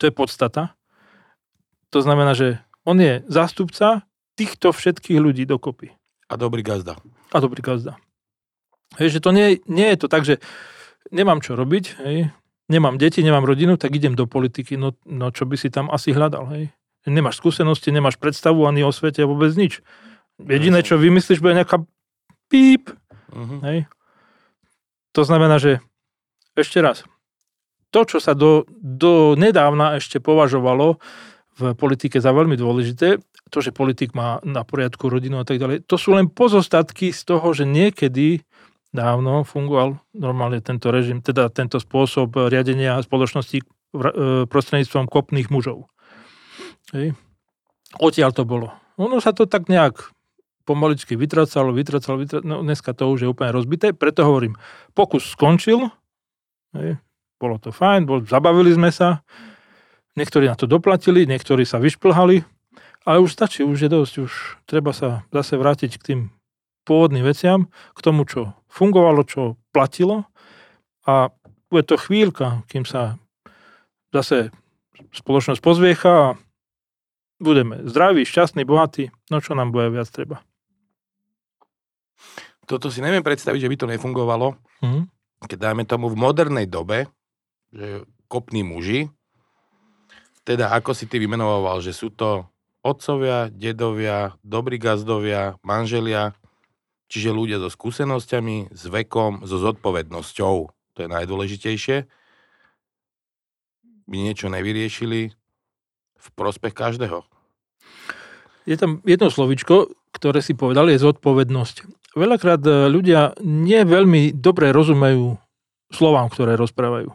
to 0.00 0.08
je 0.08 0.12
podstata. 0.12 0.75
To 1.96 2.04
znamená, 2.04 2.36
že 2.36 2.60
on 2.84 3.00
je 3.00 3.24
zástupca 3.24 4.04
týchto 4.36 4.76
všetkých 4.76 5.16
ľudí 5.16 5.48
dokopy. 5.48 5.96
A 6.28 6.36
dobrý 6.36 6.60
gazda. 6.60 7.00
A 7.32 7.40
dobrý 7.40 7.64
gazda. 7.64 7.96
Hej, 9.00 9.16
že 9.16 9.24
to 9.24 9.32
nie, 9.32 9.64
nie 9.64 9.88
je 9.96 10.04
to 10.04 10.06
tak, 10.12 10.28
že 10.28 10.44
nemám 11.08 11.40
čo 11.40 11.56
robiť, 11.56 11.84
hej, 12.04 12.36
nemám 12.68 13.00
deti, 13.00 13.24
nemám 13.24 13.48
rodinu, 13.48 13.80
tak 13.80 13.96
idem 13.96 14.12
do 14.12 14.28
politiky, 14.28 14.76
no, 14.76 14.92
no 15.08 15.32
čo 15.32 15.48
by 15.48 15.56
si 15.56 15.72
tam 15.72 15.88
asi 15.88 16.12
hľadal, 16.12 16.52
hej. 16.52 16.68
Nemáš 17.08 17.40
skúsenosti, 17.40 17.88
nemáš 17.88 18.20
predstavu 18.20 18.68
ani 18.68 18.84
o 18.84 18.92
svete, 18.92 19.24
vôbec 19.24 19.56
nič. 19.56 19.80
Jediné, 20.36 20.84
čo 20.84 21.00
vymyslíš, 21.00 21.40
bude 21.40 21.56
nejaká 21.56 21.80
píp. 22.52 22.92
Uh-huh. 23.32 23.64
Hej. 23.64 23.88
To 25.16 25.24
znamená, 25.24 25.56
že 25.56 25.80
ešte 26.58 26.84
raz, 26.84 27.08
to, 27.88 28.04
čo 28.04 28.20
sa 28.20 28.36
do, 28.36 28.68
do 28.76 29.32
nedávna 29.32 29.96
ešte 29.96 30.20
považovalo 30.20 31.00
v 31.56 31.72
politike 31.72 32.20
za 32.20 32.36
veľmi 32.36 32.54
dôležité, 32.54 33.16
to, 33.48 33.58
že 33.64 33.72
politik 33.72 34.12
má 34.12 34.42
na 34.44 34.60
poriadku 34.66 35.08
rodinu 35.08 35.40
a 35.40 35.46
tak 35.48 35.56
ďalej, 35.56 35.88
to 35.88 35.96
sú 35.96 36.12
len 36.12 36.28
pozostatky 36.28 37.16
z 37.16 37.22
toho, 37.24 37.48
že 37.56 37.64
niekedy 37.64 38.44
dávno 38.92 39.44
fungoval 39.44 40.00
normálne 40.12 40.60
tento 40.60 40.92
režim, 40.92 41.24
teda 41.24 41.48
tento 41.48 41.80
spôsob 41.80 42.48
riadenia 42.48 43.00
spoločnosti 43.00 43.58
e, 43.60 43.64
prostredníctvom 44.48 45.08
kopných 45.08 45.48
mužov. 45.52 45.88
Hej. 46.92 47.16
Odtiaľ 48.00 48.30
to 48.36 48.44
bolo. 48.44 48.72
Ono 48.96 49.20
sa 49.20 49.32
to 49.36 49.44
tak 49.44 49.68
nejak 49.68 50.16
pomaličky 50.66 51.14
vytracalo, 51.14 51.70
vytracalo, 51.70 52.18
vytracalo, 52.18 52.44
no 52.44 52.56
dneska 52.66 52.90
to 52.92 53.06
už 53.12 53.18
je 53.22 53.30
úplne 53.30 53.54
rozbité, 53.54 53.94
preto 53.94 54.26
hovorím, 54.26 54.58
pokus 54.98 55.30
skončil, 55.30 55.88
hej. 56.74 56.98
bolo 57.38 57.56
to 57.62 57.70
fajn, 57.70 58.02
bol, 58.02 58.18
zabavili 58.26 58.74
sme 58.74 58.90
sa, 58.90 59.22
niektorí 60.16 60.48
na 60.48 60.56
to 60.56 60.64
doplatili, 60.64 61.28
niektorí 61.28 61.62
sa 61.68 61.78
vyšplhali, 61.78 62.42
ale 63.06 63.16
už 63.22 63.30
stačí, 63.30 63.62
už 63.62 63.86
je 63.86 63.90
dosť, 63.92 64.14
už 64.24 64.32
treba 64.66 64.90
sa 64.90 65.22
zase 65.30 65.54
vrátiť 65.54 65.92
k 66.00 66.02
tým 66.02 66.20
pôvodným 66.88 67.22
veciam, 67.22 67.70
k 67.94 68.00
tomu, 68.02 68.26
čo 68.26 68.56
fungovalo, 68.72 69.22
čo 69.22 69.60
platilo 69.70 70.26
a 71.06 71.30
bude 71.70 71.84
to 71.86 72.00
chvíľka, 72.00 72.66
kým 72.66 72.82
sa 72.82 73.20
zase 74.10 74.50
spoločnosť 75.12 75.60
pozviecha 75.60 76.10
a 76.10 76.28
budeme 77.38 77.84
zdraví, 77.84 78.24
šťastní, 78.24 78.64
bohatí, 78.64 79.12
no 79.28 79.38
čo 79.44 79.52
nám 79.52 79.70
bude 79.70 79.92
viac 79.92 80.08
treba. 80.08 80.40
Toto 82.66 82.90
si 82.90 82.98
neviem 82.98 83.22
predstaviť, 83.22 83.60
že 83.62 83.70
by 83.70 83.76
to 83.78 83.86
nefungovalo, 83.86 84.58
mm-hmm. 84.82 85.02
keď 85.46 85.58
dáme 85.70 85.86
tomu 85.86 86.10
v 86.10 86.18
modernej 86.18 86.66
dobe, 86.66 87.06
že 87.70 88.02
kopní 88.26 88.66
muži, 88.66 89.06
teda 90.46 90.70
ako 90.70 90.94
si 90.94 91.10
ty 91.10 91.18
vymenoval, 91.18 91.82
že 91.82 91.90
sú 91.90 92.14
to 92.14 92.46
otcovia, 92.86 93.50
dedovia, 93.50 94.38
dobrí 94.46 94.78
gazdovia, 94.78 95.58
manželia, 95.66 96.38
Čiže 97.06 97.30
ľudia 97.30 97.62
so 97.62 97.70
skúsenosťami, 97.70 98.74
s 98.74 98.82
vekom, 98.90 99.46
so 99.46 99.62
zodpovednosťou, 99.62 100.56
to 100.94 100.98
je 100.98 101.08
najdôležitejšie, 101.08 101.96
by 104.06 104.16
niečo 104.18 104.50
nevyriešili 104.50 105.30
v 106.16 106.28
prospech 106.34 106.74
každého. 106.74 107.22
Je 108.66 108.74
tam 108.74 108.98
jedno 109.06 109.30
slovičko, 109.30 109.94
ktoré 110.10 110.42
si 110.42 110.58
povedal, 110.58 110.90
je 110.90 110.98
zodpovednosť. 110.98 111.86
Veľakrát 112.18 112.62
e, 112.66 112.90
ľudia 112.90 113.38
nie 113.46 113.78
veľmi 113.86 114.34
dobre 114.34 114.74
rozumejú 114.74 115.38
slovám, 115.94 116.26
ktoré 116.34 116.58
rozprávajú. 116.58 117.14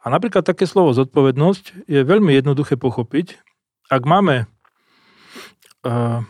A 0.00 0.06
napríklad 0.08 0.48
také 0.48 0.64
slovo 0.64 0.96
zodpovednosť 0.96 1.84
je 1.84 2.00
veľmi 2.00 2.32
jednoduché 2.32 2.80
pochopiť. 2.80 3.36
Ak 3.92 4.08
máme 4.08 4.48
uh, 5.84 6.24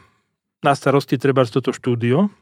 na 0.61 0.73
starosti 0.75 1.21
treba 1.21 1.47
toto 1.47 1.71
štúdio, 1.71 2.35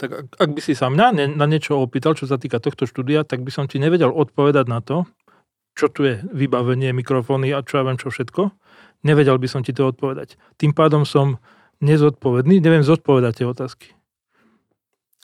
tak 0.00 0.10
ak, 0.10 0.26
ak 0.40 0.50
by 0.56 0.60
si 0.62 0.72
sa 0.72 0.88
mňa 0.88 1.06
ne, 1.12 1.24
na 1.36 1.44
niečo 1.44 1.76
opýtal, 1.76 2.16
čo 2.16 2.24
sa 2.24 2.40
týka 2.40 2.58
tohto 2.62 2.88
štúdia, 2.88 3.28
tak 3.28 3.44
by 3.44 3.52
som 3.52 3.68
ti 3.68 3.76
nevedel 3.76 4.08
odpovedať 4.08 4.66
na 4.70 4.80
to, 4.80 5.04
čo 5.76 5.92
tu 5.92 6.04
je 6.08 6.24
vybavenie, 6.32 6.96
mikrofóny 6.96 7.52
a 7.52 7.64
čo 7.64 7.80
ja 7.80 7.84
viem 7.84 8.00
čo 8.00 8.08
všetko. 8.08 8.52
Nevedel 9.04 9.36
by 9.36 9.48
som 9.50 9.60
ti 9.60 9.74
to 9.74 9.90
odpovedať. 9.90 10.40
Tým 10.56 10.72
pádom 10.72 11.02
som 11.04 11.42
nezodpovedný, 11.82 12.62
neviem 12.62 12.86
zodpovedať 12.86 13.42
tie 13.42 13.46
otázky. 13.48 13.86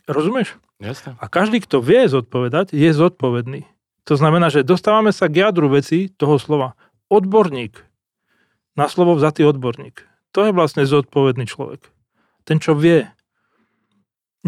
Rozumieš? 0.09 0.59
Jasne. 0.83 1.15
A 1.21 1.27
každý, 1.31 1.63
kto 1.63 1.85
vie 1.85 2.09
zodpovedať, 2.11 2.75
je 2.75 2.91
zodpovedný. 2.91 3.69
To 4.09 4.17
znamená, 4.17 4.49
že 4.49 4.65
dostávame 4.65 5.13
sa 5.13 5.29
k 5.29 5.45
jadru 5.45 5.69
veci 5.69 6.09
toho 6.09 6.41
slova. 6.41 6.73
Odborník. 7.13 7.85
Na 8.73 8.89
slovo 8.89 9.13
vzatý 9.13 9.45
odborník. 9.45 10.01
To 10.33 10.49
je 10.49 10.57
vlastne 10.57 10.89
zodpovedný 10.89 11.45
človek. 11.45 11.93
Ten, 12.49 12.57
čo 12.57 12.73
vie 12.73 13.05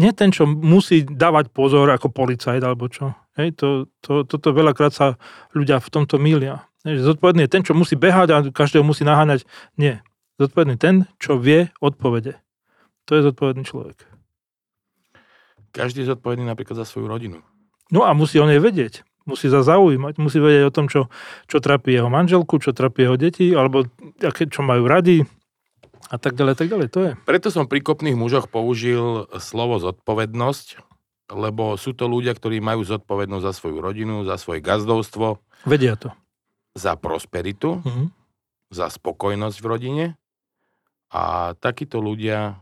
nie 0.01 0.11
ten, 0.17 0.33
čo 0.33 0.49
musí 0.49 1.05
dávať 1.05 1.53
pozor 1.53 1.85
ako 1.93 2.09
policajt 2.09 2.63
alebo 2.63 2.89
čo. 2.89 3.13
Hej, 3.37 3.59
to, 3.59 3.67
to, 4.01 4.25
toto 4.25 4.49
veľakrát 4.49 4.95
sa 4.95 5.21
ľudia 5.53 5.77
v 5.77 5.91
tomto 5.93 6.17
milia. 6.17 6.65
Hej, 6.81 7.05
zodpovedný 7.05 7.45
je 7.45 7.53
ten, 7.53 7.61
čo 7.61 7.77
musí 7.77 7.93
behať 7.93 8.27
a 8.33 8.37
každého 8.49 8.81
musí 8.81 9.05
naháňať. 9.05 9.45
Nie. 9.77 10.01
Zodpovedný 10.41 10.81
ten, 10.81 11.05
čo 11.21 11.37
vie 11.37 11.69
odpovede. 11.77 12.41
To 13.05 13.13
je 13.13 13.21
zodpovedný 13.29 13.61
človek. 13.61 14.09
Každý 15.69 16.01
je 16.01 16.17
zodpovedný 16.17 16.49
napríklad 16.49 16.81
za 16.81 16.85
svoju 16.89 17.05
rodinu. 17.05 17.45
No 17.93 18.07
a 18.07 18.17
musí 18.17 18.41
o 18.41 18.49
nej 18.49 18.57
vedieť. 18.57 19.05
Musí 19.31 19.47
sa 19.47 19.63
zaujímať, 19.63 20.19
musí 20.19 20.43
vedieť 20.43 20.67
o 20.67 20.75
tom, 20.75 20.91
čo, 20.91 21.07
čo 21.47 21.63
trápi 21.63 21.95
jeho 21.95 22.11
manželku, 22.11 22.59
čo 22.59 22.75
trápi 22.75 23.07
jeho 23.07 23.15
deti, 23.15 23.55
alebo 23.55 23.87
aké, 24.19 24.51
čo 24.51 24.59
majú 24.59 24.85
radi, 24.91 25.23
a 26.11 26.19
tak 26.19 26.35
ďalej, 26.35 26.59
tak 26.59 26.67
ďalej, 26.67 26.87
to 26.91 26.99
je. 27.07 27.11
Preto 27.23 27.47
som 27.47 27.71
pri 27.71 27.79
kopných 27.79 28.19
mužoch 28.19 28.51
použil 28.51 29.31
slovo 29.39 29.79
zodpovednosť, 29.79 30.83
lebo 31.31 31.79
sú 31.79 31.95
to 31.95 32.11
ľudia, 32.11 32.35
ktorí 32.35 32.59
majú 32.59 32.83
zodpovednosť 32.83 33.45
za 33.47 33.53
svoju 33.55 33.79
rodinu, 33.79 34.27
za 34.27 34.35
svoje 34.35 34.59
gazdovstvo. 34.59 35.39
Vedia 35.63 35.95
to. 35.95 36.11
Za 36.75 36.99
prosperitu, 36.99 37.79
mm-hmm. 37.79 38.07
za 38.75 38.91
spokojnosť 38.91 39.57
v 39.63 39.69
rodine. 39.71 40.05
A 41.15 41.55
takíto 41.63 42.03
ľudia 42.03 42.59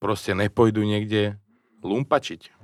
proste 0.00 0.32
nepojdu 0.32 0.80
niekde 0.80 1.36
lumpačiť. 1.84 2.61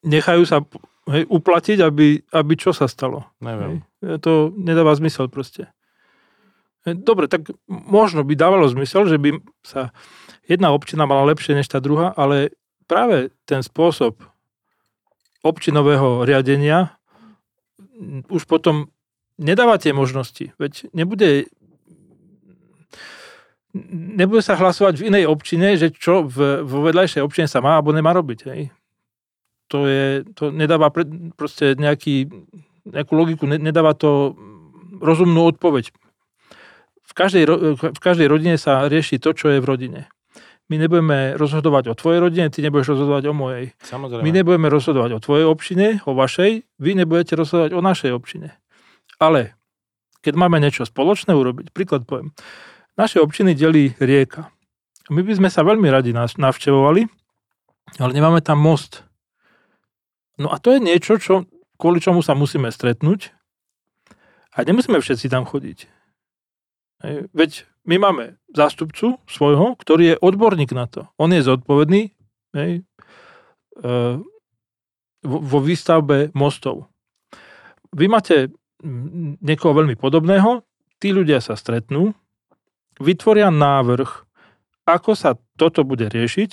Nechajú 0.00 0.42
sa 0.48 0.64
hej, 1.12 1.24
uplatiť, 1.28 1.78
aby, 1.84 2.24
aby 2.32 2.52
čo 2.56 2.72
sa 2.72 2.88
stalo. 2.88 3.28
Neviem. 3.40 3.84
Hej. 4.00 4.20
To 4.24 4.48
nedáva 4.56 4.96
zmysel 4.96 5.28
proste. 5.28 5.68
Dobre, 6.88 7.28
tak 7.28 7.52
možno 7.68 8.24
by 8.24 8.32
dávalo 8.32 8.64
zmysel, 8.64 9.04
že 9.04 9.20
by 9.20 9.36
sa 9.60 9.92
jedna 10.48 10.72
občina 10.72 11.04
mala 11.04 11.28
lepšie 11.28 11.52
než 11.52 11.68
tá 11.68 11.76
druhá, 11.76 12.16
ale 12.16 12.56
práve 12.88 13.36
ten 13.44 13.60
spôsob 13.60 14.16
občinového 15.44 16.24
riadenia 16.24 16.96
už 18.32 18.48
potom 18.48 18.88
nedáva 19.36 19.76
tie 19.76 19.92
možnosti. 19.92 20.56
Veď 20.56 20.88
nebude 20.96 21.52
nebude 23.76 24.42
sa 24.42 24.58
hlasovať 24.58 24.98
v 24.98 25.06
inej 25.12 25.24
občine, 25.30 25.78
že 25.78 25.94
čo 25.94 26.26
v, 26.26 26.64
vo 26.66 26.82
vedľajšej 26.82 27.22
občine 27.22 27.46
sa 27.46 27.62
má 27.62 27.78
alebo 27.78 27.94
nemá 27.94 28.10
robiť. 28.16 28.40
Hej. 28.50 28.74
To, 29.70 29.86
je, 29.86 30.26
to 30.34 30.50
nedáva 30.50 30.90
pre, 30.90 31.06
proste 31.38 31.78
nejaký, 31.78 32.26
nejakú 32.90 33.12
logiku, 33.14 33.46
nedáva 33.46 33.94
to 33.94 34.34
rozumnú 34.98 35.46
odpoveď 35.46 35.94
v 37.10 37.12
každej, 37.12 37.44
v 37.74 38.00
každej 38.00 38.30
rodine 38.30 38.54
sa 38.54 38.86
rieši 38.86 39.18
to, 39.18 39.34
čo 39.34 39.50
je 39.50 39.58
v 39.58 39.66
rodine. 39.66 40.00
My 40.70 40.78
nebudeme 40.78 41.34
rozhodovať 41.34 41.90
o 41.90 41.98
tvojej 41.98 42.22
rodine, 42.22 42.46
ty 42.46 42.62
nebudeš 42.62 42.94
rozhodovať 42.94 43.24
o 43.26 43.34
mojej. 43.34 43.74
Samozrejme. 43.82 44.22
My 44.22 44.30
nebudeme 44.30 44.70
rozhodovať 44.70 45.18
o 45.18 45.22
tvojej 45.22 45.46
občine, 45.50 45.98
o 46.06 46.14
vašej, 46.14 46.62
vy 46.78 46.90
nebudete 46.94 47.34
rozhodovať 47.34 47.74
o 47.74 47.82
našej 47.82 48.14
občine. 48.14 48.54
Ale 49.18 49.58
keď 50.22 50.38
máme 50.38 50.62
niečo 50.62 50.86
spoločné 50.86 51.34
urobiť, 51.34 51.74
príklad 51.74 52.06
poviem, 52.06 52.30
naše 52.94 53.18
občiny 53.18 53.58
delí 53.58 53.98
rieka. 53.98 54.46
My 55.10 55.26
by 55.26 55.42
sme 55.42 55.50
sa 55.50 55.66
veľmi 55.66 55.90
radi 55.90 56.14
navštevovali, 56.14 57.02
ale 57.98 58.10
nemáme 58.14 58.38
tam 58.38 58.62
most. 58.62 59.02
No 60.40 60.48
a 60.48 60.56
to 60.56 60.72
je 60.72 60.80
niečo, 60.80 61.20
čo, 61.20 61.44
kvôli 61.76 62.00
čomu 62.00 62.24
sa 62.24 62.32
musíme 62.32 62.72
stretnúť 62.72 63.36
a 64.56 64.64
nemusíme 64.64 64.96
všetci 64.96 65.28
tam 65.28 65.44
chodiť. 65.44 65.84
Veď 67.36 67.68
my 67.84 67.96
máme 68.00 68.24
zástupcu 68.52 69.20
svojho, 69.28 69.76
ktorý 69.76 70.16
je 70.16 70.20
odborník 70.20 70.72
na 70.72 70.88
to. 70.88 71.08
On 71.20 71.28
je 71.28 71.44
zodpovedný 71.44 72.12
hej, 72.56 72.72
e, 72.80 73.90
vo 75.24 75.58
výstavbe 75.60 76.32
mostov. 76.36 76.88
Vy 77.92 78.08
máte 78.08 78.52
niekoho 79.44 79.76
veľmi 79.76 79.96
podobného, 79.96 80.64
tí 81.00 81.12
ľudia 81.12 81.40
sa 81.40 81.56
stretnú, 81.56 82.12
vytvoria 83.00 83.48
návrh, 83.48 84.08
ako 84.88 85.12
sa 85.16 85.36
toto 85.56 85.84
bude 85.84 86.08
riešiť 86.08 86.50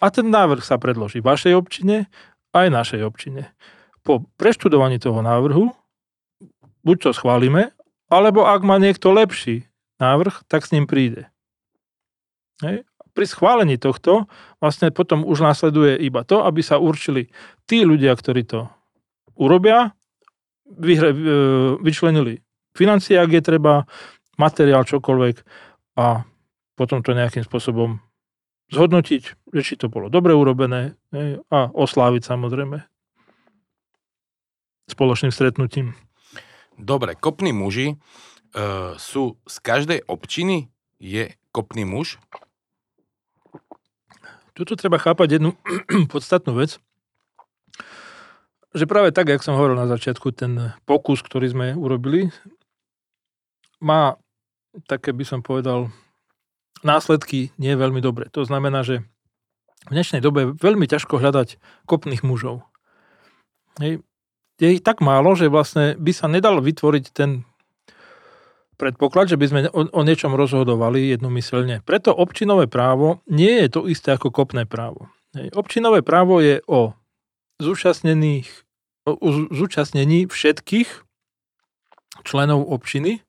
a 0.00 0.06
ten 0.08 0.28
návrh 0.28 0.64
sa 0.64 0.80
predloží 0.80 1.20
vašej 1.20 1.56
občine 1.56 2.08
aj 2.54 2.66
našej 2.70 3.00
občine. 3.06 3.50
Po 4.02 4.24
preštudovaní 4.40 4.98
toho 4.98 5.20
návrhu 5.20 5.70
buď 6.82 6.96
to 6.98 7.10
schválime, 7.12 7.70
alebo 8.10 8.48
ak 8.48 8.64
má 8.64 8.80
niekto 8.80 9.12
lepší 9.12 9.68
návrh, 10.00 10.48
tak 10.48 10.64
s 10.66 10.72
ním 10.72 10.88
príde. 10.88 11.28
Hej. 12.64 12.84
Pri 13.10 13.26
schválení 13.26 13.76
tohto 13.76 14.30
vlastne 14.62 14.88
potom 14.94 15.26
už 15.26 15.42
následuje 15.44 15.98
iba 16.00 16.24
to, 16.24 16.46
aby 16.46 16.62
sa 16.62 16.80
určili 16.80 17.28
tí 17.66 17.82
ľudia, 17.84 18.14
ktorí 18.14 18.46
to 18.46 18.70
urobia, 19.36 19.92
vyhre, 20.64 21.10
e, 21.10 21.18
vyčlenili 21.82 22.40
financie, 22.74 23.18
ak 23.18 23.30
je 23.34 23.42
treba, 23.42 23.84
materiál, 24.38 24.88
čokoľvek 24.88 25.36
a 26.00 26.24
potom 26.78 27.04
to 27.04 27.12
nejakým 27.12 27.44
spôsobom 27.44 28.00
zhodnotiť, 28.72 29.39
že 29.50 29.62
či 29.62 29.74
to 29.74 29.90
bolo 29.90 30.06
dobre 30.06 30.34
urobené 30.34 30.94
a 31.50 31.70
osláviť 31.70 32.22
samozrejme 32.22 32.86
spoločným 34.90 35.30
stretnutím. 35.30 35.94
Dobre, 36.74 37.14
kopní 37.14 37.54
muži 37.54 37.94
e, 37.94 37.96
sú 38.98 39.38
z 39.46 39.56
každej 39.62 40.02
občiny 40.10 40.66
je 40.98 41.30
kopný 41.54 41.86
muž? 41.86 42.18
Tuto 44.58 44.74
treba 44.74 44.98
chápať 44.98 45.38
jednu 45.38 45.54
podstatnú 46.12 46.58
vec, 46.58 46.82
že 48.74 48.86
práve 48.86 49.14
tak, 49.14 49.30
jak 49.30 49.42
som 49.42 49.54
hovoril 49.54 49.78
na 49.78 49.90
začiatku, 49.90 50.30
ten 50.34 50.74
pokus, 50.86 51.22
ktorý 51.22 51.46
sme 51.50 51.66
urobili, 51.74 52.30
má 53.82 54.14
také, 54.86 55.10
by 55.10 55.24
som 55.26 55.40
povedal, 55.42 55.90
následky 56.86 57.50
nie 57.58 57.74
veľmi 57.74 57.98
dobré. 57.98 58.30
To 58.36 58.46
znamená, 58.46 58.86
že 58.86 59.02
v 59.88 59.92
dnešnej 59.92 60.20
dobe 60.20 60.52
veľmi 60.52 60.84
ťažko 60.84 61.16
hľadať 61.16 61.56
kopných 61.88 62.20
mužov. 62.26 62.66
Hej. 63.80 64.04
Je 64.60 64.76
ich 64.76 64.84
tak 64.84 65.00
málo, 65.00 65.32
že 65.32 65.48
vlastne 65.48 65.96
by 65.96 66.12
sa 66.12 66.28
nedal 66.28 66.60
vytvoriť 66.60 67.04
ten 67.16 67.48
predpoklad, 68.76 69.32
že 69.32 69.40
by 69.40 69.46
sme 69.48 69.60
o, 69.72 69.88
o 69.88 70.00
niečom 70.04 70.36
rozhodovali 70.36 71.16
jednomyselne. 71.16 71.80
Preto 71.80 72.12
občinové 72.12 72.68
právo 72.68 73.24
nie 73.24 73.64
je 73.64 73.68
to 73.72 73.80
isté 73.88 74.12
ako 74.12 74.28
kopné 74.28 74.68
právo. 74.68 75.08
Hej. 75.32 75.52
Občinové 75.56 76.04
právo 76.04 76.44
je 76.44 76.60
o 76.68 76.92
zúčastnených, 77.60 78.48
o 79.08 79.28
zúčastnení 79.52 80.28
všetkých 80.28 80.88
členov 82.24 82.68
občiny 82.68 83.24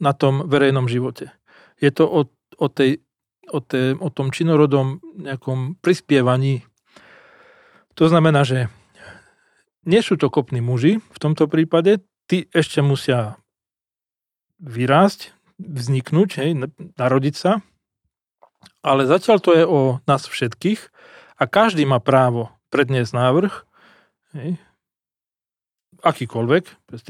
na 0.00 0.16
tom 0.16 0.48
verejnom 0.48 0.88
živote. 0.88 1.32
Je 1.76 1.92
to 1.92 2.08
o 2.08 2.20
o, 2.58 2.66
tej, 2.68 3.02
o, 3.50 3.58
tej, 3.58 3.98
o 3.98 4.08
tom 4.12 4.30
činorodom 4.30 5.02
nejakom 5.18 5.80
prispievaní. 5.82 6.62
To 7.98 8.06
znamená, 8.06 8.46
že 8.46 8.70
nie 9.82 9.98
sú 9.98 10.14
to 10.14 10.30
kopní 10.30 10.62
muži 10.62 11.02
v 11.02 11.18
tomto 11.18 11.50
prípade, 11.50 12.04
tí 12.30 12.46
ešte 12.54 12.80
musia 12.80 13.36
vyrásť, 14.62 15.34
vzniknúť, 15.58 16.30
hej, 16.38 16.50
narodiť 16.94 17.34
sa, 17.34 17.52
ale 18.82 19.10
zatiaľ 19.10 19.38
to 19.42 19.50
je 19.54 19.64
o 19.66 19.80
nás 20.06 20.26
všetkých 20.26 20.80
a 21.38 21.44
každý 21.50 21.82
má 21.82 21.98
právo 21.98 22.50
predniesť 22.70 23.12
návrh, 23.14 23.54
hej, 24.38 24.50
akýkoľvek, 26.02 26.64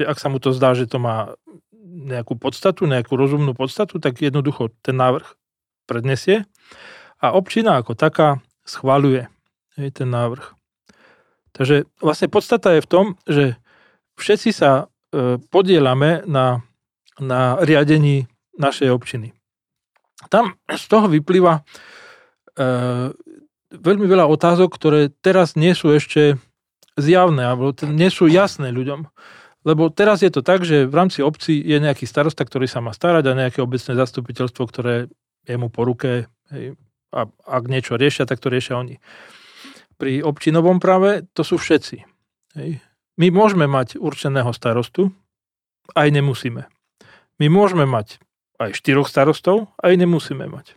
ak 0.05 0.17
sa 0.17 0.27
mu 0.29 0.37
to 0.37 0.53
zdá, 0.53 0.77
že 0.77 0.89
to 0.89 1.01
má 1.01 1.33
nejakú 1.83 2.37
podstatu, 2.37 2.89
nejakú 2.89 3.13
rozumnú 3.13 3.53
podstatu, 3.53 4.01
tak 4.01 4.21
jednoducho 4.21 4.73
ten 4.81 4.97
návrh 4.97 5.25
prednesie 5.85 6.47
a 7.23 7.35
občina 7.35 7.79
ako 7.79 7.95
taká 7.95 8.43
schváľuje 8.67 9.27
hej, 9.79 9.89
ten 9.91 10.09
návrh. 10.09 10.43
Takže 11.53 11.85
vlastne 12.01 12.27
podstata 12.33 12.73
je 12.73 12.81
v 12.81 12.89
tom, 12.89 13.05
že 13.29 13.55
všetci 14.17 14.49
sa 14.51 14.71
e, 15.13 15.37
podielame 15.37 16.25
na, 16.25 16.65
na 17.21 17.61
riadení 17.61 18.25
našej 18.57 18.89
občiny. 18.89 19.37
Tam 20.33 20.57
z 20.65 20.85
toho 20.89 21.05
vyplýva 21.11 21.61
e, 21.61 21.61
veľmi 23.73 24.05
veľa 24.05 24.25
otázok, 24.29 24.69
ktoré 24.73 25.13
teraz 25.21 25.53
nie 25.53 25.77
sú 25.77 25.93
ešte 25.93 26.41
zjavné, 26.97 27.45
alebo 27.45 27.73
nie 27.89 28.09
sú 28.09 28.29
jasné 28.29 28.69
ľuďom. 28.69 29.09
Lebo 29.63 29.87
teraz 29.87 30.19
je 30.19 30.29
to 30.29 30.43
tak, 30.43 30.67
že 30.67 30.83
v 30.83 30.93
rámci 30.93 31.23
obci 31.23 31.55
je 31.55 31.79
nejaký 31.79 32.03
starosta, 32.03 32.43
ktorý 32.43 32.67
sa 32.67 32.83
má 32.83 32.91
starať 32.91 33.31
a 33.31 33.39
nejaké 33.47 33.63
obecné 33.63 33.95
zastupiteľstvo, 33.95 34.63
ktoré 34.67 35.07
je 35.47 35.55
po 35.69 35.81
ruke 35.83 36.27
hej, 36.51 36.75
a 37.13 37.29
ak 37.29 37.63
niečo 37.69 37.95
riešia, 37.95 38.25
tak 38.25 38.41
to 38.41 38.49
riešia 38.49 38.79
oni. 38.79 38.97
Pri 40.01 40.25
občinovom 40.25 40.81
práve 40.81 41.29
to 41.37 41.45
sú 41.45 41.61
všetci. 41.61 41.97
Hej. 42.57 42.81
My 43.21 43.29
môžeme 43.29 43.69
mať 43.69 44.01
určeného 44.01 44.49
starostu, 44.49 45.13
aj 45.93 46.09
nemusíme. 46.09 46.65
My 47.37 47.45
môžeme 47.45 47.85
mať 47.85 48.17
aj 48.57 48.73
štyroch 48.73 49.05
starostov, 49.05 49.69
aj 49.77 49.93
nemusíme 49.93 50.49
mať. 50.49 50.73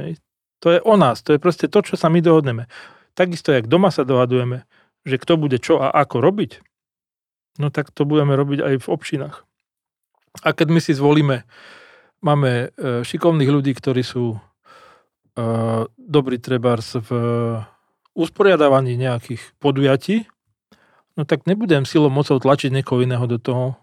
Hej. 0.00 0.18
To 0.58 0.74
je 0.74 0.80
o 0.82 0.94
nás, 0.98 1.22
to 1.22 1.38
je 1.38 1.42
proste 1.42 1.70
to, 1.70 1.78
čo 1.86 1.94
sa 1.94 2.10
my 2.10 2.18
dohodneme. 2.18 2.66
Takisto, 3.14 3.54
jak 3.54 3.70
doma 3.70 3.94
sa 3.94 4.02
dohadujeme, 4.02 4.66
že 5.06 5.16
kto 5.22 5.38
bude 5.38 5.62
čo 5.62 5.78
a 5.78 5.94
ako 5.94 6.18
robiť, 6.18 6.62
no 7.62 7.70
tak 7.70 7.94
to 7.94 8.02
budeme 8.02 8.34
robiť 8.34 8.58
aj 8.62 8.74
v 8.82 8.90
občinách. 8.90 9.46
A 10.42 10.54
keď 10.54 10.68
my 10.70 10.80
si 10.82 10.94
zvolíme, 10.94 11.46
máme 12.24 12.72
e, 12.74 13.02
šikovných 13.04 13.50
ľudí, 13.50 13.72
ktorí 13.74 14.02
sú 14.02 14.34
e, 14.34 14.38
dobrí 15.96 16.38
trebárs 16.38 16.98
v 16.98 17.10
usporiadávaní 18.18 18.98
nejakých 18.98 19.54
podujatí, 19.62 20.26
no 21.14 21.22
tak 21.22 21.46
nebudem 21.46 21.86
silou 21.86 22.10
mocou 22.10 22.38
tlačiť 22.38 22.74
niekoho 22.74 23.02
iného 23.02 23.24
do 23.30 23.38
toho, 23.38 23.78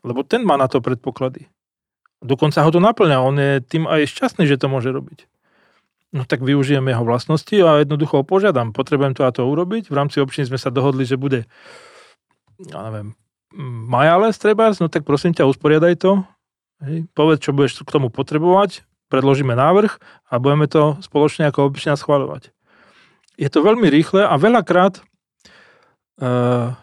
lebo 0.00 0.24
ten 0.24 0.44
má 0.44 0.56
na 0.56 0.68
to 0.68 0.80
predpoklady. 0.80 1.48
Dokonca 2.24 2.64
ho 2.64 2.70
to 2.72 2.80
naplňa, 2.80 3.18
on 3.20 3.36
je 3.36 3.52
tým 3.60 3.84
aj 3.84 4.08
šťastný, 4.08 4.48
že 4.48 4.56
to 4.56 4.72
môže 4.72 4.88
robiť. 4.88 5.28
No 6.16 6.24
tak 6.24 6.40
využijem 6.40 6.86
jeho 6.88 7.04
vlastnosti 7.04 7.52
a 7.60 7.84
jednoducho 7.84 8.22
ho 8.22 8.24
požiadam. 8.24 8.72
Potrebujem 8.72 9.12
to 9.12 9.28
a 9.28 9.34
to 9.34 9.44
urobiť. 9.44 9.92
V 9.92 9.98
rámci 9.98 10.24
občiny 10.24 10.48
sme 10.48 10.56
sa 10.56 10.72
dohodli, 10.72 11.04
že 11.04 11.20
bude 11.20 11.44
ja 12.56 12.80
neviem, 12.88 13.12
Majales 13.88 14.36
trebárs, 14.40 14.80
no 14.80 14.88
tak 14.88 15.04
prosím 15.04 15.32
ťa, 15.32 15.48
usporiadaj 15.48 15.94
to. 16.00 16.24
Hej, 16.84 17.08
povedz, 17.16 17.40
čo 17.40 17.56
budeš 17.56 17.80
k 17.82 17.88
tomu 17.88 18.12
potrebovať, 18.12 18.84
predložíme 19.08 19.56
návrh 19.56 19.96
a 20.28 20.34
budeme 20.36 20.68
to 20.68 21.00
spoločne 21.00 21.48
ako 21.48 21.72
občina 21.72 21.96
schváľovať. 21.96 22.52
Je 23.40 23.48
to 23.48 23.64
veľmi 23.64 23.88
rýchle 23.88 24.24
a 24.24 24.34
veľakrát 24.36 25.00
uh, 26.20 26.76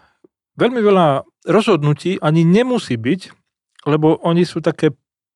veľmi 0.58 0.82
veľa 0.82 1.26
rozhodnutí 1.50 2.22
ani 2.22 2.46
nemusí 2.46 2.98
byť, 2.98 3.22
lebo 3.90 4.22
oni 4.22 4.46
sú 4.48 4.62
také 4.64 4.94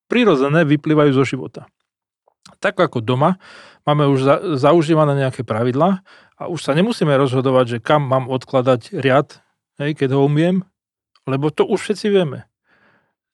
prirodzené, 0.08 0.64
vyplývajú 0.64 1.12
zo 1.14 1.26
života. 1.28 1.68
Tak 2.64 2.80
ako 2.80 3.04
doma 3.04 3.38
máme 3.84 4.08
už 4.08 4.20
za, 4.24 4.36
zaužívané 4.56 5.20
nejaké 5.20 5.44
pravidlá 5.44 6.02
a 6.40 6.44
už 6.48 6.64
sa 6.64 6.72
nemusíme 6.74 7.12
rozhodovať, 7.14 7.78
že 7.78 7.84
kam 7.84 8.08
mám 8.08 8.32
odkladať 8.32 8.96
riad 8.96 9.44
hej, 9.82 9.94
keď 9.98 10.16
ho 10.16 10.26
umiem, 10.26 10.64
lebo 11.28 11.52
to 11.52 11.68
už 11.68 11.84
všetci 11.84 12.08
vieme. 12.08 12.48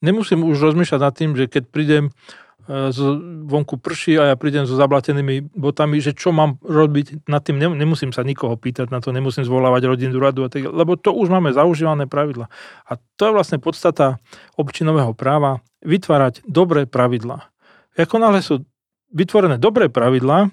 Nemusím 0.03 0.43
už 0.43 0.59
rozmýšľať 0.59 0.99
nad 0.99 1.13
tým, 1.15 1.31
že 1.39 1.47
keď 1.47 1.63
prídem 1.71 2.11
e, 2.11 2.91
z 2.91 2.99
vonku 3.47 3.79
prší 3.79 4.19
a 4.19 4.23
ja 4.29 4.35
prídem 4.35 4.67
so 4.67 4.75
zablatenými 4.75 5.55
botami, 5.55 6.03
že 6.03 6.11
čo 6.11 6.35
mám 6.35 6.59
robiť 6.59 7.23
nad 7.31 7.39
tým, 7.39 7.55
nemusím 7.55 8.11
sa 8.11 8.27
nikoho 8.27 8.59
pýtať 8.59 8.91
na 8.91 8.99
to, 8.99 9.15
nemusím 9.15 9.47
zvolávať 9.47 9.87
rodinnú 9.87 10.19
radu, 10.19 10.43
a 10.43 10.51
tak, 10.51 10.67
lebo 10.67 10.99
to 10.99 11.15
už 11.15 11.31
máme 11.31 11.55
zaužívané 11.55 12.11
pravidla. 12.11 12.51
A 12.83 12.99
to 13.15 13.31
je 13.31 13.35
vlastne 13.35 13.63
podstata 13.63 14.19
občinového 14.59 15.15
práva, 15.15 15.63
vytvárať 15.87 16.43
dobré 16.43 16.83
pravidlá. 16.83 17.47
Ako 17.95 18.19
náhle 18.19 18.43
sú 18.43 18.67
vytvorené 19.13 19.55
dobré 19.55 19.87
pravidlá, 19.87 20.51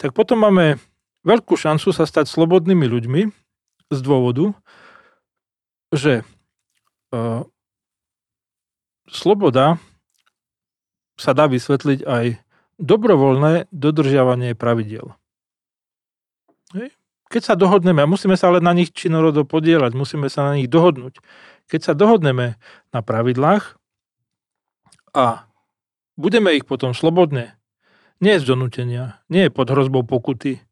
tak 0.00 0.16
potom 0.16 0.40
máme 0.40 0.80
veľkú 1.26 1.58
šancu 1.58 1.90
sa 1.90 2.06
stať 2.06 2.30
slobodnými 2.30 2.86
ľuďmi 2.86 3.22
z 3.90 3.98
dôvodu, 4.00 4.54
že 5.90 6.22
uh, 7.10 7.42
sloboda 9.10 9.78
sa 11.16 11.32
dá 11.32 11.48
vysvetliť 11.48 12.04
aj 12.04 12.26
dobrovoľné 12.76 13.72
dodržiavanie 13.72 14.52
pravidiel. 14.52 15.16
Keď 17.26 17.42
sa 17.42 17.54
dohodneme, 17.58 18.04
a 18.04 18.10
musíme 18.10 18.38
sa 18.38 18.52
ale 18.52 18.62
na 18.62 18.70
nich 18.76 18.94
činorodo 18.94 19.42
podielať, 19.42 19.96
musíme 19.96 20.30
sa 20.30 20.46
na 20.46 20.60
nich 20.60 20.70
dohodnúť. 20.70 21.18
Keď 21.66 21.80
sa 21.82 21.92
dohodneme 21.96 22.60
na 22.94 23.00
pravidlách 23.02 23.74
a 25.16 25.50
budeme 26.14 26.54
ich 26.54 26.68
potom 26.68 26.94
slobodne, 26.94 27.58
nie 28.22 28.38
z 28.38 28.44
donútenia, 28.46 29.20
nie 29.26 29.50
pod 29.50 29.72
hrozbou 29.72 30.06
pokuty, 30.06 30.62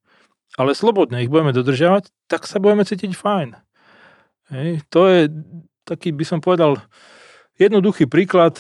ale 0.55 0.78
slobodne 0.78 1.26
ich 1.26 1.32
budeme 1.32 1.51
dodržiavať, 1.51 2.14
tak 2.30 2.47
sa 2.47 2.62
budeme 2.62 2.87
cítiť 2.87 3.11
fajn. 3.16 3.59
Hej, 4.55 4.87
to 4.93 5.01
je 5.11 5.20
taký, 5.82 6.14
by 6.14 6.24
som 6.24 6.39
povedal, 6.39 6.78
jednoduchý 7.59 8.11
príklad, 8.11 8.59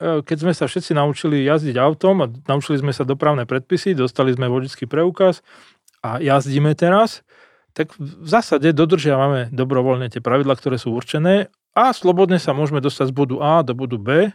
e, 0.00 0.22
keď 0.22 0.36
sme 0.40 0.52
sa 0.54 0.66
všetci 0.66 0.94
naučili 0.94 1.46
jazdiť 1.46 1.76
autom 1.78 2.16
a 2.24 2.30
naučili 2.50 2.80
sme 2.80 2.92
sa 2.94 3.06
dopravné 3.06 3.46
predpisy, 3.46 3.94
dostali 3.94 4.34
sme 4.34 4.50
vodický 4.50 4.86
preukaz 4.86 5.40
a 6.02 6.18
jazdíme 6.18 6.74
teraz, 6.74 7.22
tak 7.74 7.90
v 7.98 8.26
zásade 8.28 8.70
dodržiavame 8.70 9.50
dobrovoľne 9.50 10.06
tie 10.06 10.22
pravidla, 10.22 10.54
ktoré 10.54 10.78
sú 10.78 10.94
určené 10.94 11.50
a 11.74 11.90
slobodne 11.90 12.38
sa 12.38 12.54
môžeme 12.54 12.78
dostať 12.78 13.10
z 13.10 13.14
bodu 13.14 13.36
A 13.42 13.52
do 13.66 13.74
bodu 13.74 13.98
B 13.98 14.30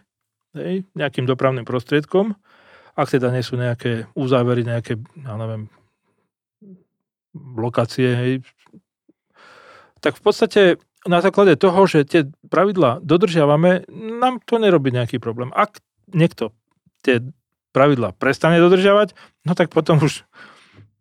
hej, 0.60 0.84
nejakým 0.92 1.24
dopravným 1.24 1.64
prostriedkom, 1.64 2.36
ak 3.00 3.08
teda 3.16 3.32
nie 3.32 3.40
sú 3.40 3.56
nejaké 3.56 4.12
uzávery, 4.12 4.68
nejaké, 4.68 5.00
ja 5.24 5.40
neviem, 5.40 5.72
lokácie, 7.56 8.10
hej, 8.12 8.34
tak 10.04 10.20
v 10.20 10.22
podstate 10.24 10.62
na 11.06 11.20
základe 11.20 11.56
toho, 11.56 11.80
že 11.86 12.04
tie 12.04 12.22
pravidlá 12.46 13.00
dodržiavame, 13.00 13.88
nám 13.90 14.44
to 14.44 14.58
nerobí 14.58 14.90
nejaký 14.90 15.18
problém. 15.18 15.52
Ak 15.52 15.80
niekto 16.10 16.52
tie 17.00 17.24
pravidlá 17.72 18.12
prestane 18.14 18.58
dodržiavať, 18.58 19.16
no 19.44 19.54
tak 19.54 19.70
potom 19.70 20.00
už 20.00 20.26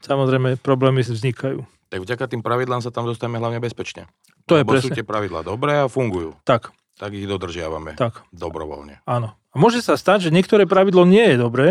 samozrejme 0.01 0.59
problémy 0.59 1.03
vznikajú. 1.03 1.65
Tak 1.89 2.05
vďaka 2.05 2.25
tým 2.29 2.45
pravidlám 2.45 2.85
sa 2.85 2.93
tam 2.93 3.09
dostaneme 3.09 3.41
hlavne 3.41 3.59
bezpečne. 3.59 4.07
To 4.47 4.55
je 4.55 4.63
Lebo 4.63 4.77
sú 4.77 4.93
presne. 4.93 4.97
tie 5.01 5.07
pravidlá 5.07 5.41
dobré 5.41 5.81
a 5.81 5.89
fungujú. 5.89 6.37
Tak, 6.45 6.71
Tak 6.99 7.11
ich 7.13 7.25
dodržiavame. 7.25 7.97
tak, 7.97 8.23
Dobrovoľne. 8.31 9.01
áno. 9.05 9.35
A 9.49 9.57
môže 9.57 9.81
sa 9.81 9.97
stať, 9.97 10.29
že 10.29 10.35
niektoré 10.35 10.69
pravidlo 10.69 11.03
nie 11.03 11.25
je 11.33 11.37
dobré 11.41 11.67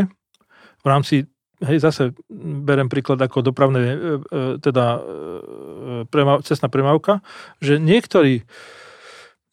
v 0.81 0.85
rámci, 0.85 1.29
hej, 1.63 1.77
zase 1.81 2.13
berem 2.29 2.89
príklad 2.89 3.21
ako 3.21 3.41
dopravné, 3.41 3.79
e, 3.79 3.93
e, 3.93 3.95
teda 4.61 4.85
e, 4.97 5.01
prema, 6.11 6.41
cestná 6.45 6.69
premávka, 6.69 7.21
že 7.61 7.81
niektorý, 7.81 8.45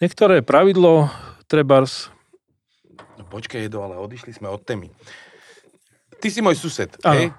niektoré 0.01 0.45
pravidlo 0.45 1.09
trebárs, 1.49 2.15
No 3.15 3.23
počkaj, 3.31 3.71
Edo, 3.71 3.83
ale 3.83 3.95
odišli 3.99 4.35
sme 4.35 4.51
od 4.51 4.63
témy. 4.63 4.91
Ty 6.19 6.29
si 6.31 6.41
môj 6.43 6.59
sused, 6.59 6.91
hej? 6.99 7.31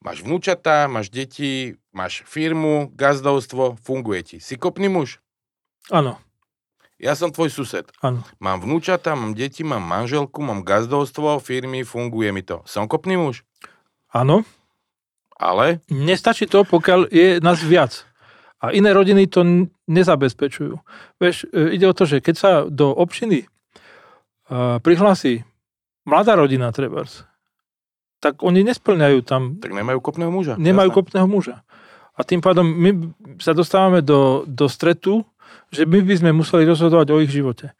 Máš 0.00 0.24
vnúčatá, 0.24 0.88
máš 0.88 1.12
deti, 1.12 1.76
máš 1.92 2.24
firmu, 2.24 2.88
gazdovstvo, 2.96 3.76
funguje 3.84 4.20
ti. 4.24 4.36
Si 4.40 4.56
kopný 4.56 4.88
muž? 4.88 5.20
áno, 5.92 6.16
Ja 7.00 7.16
som 7.16 7.32
tvoj 7.32 7.48
sused. 7.48 7.88
áno. 8.04 8.20
Mám 8.36 8.60
vnúčatá, 8.60 9.16
mám 9.16 9.32
deti, 9.32 9.64
mám 9.64 9.80
manželku, 9.80 10.44
mám 10.44 10.60
gazdovstvo, 10.60 11.40
firmy, 11.40 11.80
funguje 11.80 12.28
mi 12.28 12.44
to. 12.44 12.60
Som 12.68 12.84
kopný 12.84 13.16
muž? 13.16 13.40
Áno, 14.12 14.44
Ale 15.40 15.80
nestačí 15.88 16.44
to, 16.44 16.68
pokiaľ 16.68 17.08
je 17.08 17.40
nás 17.40 17.64
viac. 17.64 18.04
A 18.60 18.76
iné 18.76 18.92
rodiny 18.92 19.24
to 19.24 19.40
nezabezpečujú. 19.88 20.76
Vieš, 21.16 21.48
e, 21.48 21.80
ide 21.80 21.88
o 21.88 21.96
to, 21.96 22.04
že 22.04 22.20
keď 22.20 22.34
sa 22.36 22.50
do 22.68 22.92
občiny 22.92 23.48
uh, 24.52 24.76
prihlási 24.84 25.48
mladá 26.04 26.36
rodina 26.36 26.68
trebárs, 26.68 27.24
tak 28.20 28.44
oni 28.44 28.60
nesplňajú 28.68 29.24
tam, 29.24 29.56
tak 29.56 29.72
nemajú 29.72 30.04
kopného 30.04 30.28
muža. 30.28 30.60
nemajú 30.60 30.92
Jasné. 30.92 30.98
kopného 31.00 31.24
muža. 31.24 31.56
A 32.12 32.20
tým 32.20 32.44
pádom 32.44 32.68
my 32.68 33.16
sa 33.40 33.56
dostávame 33.56 34.04
do, 34.04 34.44
do 34.44 34.68
stretu, 34.68 35.24
že 35.70 35.86
my 35.86 36.02
by 36.02 36.14
sme 36.18 36.30
museli 36.34 36.66
rozhodovať 36.66 37.08
o 37.14 37.20
ich 37.22 37.30
živote. 37.30 37.72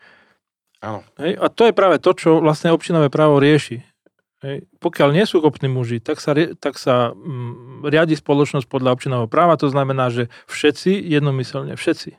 Áno. 0.80 1.04
Hej? 1.20 1.36
A 1.36 1.46
to 1.52 1.68
je 1.68 1.74
práve 1.76 2.00
to, 2.00 2.14
čo 2.16 2.40
vlastne 2.40 2.72
občinové 2.72 3.12
právo 3.12 3.36
rieši. 3.36 3.84
Hej? 4.40 4.64
Pokiaľ 4.80 5.08
nie 5.12 5.28
sú 5.28 5.44
kopní 5.44 5.68
muži, 5.68 6.00
tak 6.00 6.22
sa, 6.22 6.32
tak 6.56 6.80
sa 6.80 7.12
mm, 7.12 7.84
riadi 7.84 8.16
spoločnosť 8.16 8.64
podľa 8.64 8.96
občinového 8.96 9.28
práva, 9.28 9.60
to 9.60 9.68
znamená, 9.68 10.08
že 10.08 10.32
všetci, 10.48 10.96
jednomyselne 10.96 11.76
všetci. 11.76 12.16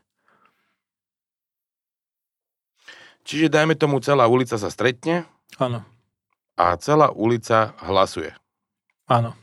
Čiže 3.21 3.53
dajme 3.53 3.77
tomu, 3.77 4.01
celá 4.01 4.25
ulica 4.25 4.57
sa 4.57 4.69
stretne 4.73 5.29
Áno, 5.61 5.85
a 6.57 6.73
celá 6.77 7.09
ulica 7.13 7.73
hlasuje. 7.81 8.33
áno. 9.09 9.33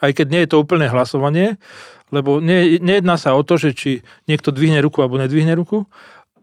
Aj 0.00 0.16
keď 0.16 0.26
nie 0.32 0.40
je 0.48 0.50
to 0.56 0.62
úplné 0.64 0.88
hlasovanie, 0.88 1.60
lebo 2.10 2.38
nie, 2.42 2.78
nejedná 2.78 3.16
sa 3.16 3.34
o 3.34 3.42
to, 3.42 3.58
že 3.58 3.74
či 3.74 3.90
niekto 4.26 4.50
dvihne 4.54 4.78
ruku 4.82 5.02
alebo 5.02 5.18
nedvihne 5.18 5.54
ruku, 5.54 5.86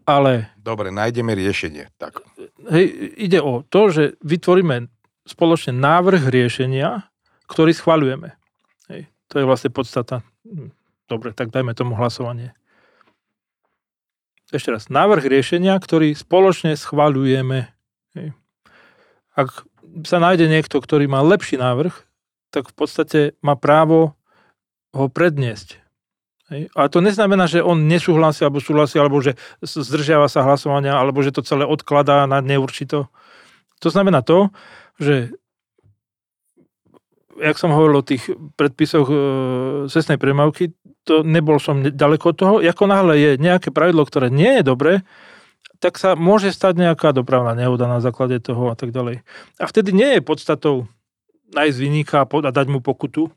ale 0.08 0.48
Dobre, 0.56 0.88
nájdeme 0.88 1.36
riešenie. 1.36 1.92
Tak. 2.00 2.24
hej, 2.72 2.86
ide 3.20 3.44
o 3.44 3.60
to, 3.60 3.92
že 3.92 4.16
vytvoríme 4.24 4.88
spoločne 5.28 5.76
návrh 5.76 6.32
riešenia, 6.32 7.04
ktorý 7.44 7.76
schvaľujeme. 7.76 8.32
Hej, 8.88 9.12
to 9.28 9.34
je 9.40 9.44
vlastne 9.44 9.68
podstata. 9.68 10.24
Hm, 10.48 10.72
Dobre, 11.08 11.32
tak 11.32 11.48
dajme 11.48 11.72
tomu 11.72 11.96
hlasovanie. 11.96 12.52
Ešte 14.48 14.72
raz. 14.72 14.88
Návrh 14.88 15.24
riešenia, 15.24 15.76
ktorý 15.76 16.16
spoločne 16.16 16.76
schvaľujeme. 16.76 17.68
Hej. 18.16 18.36
Ak 19.36 19.64
sa 20.04 20.20
nájde 20.20 20.48
niekto, 20.48 20.80
ktorý 20.80 21.08
má 21.08 21.24
lepší 21.24 21.60
návrh, 21.60 21.92
tak 22.52 22.72
v 22.72 22.74
podstate 22.76 23.20
má 23.44 23.56
právo 23.56 24.17
ho 24.92 25.06
predniesť. 25.08 25.80
A 26.48 26.88
to 26.88 27.04
neznamená, 27.04 27.44
že 27.44 27.60
on 27.60 27.84
nesúhlasí 27.84 28.40
alebo 28.40 28.64
súhlasí, 28.64 28.96
alebo 28.96 29.20
že 29.20 29.36
zdržiava 29.60 30.32
sa 30.32 30.40
hlasovania, 30.48 30.96
alebo 30.96 31.20
že 31.20 31.36
to 31.36 31.44
celé 31.44 31.68
odkladá 31.68 32.24
na 32.24 32.40
neurčito. 32.40 33.12
To 33.84 33.88
znamená 33.92 34.24
to, 34.24 34.48
že 34.96 35.36
jak 37.38 37.60
som 37.60 37.70
hovoril 37.70 38.02
o 38.02 38.08
tých 38.08 38.32
predpisoch 38.58 39.06
e, 39.06 39.16
cestnej 39.92 40.18
premávky, 40.18 40.74
to 41.06 41.22
nebol 41.22 41.60
som 41.62 41.84
ďaleko 41.84 42.24
od 42.34 42.36
toho. 42.36 42.54
Ako 42.64 42.84
náhle 42.90 43.14
je 43.16 43.30
nejaké 43.40 43.70
pravidlo, 43.70 44.02
ktoré 44.08 44.28
nie 44.28 44.58
je 44.60 44.62
dobré, 44.66 44.92
tak 45.78 45.96
sa 46.00 46.18
môže 46.18 46.50
stať 46.50 46.80
nejaká 46.80 47.14
dopravná 47.14 47.54
nehoda 47.54 47.86
na 47.86 48.02
základe 48.02 48.42
toho 48.42 48.72
a 48.72 48.74
tak 48.74 48.90
ďalej. 48.90 49.22
A 49.62 49.64
vtedy 49.70 49.94
nie 49.94 50.18
je 50.18 50.26
podstatou 50.26 50.90
nájsť 51.54 51.78
vyníka 51.78 52.16
a 52.26 52.50
dať 52.50 52.66
mu 52.68 52.82
pokutu, 52.82 53.30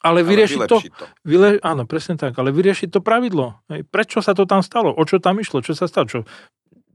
ale 0.00 0.24
vyriešiť 0.24 0.60
to, 0.64 0.78
to. 0.80 1.04
Vyle, 1.28 1.60
áno, 1.60 1.84
presne 1.84 2.16
tak, 2.16 2.32
ale 2.40 2.52
vyriešiť 2.56 2.88
to 2.88 3.00
pravidlo. 3.04 3.60
Hej. 3.68 3.84
Prečo 3.88 4.24
sa 4.24 4.32
to 4.32 4.48
tam 4.48 4.64
stalo? 4.64 4.96
O 4.96 5.04
čo 5.04 5.20
tam 5.20 5.36
išlo? 5.36 5.60
Čo 5.60 5.76
sa 5.76 5.84
stalo? 5.84 6.08
Čo, 6.08 6.20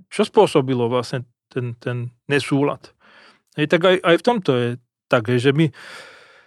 čo 0.10 0.22
spôsobilo 0.26 0.90
vlastne 0.90 1.30
ten, 1.54 1.78
ten 1.78 2.10
nesúlad? 2.26 2.94
Hej, 3.56 3.70
tak 3.70 3.82
aj, 3.86 3.96
aj 4.02 4.16
v 4.18 4.26
tomto 4.26 4.52
je 4.58 4.70
tak, 5.06 5.30
hej, 5.30 5.40
že 5.40 5.52
my 5.54 5.70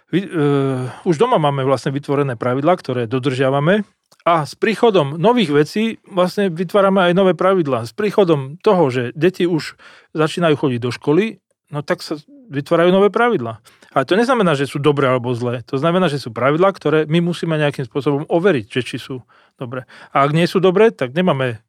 vy, 0.09 0.25
uh, 0.25 0.89
už 1.05 1.21
doma 1.21 1.37
máme 1.37 1.61
vlastne 1.61 1.93
vytvorené 1.93 2.33
pravidlá, 2.33 2.73
ktoré 2.81 3.05
dodržiavame 3.05 3.85
a 4.25 4.43
s 4.43 4.57
príchodom 4.57 5.15
nových 5.21 5.53
vecí 5.53 5.83
vlastne 6.09 6.49
vytvárame 6.49 7.07
aj 7.09 7.13
nové 7.13 7.37
pravidlá. 7.37 7.85
S 7.85 7.93
príchodom 7.93 8.57
toho, 8.59 8.89
že 8.89 9.13
deti 9.13 9.45
už 9.45 9.77
začínajú 10.17 10.57
chodiť 10.59 10.79
do 10.81 10.91
školy, 10.91 11.39
no 11.69 11.85
tak 11.85 12.01
sa 12.01 12.17
vytvárajú 12.49 12.89
nové 12.89 13.13
pravidlá. 13.13 13.61
Ale 13.89 14.05
to 14.05 14.13
neznamená, 14.13 14.53
že 14.53 14.69
sú 14.69 14.77
dobré 14.77 15.09
alebo 15.09 15.33
zlé. 15.33 15.65
To 15.69 15.81
znamená, 15.81 16.05
že 16.13 16.21
sú 16.21 16.29
pravidlá, 16.29 16.69
ktoré 16.77 17.09
my 17.09 17.25
musíme 17.25 17.57
nejakým 17.57 17.89
spôsobom 17.89 18.29
overiť, 18.29 18.65
že 18.69 18.81
či 18.85 18.97
sú 19.01 19.25
dobré. 19.57 19.89
A 20.13 20.25
ak 20.25 20.31
nie 20.31 20.45
sú 20.45 20.61
dobré, 20.61 20.93
tak 20.93 21.17
nemáme 21.17 21.61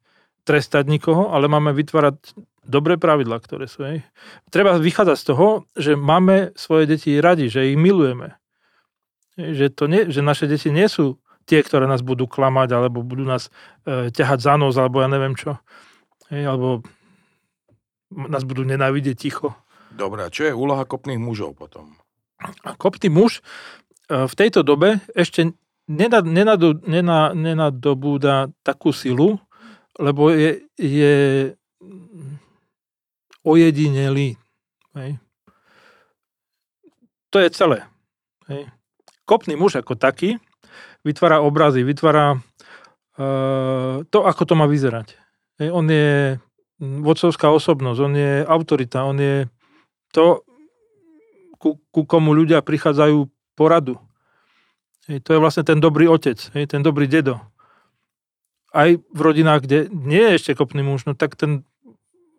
trestať 0.45 0.85
nikoho, 0.85 1.33
ale 1.33 1.49
máme 1.49 1.73
vytvárať 1.73 2.37
dobré 2.61 2.97
pravidlá, 2.97 3.41
ktoré 3.41 3.65
sú. 3.65 3.85
Hej. 3.85 4.05
Treba 4.53 4.77
vychádzať 4.77 5.17
z 5.17 5.25
toho, 5.25 5.47
že 5.73 5.97
máme 5.97 6.53
svoje 6.53 6.85
deti 6.85 7.17
radi, 7.17 7.49
že 7.49 7.73
ich 7.73 7.77
milujeme. 7.77 8.37
Že, 9.37 9.65
to 9.73 9.83
nie, 9.89 10.01
že 10.13 10.21
naše 10.21 10.45
deti 10.45 10.69
nie 10.69 10.85
sú 10.85 11.17
tie, 11.49 11.65
ktoré 11.65 11.89
nás 11.89 12.05
budú 12.05 12.29
klamať, 12.29 12.69
alebo 12.77 13.01
budú 13.01 13.25
nás 13.25 13.49
e, 13.85 14.13
ťahať 14.13 14.39
za 14.45 14.53
nos, 14.61 14.77
alebo 14.77 15.01
ja 15.01 15.09
neviem 15.09 15.33
čo. 15.33 15.57
Hej, 16.29 16.45
alebo 16.45 16.85
nás 18.13 18.45
budú 18.45 18.61
nenávidieť 18.61 19.15
ticho. 19.17 19.57
Dobre, 19.91 20.23
a 20.23 20.33
čo 20.33 20.47
je 20.47 20.53
úloha 20.55 20.85
kopných 20.85 21.19
mužov 21.19 21.57
potom? 21.57 22.00
A 22.65 22.73
kopný 22.75 23.09
muž 23.13 23.41
e, 24.09 24.25
v 24.27 24.33
tejto 24.33 24.65
dobe 24.65 25.01
ešte 25.13 25.53
nenadobúda 27.35 28.47
takú 28.63 28.95
silu, 28.95 29.39
lebo 29.99 30.31
je, 30.31 30.63
je 30.79 31.15
ojedinelý. 33.43 34.37
Hej. 34.95 35.19
To 37.31 37.39
je 37.39 37.49
celé. 37.51 37.83
Hej. 38.47 38.67
Kopný 39.27 39.55
muž 39.55 39.79
ako 39.79 39.95
taký 39.95 40.39
vytvára 41.01 41.41
obrazy, 41.41 41.81
vytvára 41.81 42.37
uh, 42.37 44.03
to, 44.05 44.19
ako 44.27 44.43
to 44.45 44.53
má 44.53 44.67
vyzerať. 44.69 45.17
Hej. 45.57 45.69
On 45.73 45.85
je 45.87 46.37
vodcovská 46.81 47.49
osobnosť, 47.53 47.99
on 48.01 48.13
je 48.17 48.33
autorita, 48.45 49.05
on 49.05 49.17
je 49.21 49.45
to, 50.11 50.43
ku, 51.61 51.77
ku 51.93 52.01
komu 52.09 52.33
ľudia 52.33 52.65
prichádzajú 52.65 53.29
poradu. 53.53 54.01
Hej, 55.05 55.21
to 55.21 55.37
je 55.37 55.41
vlastne 55.41 55.61
ten 55.61 55.77
dobrý 55.77 56.09
otec, 56.09 56.41
hej, 56.57 56.65
ten 56.65 56.81
dobrý 56.81 57.05
dedo. 57.05 57.37
Aj 58.73 58.89
v 58.97 59.19
rodinách, 59.21 59.69
kde 59.69 59.93
nie 59.93 60.33
je 60.33 60.41
ešte 60.41 60.57
kopný 60.57 60.81
muž, 60.81 61.05
no 61.05 61.13
tak 61.13 61.37
ten 61.37 61.61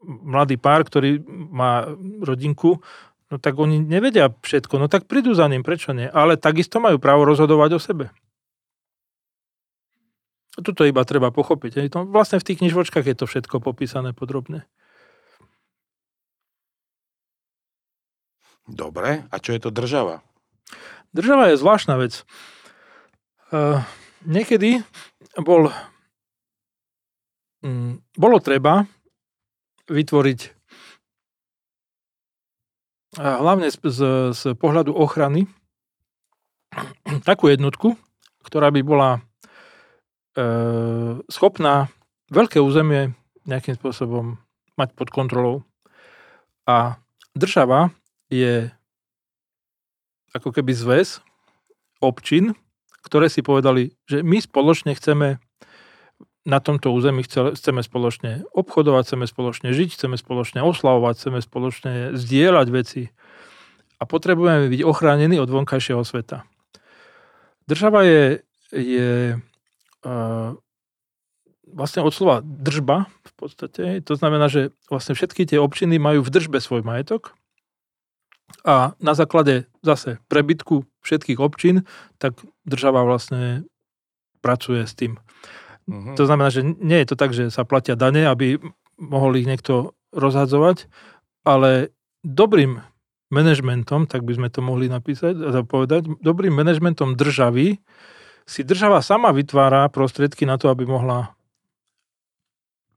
mladý 0.02 0.58
pár, 0.58 0.82
ktorý 0.82 1.22
má 1.54 1.86
rodinku, 2.18 2.82
no 3.30 3.36
tak 3.38 3.54
oni 3.54 3.78
nevedia 3.78 4.34
všetko, 4.42 4.82
no 4.82 4.90
tak 4.90 5.06
prídu 5.06 5.30
za 5.38 5.46
ním, 5.46 5.62
prečo 5.62 5.94
nie? 5.94 6.10
Ale 6.10 6.34
takisto 6.34 6.82
majú 6.82 6.98
právo 6.98 7.22
rozhodovať 7.22 7.70
o 7.78 7.80
sebe. 7.80 8.06
Tuto 10.52 10.84
iba 10.84 11.00
treba 11.08 11.32
pochopiť. 11.32 11.88
Vlastne 12.12 12.36
v 12.36 12.44
tých 12.44 12.60
knižočkách 12.60 13.08
je 13.08 13.16
to 13.16 13.24
všetko 13.24 13.64
popísané 13.64 14.12
podrobne. 14.12 14.68
Dobre, 18.68 19.26
a 19.26 19.36
čo 19.42 19.52
je 19.52 19.60
to 19.62 19.74
država? 19.74 20.22
Država 21.12 21.50
je 21.50 21.60
zvláštna 21.60 21.98
vec. 21.98 22.22
Uh, 23.52 23.84
niekedy 24.24 24.80
bol, 25.42 25.68
um, 27.60 28.00
bolo 28.16 28.38
treba 28.40 28.88
vytvoriť 29.90 30.40
uh, 33.20 33.36
hlavne 33.44 33.68
z, 33.68 33.76
z, 33.82 34.00
z 34.32 34.42
pohľadu 34.56 34.96
ochrany 34.96 35.44
takú 37.28 37.52
jednotku, 37.52 38.00
ktorá 38.46 38.72
by 38.72 38.80
bola 38.80 39.20
uh, 39.20 41.20
schopná 41.28 41.92
veľké 42.32 42.56
územie 42.56 43.12
nejakým 43.44 43.76
spôsobom 43.76 44.40
mať 44.80 44.96
pod 44.96 45.12
kontrolou. 45.12 45.60
A 46.64 46.96
država 47.36 47.92
je 48.33 48.72
ako 50.33 50.49
keby 50.57 50.72
zväz 50.72 51.20
občin, 52.01 52.57
ktoré 53.05 53.28
si 53.28 53.45
povedali, 53.45 53.93
že 54.09 54.24
my 54.24 54.41
spoločne 54.41 54.97
chceme 54.97 55.37
na 56.43 56.59
tomto 56.59 56.91
území 56.91 57.22
chceme 57.22 57.80
spoločne 57.87 58.43
obchodovať, 58.51 59.03
chceme 59.07 59.26
spoločne 59.30 59.68
žiť, 59.70 59.95
chceme 59.95 60.16
spoločne 60.18 60.64
oslavovať, 60.66 61.14
chceme 61.14 61.39
spoločne 61.39 61.93
zdieľať 62.18 62.66
veci 62.74 63.03
a 64.01 64.03
potrebujeme 64.03 64.66
byť 64.66 64.83
ochránení 64.83 65.39
od 65.39 65.47
vonkajšieho 65.47 66.03
sveta. 66.03 66.43
Država 67.70 68.03
je, 68.03 68.43
je 68.74 69.39
uh, 69.39 70.51
vlastne 71.70 72.03
od 72.03 72.11
slova 72.11 72.43
držba 72.43 73.07
v 73.22 73.33
podstate. 73.39 73.83
To 74.03 74.14
znamená, 74.18 74.51
že 74.51 74.74
vlastne 74.91 75.14
všetky 75.14 75.47
tie 75.47 75.62
občiny 75.62 76.03
majú 76.03 76.26
v 76.26 76.33
držbe 76.35 76.59
svoj 76.59 76.83
majetok 76.83 77.39
a 78.62 78.94
na 79.02 79.12
základe 79.18 79.66
zase 79.82 80.22
prebytku 80.30 80.86
všetkých 81.02 81.42
občín, 81.42 81.82
tak 82.22 82.38
država 82.62 83.02
vlastne 83.02 83.66
pracuje 84.38 84.86
s 84.86 84.94
tým. 84.94 85.18
Mm-hmm. 85.90 86.14
To 86.14 86.22
znamená, 86.26 86.48
že 86.50 86.62
nie 86.62 87.02
je 87.02 87.08
to 87.10 87.16
tak, 87.18 87.34
že 87.34 87.50
sa 87.50 87.66
platia 87.66 87.98
dane, 87.98 88.22
aby 88.22 88.62
mohol 89.02 89.34
ich 89.34 89.50
niekto 89.50 89.98
rozhadzovať, 90.14 90.86
ale 91.42 91.90
dobrým 92.22 92.78
manažmentom, 93.34 94.06
tak 94.06 94.22
by 94.22 94.38
sme 94.38 94.48
to 94.52 94.62
mohli 94.62 94.86
napísať 94.86 95.34
a 95.42 95.66
povedať, 95.66 96.06
dobrým 96.22 96.54
manažmentom 96.54 97.18
državy 97.18 97.82
si 98.46 98.60
država 98.62 99.02
sama 99.02 99.34
vytvára 99.34 99.90
prostriedky 99.90 100.46
na 100.46 100.54
to, 100.54 100.70
aby 100.70 100.86
mohla 100.86 101.34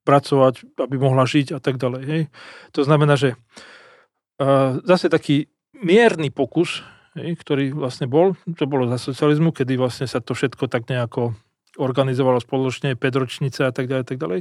pracovať, 0.05 0.77
aby 0.77 1.01
mohla 1.01 1.25
žiť 1.25 1.57
a 1.57 1.59
tak 1.63 1.81
ďalej. 1.81 2.03
Hej. 2.05 2.21
To 2.77 2.85
znamená, 2.85 3.17
že 3.17 3.33
zase 4.85 5.09
taký 5.09 5.49
mierny 5.85 6.33
pokus, 6.33 6.81
ktorý 7.13 7.77
vlastne 7.77 8.09
bol, 8.09 8.33
to 8.57 8.65
bolo 8.65 8.89
za 8.89 8.97
socializmu, 8.97 9.53
kedy 9.53 9.77
vlastne 9.77 10.09
sa 10.09 10.19
to 10.19 10.33
všetko 10.33 10.65
tak 10.67 10.89
nejako 10.89 11.37
organizovalo 11.77 12.41
spoločne, 12.41 12.97
5 12.97 13.21
ročnice 13.21 13.61
a 13.63 13.71
tak 13.71 13.85
ďalej, 13.85 14.05
tak 14.09 14.17
ďalej. 14.17 14.39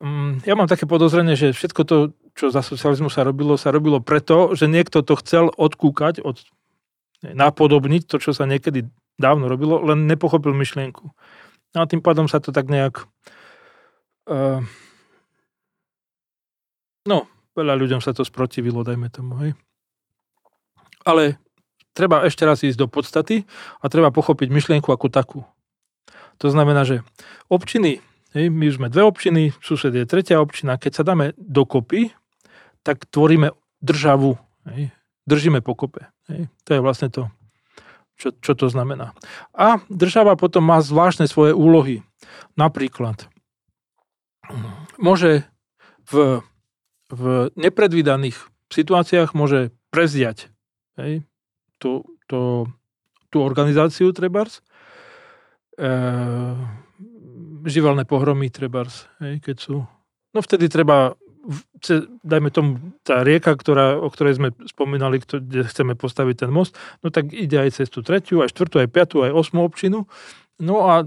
Mm, 0.00 0.46
ja 0.46 0.54
mám 0.54 0.70
také 0.70 0.86
podozrenie, 0.86 1.34
že 1.34 1.52
všetko 1.52 1.80
to, 1.84 1.96
čo 2.38 2.54
za 2.54 2.62
socializmu 2.62 3.10
sa 3.10 3.26
robilo, 3.26 3.58
sa 3.58 3.74
robilo 3.74 3.98
preto, 3.98 4.54
že 4.54 4.70
niekto 4.70 5.02
to 5.02 5.18
chcel 5.20 5.50
odkúkať, 5.50 6.22
od, 6.22 6.40
napodobniť 7.24 8.06
to, 8.06 8.16
čo 8.22 8.30
sa 8.32 8.46
niekedy 8.46 8.86
dávno 9.18 9.50
robilo, 9.50 9.82
len 9.82 10.06
nepochopil 10.06 10.54
myšlienku. 10.54 11.04
No 11.74 11.78
a 11.82 11.88
tým 11.90 12.04
pádom 12.04 12.30
sa 12.30 12.38
to 12.38 12.54
tak 12.54 12.70
nejak 12.70 13.04
uh, 14.30 14.62
no, 17.08 17.26
Veľa 17.54 17.78
ľuďom 17.78 18.02
sa 18.02 18.10
to 18.10 18.26
sprotivilo, 18.26 18.82
dajme 18.82 19.06
tomu, 19.14 19.38
hej. 19.46 19.50
Ale 21.04 21.38
treba 21.92 22.24
ešte 22.24 22.48
raz 22.48 22.64
ísť 22.64 22.80
do 22.80 22.88
podstaty 22.90 23.44
a 23.80 23.84
treba 23.92 24.10
pochopiť 24.10 24.48
myšlienku 24.50 24.88
ako 24.90 25.06
takú. 25.12 25.40
To 26.42 26.50
znamená, 26.50 26.82
že 26.82 27.06
občiny, 27.46 28.02
my 28.34 28.64
už 28.66 28.82
sme 28.82 28.90
dve 28.90 29.06
občiny, 29.06 29.54
sused 29.62 29.94
je 29.94 30.08
tretia 30.08 30.42
občina, 30.42 30.74
keď 30.80 30.92
sa 30.92 31.06
dáme 31.06 31.36
dokopy, 31.38 32.10
tak 32.82 33.06
tvoríme 33.06 33.54
državu, 33.78 34.34
držíme 35.28 35.62
pokope. 35.62 36.10
To 36.66 36.70
je 36.74 36.80
vlastne 36.82 37.12
to, 37.14 37.30
čo, 38.18 38.34
čo 38.42 38.58
to 38.58 38.66
znamená. 38.66 39.14
A 39.54 39.78
država 39.86 40.34
potom 40.34 40.66
má 40.66 40.82
zvláštne 40.82 41.30
svoje 41.30 41.54
úlohy. 41.54 42.02
Napríklad 42.58 43.30
môže 44.98 45.46
v 46.10 46.42
v 47.14 47.52
nepredvídaných 47.54 48.36
situáciách 48.72 49.36
môže 49.36 49.74
prezdiať 49.92 50.50
hej, 51.00 51.22
tú, 51.78 52.04
tú, 52.26 52.68
tú 53.30 53.42
organizáciu 53.42 54.14
trebárs, 54.14 54.62
e, 55.78 55.90
živelné 57.64 58.04
pohromy 58.04 58.52
trebárs, 58.52 59.08
hej, 59.20 59.40
keď 59.42 59.56
sú. 59.58 59.76
No 60.34 60.38
vtedy 60.42 60.66
treba, 60.66 61.14
dajme 62.22 62.50
tomu, 62.50 62.70
tá 63.06 63.22
rieka, 63.22 63.54
ktorá, 63.54 63.98
o 63.98 64.10
ktorej 64.10 64.38
sme 64.38 64.48
spomínali, 64.66 65.22
kde 65.22 65.66
chceme 65.66 65.94
postaviť 65.94 66.46
ten 66.46 66.50
most, 66.50 66.74
no 67.02 67.10
tak 67.10 67.30
ide 67.30 67.58
aj 67.58 67.82
cez 67.82 67.88
tú 67.90 68.02
tretiu, 68.02 68.42
aj 68.42 68.50
štvrtú, 68.50 68.82
aj 68.82 68.88
piatú, 68.90 69.22
aj 69.22 69.32
osmú 69.34 69.62
občinu. 69.62 70.10
No 70.62 70.86
a 70.86 71.02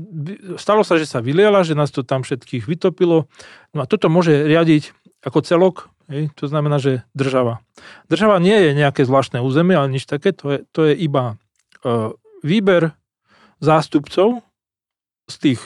stalo 0.60 0.84
sa, 0.84 1.00
že 1.00 1.08
sa 1.08 1.24
vyliala, 1.24 1.64
že 1.64 1.72
nás 1.72 1.88
to 1.88 2.04
tam 2.04 2.20
všetkých 2.20 2.68
vytopilo. 2.68 3.32
No 3.72 3.80
a 3.80 3.88
toto 3.88 4.12
môže 4.12 4.44
riadiť 4.44 4.92
ako 5.28 5.44
celok, 5.44 5.76
hej, 6.08 6.32
to 6.40 6.48
znamená, 6.48 6.80
že 6.80 7.04
država. 7.12 7.60
Država 8.08 8.40
nie 8.40 8.56
je 8.56 8.72
nejaké 8.72 9.04
zvláštne 9.04 9.44
územie, 9.44 9.76
ale 9.76 9.92
nič 9.92 10.08
také, 10.08 10.32
to 10.32 10.56
je, 10.56 10.60
to 10.72 10.88
je 10.88 10.96
iba 10.96 11.36
uh, 11.84 12.16
výber 12.48 12.96
zástupcov 13.60 14.40
z 15.28 15.36
tých 15.36 15.62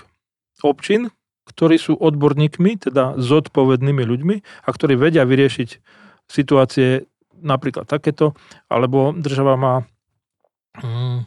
občín, 0.66 1.14
ktorí 1.46 1.78
sú 1.78 1.94
odborníkmi, 1.94 2.90
teda 2.90 3.22
zodpovednými 3.22 4.02
ľuďmi 4.02 4.36
a 4.66 4.70
ktorí 4.74 4.98
vedia 4.98 5.22
vyriešiť 5.30 5.70
situácie 6.26 7.06
napríklad 7.42 7.86
takéto, 7.86 8.34
alebo 8.70 9.14
država 9.14 9.54
má 9.58 9.74
mm, 10.82 11.20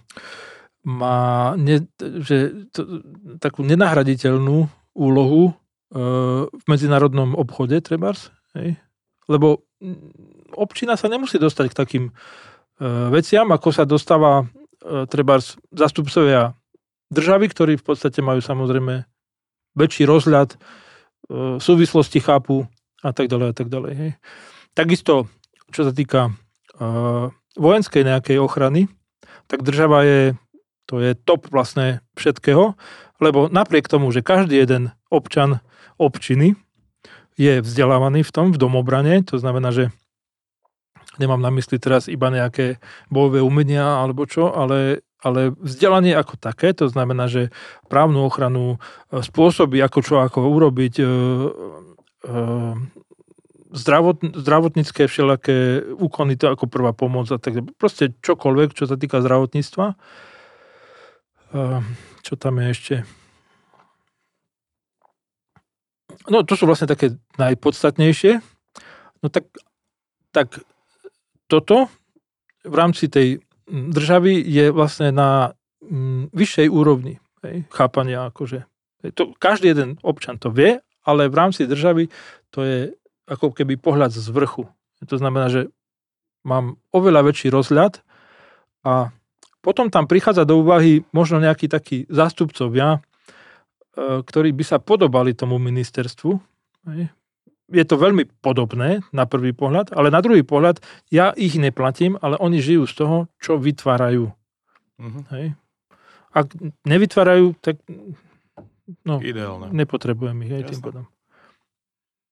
má 0.84 1.52
ne, 1.56 1.88
že, 1.98 2.68
to, 2.70 3.00
takú 3.40 3.64
nenahraditeľnú 3.64 4.68
úlohu 4.94 5.56
v 5.94 6.64
medzinárodnom 6.66 7.38
obchode, 7.38 7.78
trebárs, 7.78 8.34
hej? 8.58 8.74
lebo 9.30 9.62
občina 10.58 10.98
sa 10.98 11.06
nemusí 11.06 11.38
dostať 11.38 11.70
k 11.70 11.78
takým 11.78 12.04
veciam, 13.14 13.46
ako 13.54 13.68
sa 13.70 13.86
dostáva 13.86 14.50
trebárs 15.08 15.54
zastupcovia 15.70 16.58
državy, 17.14 17.46
ktorí 17.46 17.72
v 17.78 17.86
podstate 17.86 18.18
majú 18.20 18.42
samozrejme 18.42 19.06
väčší 19.78 20.04
rozhľad, 20.04 20.58
súvislosti 21.62 22.20
chápu 22.20 22.66
a 23.00 23.14
tak 23.14 23.30
ďalej 23.30 23.48
a 23.48 23.54
tak 23.54 23.68
ďalej. 23.70 23.92
Hej. 23.94 24.10
Takisto, 24.74 25.30
čo 25.70 25.86
sa 25.86 25.92
týka 25.94 26.34
vojenskej 27.54 28.02
nejakej 28.02 28.42
ochrany, 28.42 28.90
tak 29.46 29.62
država 29.62 30.02
je, 30.02 30.20
to 30.90 30.98
je 30.98 31.14
top 31.14 31.48
vlastne 31.54 32.02
všetkého, 32.18 32.74
lebo 33.22 33.46
napriek 33.46 33.86
tomu, 33.86 34.10
že 34.10 34.26
každý 34.26 34.58
jeden 34.58 34.90
občan 35.08 35.62
občiny 35.96 36.54
je 37.34 37.58
vzdelávaný 37.62 38.22
v 38.22 38.34
tom, 38.34 38.46
v 38.54 38.60
domobrane, 38.60 39.22
to 39.26 39.38
znamená, 39.42 39.74
že 39.74 39.90
nemám 41.18 41.42
na 41.42 41.50
mysli 41.54 41.78
teraz 41.78 42.10
iba 42.10 42.30
nejaké 42.30 42.82
bojové 43.10 43.42
umenia 43.42 44.02
alebo 44.02 44.26
čo, 44.26 44.50
ale, 44.54 45.02
ale 45.22 45.54
vzdelanie 45.58 46.14
ako 46.14 46.38
také, 46.38 46.74
to 46.74 46.90
znamená, 46.90 47.30
že 47.30 47.54
právnu 47.90 48.26
ochranu, 48.26 48.78
e, 49.10 49.22
spôsoby, 49.22 49.82
ako 49.82 49.98
čo, 50.02 50.14
ako 50.22 50.46
urobiť, 50.46 50.94
e, 50.98 51.06
e, 51.06 52.42
zdravot, 53.74 54.22
zdravotnícke 54.22 55.10
všelaké 55.10 55.82
úkony, 55.98 56.38
to 56.38 56.50
ako 56.50 56.70
prvá 56.70 56.94
pomoc 56.94 57.26
a 57.34 57.42
tak 57.42 57.62
proste 57.78 58.14
čokoľvek, 58.22 58.70
čo 58.78 58.86
sa 58.86 58.94
týka 58.94 59.18
zdravotníctva. 59.18 59.98
Čo 62.22 62.34
tam 62.34 62.54
je 62.58 62.66
ešte? 62.70 62.94
No 66.28 66.40
to 66.44 66.56
sú 66.56 66.64
vlastne 66.64 66.88
také 66.88 67.16
najpodstatnejšie. 67.36 68.40
No 69.20 69.26
tak, 69.28 69.48
tak 70.32 70.60
toto 71.48 71.92
v 72.64 72.74
rámci 72.74 73.12
tej 73.12 73.44
državy 73.68 74.40
je 74.40 74.72
vlastne 74.72 75.12
na 75.12 75.52
mm, 75.84 76.32
vyššej 76.32 76.68
úrovni 76.68 77.20
hej, 77.44 77.68
chápania. 77.72 78.28
Akože. 78.28 78.64
To, 79.16 79.36
každý 79.36 79.76
jeden 79.76 80.00
občan 80.00 80.40
to 80.40 80.48
vie, 80.48 80.80
ale 81.04 81.28
v 81.28 81.36
rámci 81.36 81.68
državy 81.68 82.08
to 82.48 82.64
je 82.64 82.78
ako 83.28 83.52
keby 83.52 83.76
pohľad 83.76 84.12
z 84.12 84.28
vrchu. 84.32 84.68
To 85.04 85.16
znamená, 85.20 85.52
že 85.52 85.68
mám 86.44 86.80
oveľa 86.92 87.28
väčší 87.28 87.52
rozhľad 87.52 88.00
a 88.84 89.12
potom 89.64 89.88
tam 89.88 90.04
prichádza 90.04 90.44
do 90.44 90.60
úvahy 90.60 91.08
možno 91.12 91.40
nejaký 91.40 91.72
taký 91.72 92.04
zástupcovia, 92.12 93.00
ktorí 93.96 94.50
by 94.52 94.64
sa 94.66 94.78
podobali 94.82 95.34
tomu 95.34 95.58
ministerstvu. 95.62 96.30
je 97.64 97.84
to 97.88 97.96
veľmi 97.96 98.28
podobné 98.44 99.00
na 99.14 99.24
prvý 99.24 99.56
pohľad, 99.56 99.96
ale 99.96 100.12
na 100.12 100.20
druhý 100.20 100.44
pohľad 100.44 100.84
ja 101.08 101.32
ich 101.34 101.56
neplatím, 101.56 102.20
ale 102.20 102.36
oni 102.36 102.60
žijú 102.60 102.84
z 102.84 102.94
toho, 102.94 103.16
čo 103.40 103.56
vytvárajú. 103.56 104.30
Mhm. 105.00 105.20
Hej. 105.32 105.46
Ak 106.34 106.50
nevytvárajú, 106.82 107.54
tak 107.62 107.78
no, 109.06 109.22
Ideálne. 109.22 109.70
nepotrebujem 109.70 110.34
ich 110.44 110.52
aj 110.52 110.62
tým 110.66 110.78
Jasné. 110.82 110.86
pádom. 110.86 111.04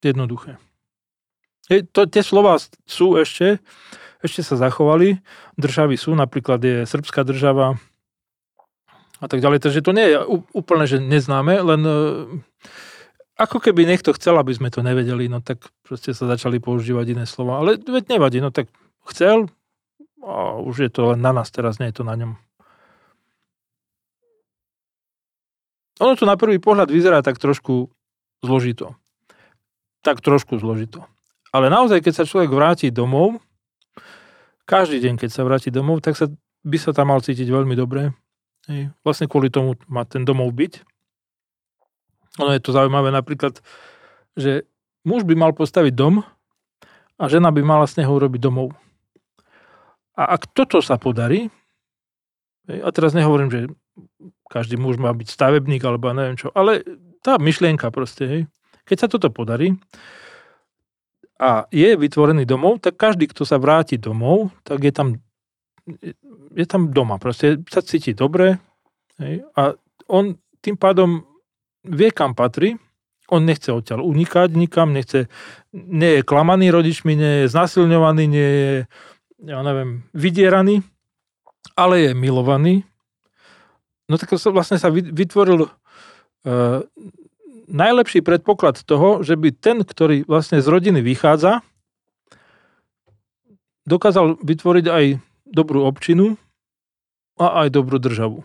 Jednoduché. 0.03 0.53
Hej, 1.71 1.87
to, 1.95 2.11
tie 2.11 2.27
slova 2.27 2.59
sú 2.83 3.15
ešte, 3.15 3.63
ešte 4.19 4.43
sa 4.43 4.59
zachovali. 4.59 5.23
Državy 5.55 5.95
sú, 5.95 6.19
napríklad 6.19 6.59
je 6.59 6.83
srbská 6.83 7.23
država 7.23 7.79
a 9.23 9.27
tak 9.31 9.39
ďalej. 9.39 9.63
Takže 9.63 9.87
to 9.87 9.95
nie 9.95 10.07
je 10.11 10.19
úplne, 10.51 10.85
že 10.91 10.99
neznáme, 10.99 11.63
len 11.63 11.83
e, 11.87 11.97
ako 13.39 13.63
keby 13.63 13.87
niekto 13.87 14.11
chcel, 14.19 14.35
aby 14.35 14.51
sme 14.51 14.75
to 14.75 14.83
nevedeli, 14.83 15.31
no 15.31 15.39
tak 15.39 15.63
proste 15.87 16.11
sa 16.11 16.27
začali 16.27 16.59
používať 16.59 17.15
iné 17.15 17.25
slova. 17.25 17.63
Ale 17.63 17.79
veď 17.79 18.19
nevadí, 18.19 18.43
no 18.43 18.51
tak 18.51 18.67
chcel 19.07 19.47
a 20.23 20.59
už 20.59 20.87
je 20.87 20.91
to 20.91 21.15
len 21.15 21.23
na 21.23 21.35
nás 21.35 21.51
teraz, 21.51 21.79
nie 21.79 21.91
je 21.91 22.03
to 22.03 22.05
na 22.07 22.15
ňom. 22.15 22.35
Ono 26.03 26.19
to 26.19 26.27
na 26.27 26.35
prvý 26.35 26.59
pohľad 26.59 26.91
vyzerá 26.91 27.23
tak 27.23 27.39
trošku 27.39 27.91
zložito. 28.43 28.99
Tak 30.03 30.19
trošku 30.19 30.59
zložito. 30.59 31.07
Ale 31.55 31.71
naozaj, 31.71 32.03
keď 32.03 32.23
sa 32.23 32.25
človek 32.27 32.51
vráti 32.51 32.91
domov, 32.91 33.39
každý 34.67 34.99
deň, 35.05 35.15
keď 35.21 35.31
sa 35.31 35.47
vráti 35.47 35.69
domov, 35.69 36.01
tak 36.03 36.19
sa, 36.19 36.27
by 36.65 36.79
sa 36.81 36.91
tam 36.97 37.13
mal 37.13 37.21
cítiť 37.23 37.47
veľmi 37.47 37.77
dobre. 37.77 38.15
Hej. 38.71 38.95
Vlastne 39.03 39.27
kvôli 39.27 39.51
tomu 39.51 39.75
má 39.91 40.07
ten 40.07 40.23
domov 40.23 40.55
byť. 40.55 40.83
Ono 42.41 42.51
je 42.55 42.63
to 42.63 42.73
zaujímavé 42.73 43.13
napríklad, 43.13 43.61
že 44.39 44.65
muž 45.05 45.27
by 45.27 45.35
mal 45.37 45.53
postaviť 45.53 45.93
dom 45.93 46.25
a 47.19 47.25
žena 47.29 47.53
by 47.53 47.61
mala 47.61 47.85
z 47.85 48.03
neho 48.03 48.13
urobiť 48.15 48.41
domov. 48.41 48.73
A 50.17 50.37
ak 50.37 50.53
toto 50.53 50.81
sa 50.81 50.97
podarí, 50.97 51.49
a 52.69 52.89
teraz 52.95 53.13
nehovorím, 53.13 53.51
že 53.51 53.61
každý 54.49 54.77
muž 54.77 54.97
má 55.01 55.13
byť 55.13 55.29
stavebník 55.29 55.83
alebo 55.83 56.13
neviem 56.13 56.39
čo, 56.39 56.53
ale 56.55 56.85
tá 57.21 57.37
myšlienka 57.37 57.89
proste, 57.93 58.25
hej, 58.25 58.43
keď 58.85 58.97
sa 58.97 59.09
toto 59.09 59.29
podarí 59.33 59.77
a 61.41 61.67
je 61.75 61.97
vytvorený 61.99 62.47
domov, 62.47 62.79
tak 62.85 63.01
každý, 63.01 63.27
kto 63.27 63.43
sa 63.43 63.59
vráti 63.59 63.99
domov, 63.99 64.55
tak 64.63 64.85
je 64.85 64.93
tam, 64.95 65.19
je 66.55 66.67
tam 66.67 66.95
doma, 66.95 67.19
proste 67.19 67.59
sa 67.67 67.83
cíti 67.83 68.15
dobre 68.15 68.59
hej, 69.19 69.43
a 69.59 69.75
on 70.07 70.39
tým 70.63 70.79
pádom 70.79 71.27
vie, 71.83 72.15
kam 72.15 72.39
patrí, 72.39 72.79
on 73.33 73.43
nechce 73.43 73.73
odtiaľ 73.73 74.05
unikať 74.05 74.55
nikam, 74.55 74.95
nechce, 74.95 75.27
nie 75.73 76.21
je 76.21 76.23
klamaný 76.23 76.71
rodičmi, 76.71 77.17
nie 77.17 77.33
je 77.43 77.47
znasilňovaný, 77.51 78.25
nie 78.29 78.51
je, 78.55 78.75
ja 79.49 79.59
neviem, 79.65 80.07
vydieraný, 80.15 80.85
ale 81.75 81.95
je 82.07 82.11
milovaný. 82.13 82.87
No 84.07 84.21
tak 84.21 84.37
vlastne 84.37 84.77
sa 84.77 84.93
vy- 84.93 85.09
vytvoril 85.09 85.67
uh, 85.67 85.71
najlepší 87.73 88.21
predpoklad 88.21 88.85
toho, 88.85 89.25
že 89.25 89.41
by 89.41 89.49
ten, 89.57 89.81
ktorý 89.81 90.29
vlastne 90.29 90.61
z 90.61 90.69
rodiny 90.69 91.01
vychádza, 91.01 91.65
dokázal 93.89 94.39
vytvoriť 94.45 94.87
aj 94.87 95.05
dobrú 95.53 95.85
občinu 95.85 96.41
a 97.37 97.65
aj 97.65 97.69
dobrú 97.71 98.01
državu. 98.01 98.41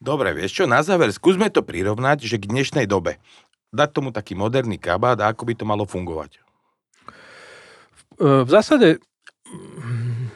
Dobre, 0.00 0.32
vieš 0.32 0.56
čo, 0.56 0.64
na 0.64 0.80
záver, 0.80 1.12
skúsme 1.12 1.52
to 1.52 1.60
prirovnať, 1.60 2.24
že 2.24 2.40
k 2.40 2.48
dnešnej 2.48 2.88
dobe. 2.88 3.20
Dať 3.68 4.00
tomu 4.00 4.16
taký 4.16 4.32
moderný 4.32 4.80
kabát 4.80 5.20
a 5.20 5.28
ako 5.28 5.44
by 5.44 5.54
to 5.54 5.68
malo 5.68 5.84
fungovať. 5.84 6.40
E, 8.16 8.42
V 8.42 8.48
zásade 8.48 8.96
mm, 9.44 10.32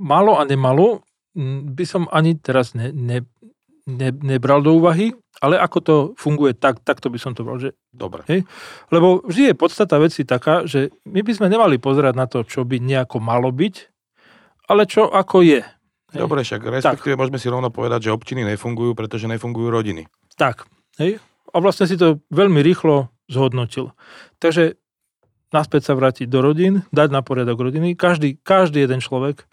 malo 0.00 0.40
a 0.40 0.48
nemalo 0.48 1.04
mm, 1.36 1.76
by 1.76 1.84
som 1.84 2.08
ani 2.08 2.40
teraz 2.40 2.72
ne, 2.72 2.88
ne, 2.88 3.28
ne, 3.92 4.10
nebral 4.24 4.64
do 4.64 4.74
úvahy, 4.74 5.12
ale 5.42 5.60
ako 5.60 5.78
to 5.82 5.96
funguje, 6.16 6.56
tak, 6.56 6.80
takto 6.80 7.12
by 7.12 7.18
som 7.20 7.32
to 7.36 7.44
bral. 7.44 7.60
Že, 7.60 7.76
Dobre. 7.92 8.24
lebo 8.88 9.20
vždy 9.26 9.52
je 9.52 9.54
podstata 9.58 10.00
veci 10.00 10.24
taká, 10.24 10.64
že 10.64 10.94
my 11.04 11.20
by 11.20 11.32
sme 11.36 11.48
nemali 11.52 11.76
pozerať 11.76 12.14
na 12.16 12.26
to, 12.30 12.46
čo 12.46 12.64
by 12.64 12.80
nejako 12.80 13.20
malo 13.20 13.52
byť, 13.52 13.74
ale 14.70 14.88
čo 14.88 15.10
ako 15.10 15.44
je. 15.44 15.60
Hej. 16.12 16.20
Dobre, 16.28 16.44
však 16.44 16.60
respektíve 16.60 17.16
môžeme 17.16 17.40
si 17.40 17.48
rovno 17.48 17.72
povedať, 17.72 18.08
že 18.08 18.14
občiny 18.14 18.44
nefungujú, 18.44 18.92
pretože 18.92 19.24
nefungujú 19.24 19.72
rodiny. 19.72 20.04
Tak. 20.36 20.68
Hej? 21.00 21.18
A 21.52 21.56
vlastne 21.60 21.88
si 21.88 21.96
to 21.96 22.20
veľmi 22.28 22.60
rýchlo 22.60 23.08
zhodnotil. 23.32 23.96
Takže 24.36 24.76
naspäť 25.52 25.88
sa 25.88 25.96
vrátiť 25.96 26.28
do 26.28 26.44
rodín, 26.44 26.84
dať 26.92 27.08
na 27.12 27.24
poriadok 27.24 27.60
rodiny. 27.60 27.96
Každý, 27.96 28.40
každý 28.40 28.84
jeden 28.84 29.00
človek 29.00 29.48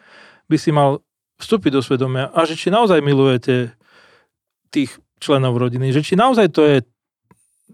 by 0.51 0.57
si 0.59 0.75
mal 0.75 0.99
vstúpiť 1.39 1.79
do 1.79 1.81
svedomia 1.83 2.27
a 2.35 2.43
že 2.43 2.59
či 2.59 2.67
naozaj 2.67 2.99
milujete 2.99 3.78
tých 4.70 4.97
členov 5.20 5.59
rodiny, 5.59 5.91
že 5.91 6.01
či 6.05 6.15
naozaj 6.15 6.47
to 6.55 6.61
je 6.63 6.78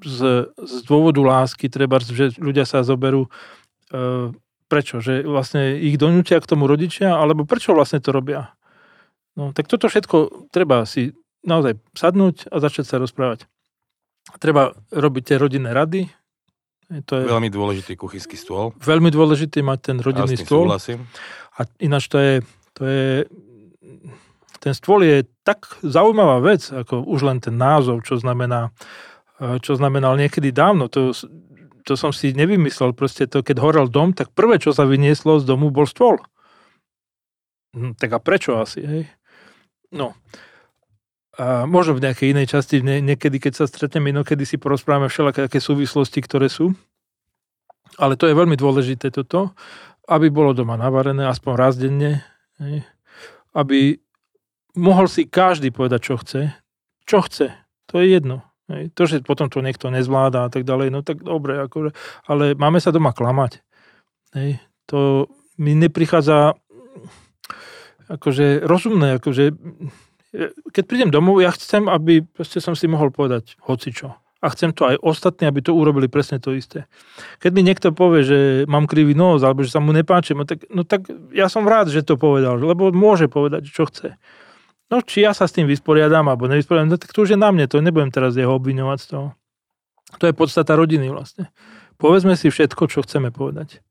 z, 0.03 0.19
z 0.51 0.75
dôvodu 0.83 1.21
lásky, 1.23 1.71
treba, 1.71 2.01
že 2.03 2.35
ľudia 2.35 2.67
sa 2.67 2.83
zoberú 2.83 3.29
e, 3.93 4.33
prečo, 4.67 4.99
že 4.99 5.23
vlastne 5.23 5.77
ich 5.77 5.95
donútia 5.95 6.41
k 6.41 6.49
tomu 6.49 6.67
rodičia, 6.67 7.15
alebo 7.15 7.47
prečo 7.47 7.71
vlastne 7.71 8.01
to 8.01 8.11
robia. 8.11 8.51
No, 9.35 9.51
tak 9.55 9.67
toto 9.71 9.87
všetko 9.87 10.47
treba 10.51 10.83
si 10.83 11.15
naozaj 11.45 11.77
sadnúť 11.93 12.49
a 12.49 12.59
začať 12.59 12.85
sa 12.87 12.95
rozprávať. 12.97 13.45
Treba 14.41 14.73
robiť 14.89 15.23
tie 15.31 15.37
rodinné 15.37 15.69
rady. 15.71 16.09
To 17.09 17.13
je 17.17 17.23
Veľmi 17.29 17.49
dôležitý 17.49 17.93
kuchynský 17.97 18.37
stôl. 18.37 18.73
veľmi 18.77 19.09
dôležité 19.09 19.61
mať 19.61 19.79
ten 19.93 19.97
rodinný 20.01 20.37
ja 20.37 20.45
stôl. 20.45 20.65
súhlasím. 20.69 21.05
A 21.57 21.65
ináč 21.81 22.09
to 22.09 22.17
je, 22.17 22.33
to 22.73 22.81
je, 22.85 23.09
ten 24.65 24.73
stôl 24.73 25.05
je 25.05 25.29
tak 25.45 25.77
zaujímavá 25.85 26.41
vec, 26.41 26.73
ako 26.73 27.05
už 27.05 27.21
len 27.21 27.37
ten 27.37 27.53
názov, 27.53 28.01
čo 28.01 28.17
znamená, 28.17 28.73
eh, 29.37 29.61
čo 29.61 29.77
znamenal 29.77 30.17
niekedy 30.17 30.49
dávno. 30.49 30.89
To, 30.89 31.13
to 31.85 31.93
som 31.93 32.09
si 32.09 32.33
nevymyslel. 32.33 32.97
Proste 32.97 33.29
to, 33.29 33.45
keď 33.45 33.61
horel 33.61 33.85
dom, 33.85 34.17
tak 34.17 34.33
prvé, 34.33 34.57
čo 34.57 34.73
sa 34.73 34.89
vynieslo 34.89 35.37
z 35.37 35.45
domu, 35.45 35.69
bol 35.69 35.85
stôl. 35.85 36.17
Hm, 37.77 37.93
Tak 37.93 38.09
a 38.09 38.19
prečo 38.19 38.57
asi, 38.57 38.81
hej? 38.81 39.03
No. 39.93 40.17
A 41.37 41.69
možno 41.69 41.93
v 41.93 42.09
nejakej 42.09 42.33
inej 42.33 42.57
časti, 42.57 42.81
nie, 42.81 43.05
niekedy, 43.05 43.37
keď 43.37 43.53
sa 43.53 43.65
stretneme, 43.69 44.09
inokedy 44.09 44.49
si 44.49 44.57
porozprávame 44.57 45.13
všelaké 45.13 45.45
také 45.45 45.61
súvislosti, 45.61 46.25
ktoré 46.25 46.49
sú. 46.49 46.73
Ale 48.01 48.17
to 48.17 48.25
je 48.25 48.33
veľmi 48.33 48.57
dôležité 48.57 49.13
toto, 49.13 49.53
aby 50.09 50.33
bolo 50.33 50.57
doma 50.57 50.73
navarené 50.73 51.29
aspoň 51.29 51.53
raz 51.53 51.77
denne, 51.77 52.25
hej? 52.57 52.81
aby 53.53 53.99
mohol 54.75 55.09
si 55.09 55.27
každý 55.27 55.71
povedať, 55.71 55.99
čo 56.11 56.15
chce. 56.21 56.41
Čo 57.05 57.25
chce, 57.25 57.53
to 57.89 58.01
je 58.01 58.15
jedno. 58.15 58.45
Hej? 58.71 58.93
To, 58.97 59.03
že 59.05 59.25
potom 59.25 59.49
to 59.49 59.61
niekto 59.61 59.89
nezvláda 59.89 60.47
a 60.47 60.49
tak 60.49 60.63
ďalej, 60.65 60.87
no 60.93 60.99
tak 61.01 61.21
dobre, 61.21 61.59
akože, 61.65 61.93
ale 62.29 62.53
máme 62.57 62.77
sa 62.81 62.93
doma 62.93 63.13
klamať. 63.13 63.61
Hej? 64.33 64.61
To 64.89 65.29
mi 65.57 65.73
neprichádza 65.73 66.57
akože 68.05 68.65
rozumné, 68.65 69.17
akože 69.17 69.55
keď 70.71 70.83
prídem 70.83 71.11
domov, 71.11 71.39
ja 71.39 71.51
chcem, 71.55 71.87
aby 71.87 72.19
proste 72.19 72.59
som 72.59 72.75
si 72.75 72.91
mohol 72.91 73.09
povedať 73.09 73.55
hocičo. 73.63 74.11
A 74.43 74.51
chcem 74.53 74.75
to 74.75 74.85
aj 74.85 75.01
ostatní, 75.01 75.47
aby 75.49 75.63
to 75.63 75.73
urobili 75.73 76.05
presne 76.05 76.37
to 76.37 76.53
isté. 76.53 76.85
Keď 77.41 77.51
mi 77.55 77.65
niekto 77.65 77.95
povie, 77.95 78.21
že 78.21 78.39
mám 78.69 78.85
krivý 78.85 79.17
nos, 79.17 79.41
alebo 79.41 79.65
že 79.65 79.73
sa 79.73 79.81
mu 79.81 79.89
nepáči, 79.89 80.37
no 80.37 80.45
tak, 80.45 80.67
no 80.69 80.85
tak 80.85 81.07
ja 81.33 81.49
som 81.49 81.65
rád, 81.65 81.89
že 81.89 82.05
to 82.05 82.19
povedal, 82.19 82.59
lebo 82.59 82.93
môže 82.93 83.25
povedať, 83.25 83.71
čo 83.71 83.89
chce. 83.89 84.19
No 84.95 85.03
či 85.03 85.27
ja 85.27 85.35
sa 85.35 85.43
s 85.43 85.51
tým 85.51 85.67
vysporiadam, 85.67 86.23
alebo 86.31 86.47
nevysporiadam, 86.47 86.95
no, 86.95 86.95
tak 86.95 87.11
to 87.11 87.27
už 87.27 87.35
je 87.35 87.39
na 87.39 87.51
mne, 87.51 87.67
to 87.67 87.83
nebudem 87.83 88.15
teraz 88.15 88.39
jeho 88.39 88.55
obviňovať 88.55 88.99
z 89.03 89.07
toho. 89.11 89.27
To 90.15 90.23
je 90.23 90.31
podstata 90.31 90.71
rodiny 90.79 91.11
vlastne. 91.11 91.51
Povedzme 91.99 92.39
si 92.39 92.47
všetko, 92.47 92.87
čo 92.87 93.03
chceme 93.03 93.27
povedať. 93.27 93.83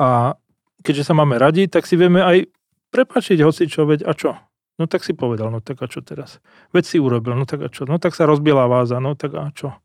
A 0.00 0.40
keďže 0.80 1.12
sa 1.12 1.14
máme 1.14 1.36
radi, 1.36 1.68
tak 1.68 1.84
si 1.84 2.00
vieme 2.00 2.24
aj 2.24 2.48
prepačiť 2.88 3.44
hoci 3.44 3.68
čo, 3.68 3.84
veď 3.84 4.08
a 4.08 4.16
čo? 4.16 4.32
No 4.80 4.88
tak 4.88 5.04
si 5.04 5.12
povedal, 5.12 5.52
no 5.52 5.60
tak 5.60 5.84
a 5.84 5.92
čo 5.92 6.00
teraz? 6.00 6.40
Veď 6.72 6.84
si 6.88 6.96
urobil, 6.96 7.36
no 7.36 7.44
tak 7.44 7.60
a 7.60 7.68
čo? 7.68 7.84
No 7.84 8.00
tak 8.00 8.16
sa 8.16 8.24
rozbila 8.24 8.64
váza, 8.64 9.04
no 9.04 9.12
tak 9.12 9.36
a 9.36 9.52
čo? 9.52 9.76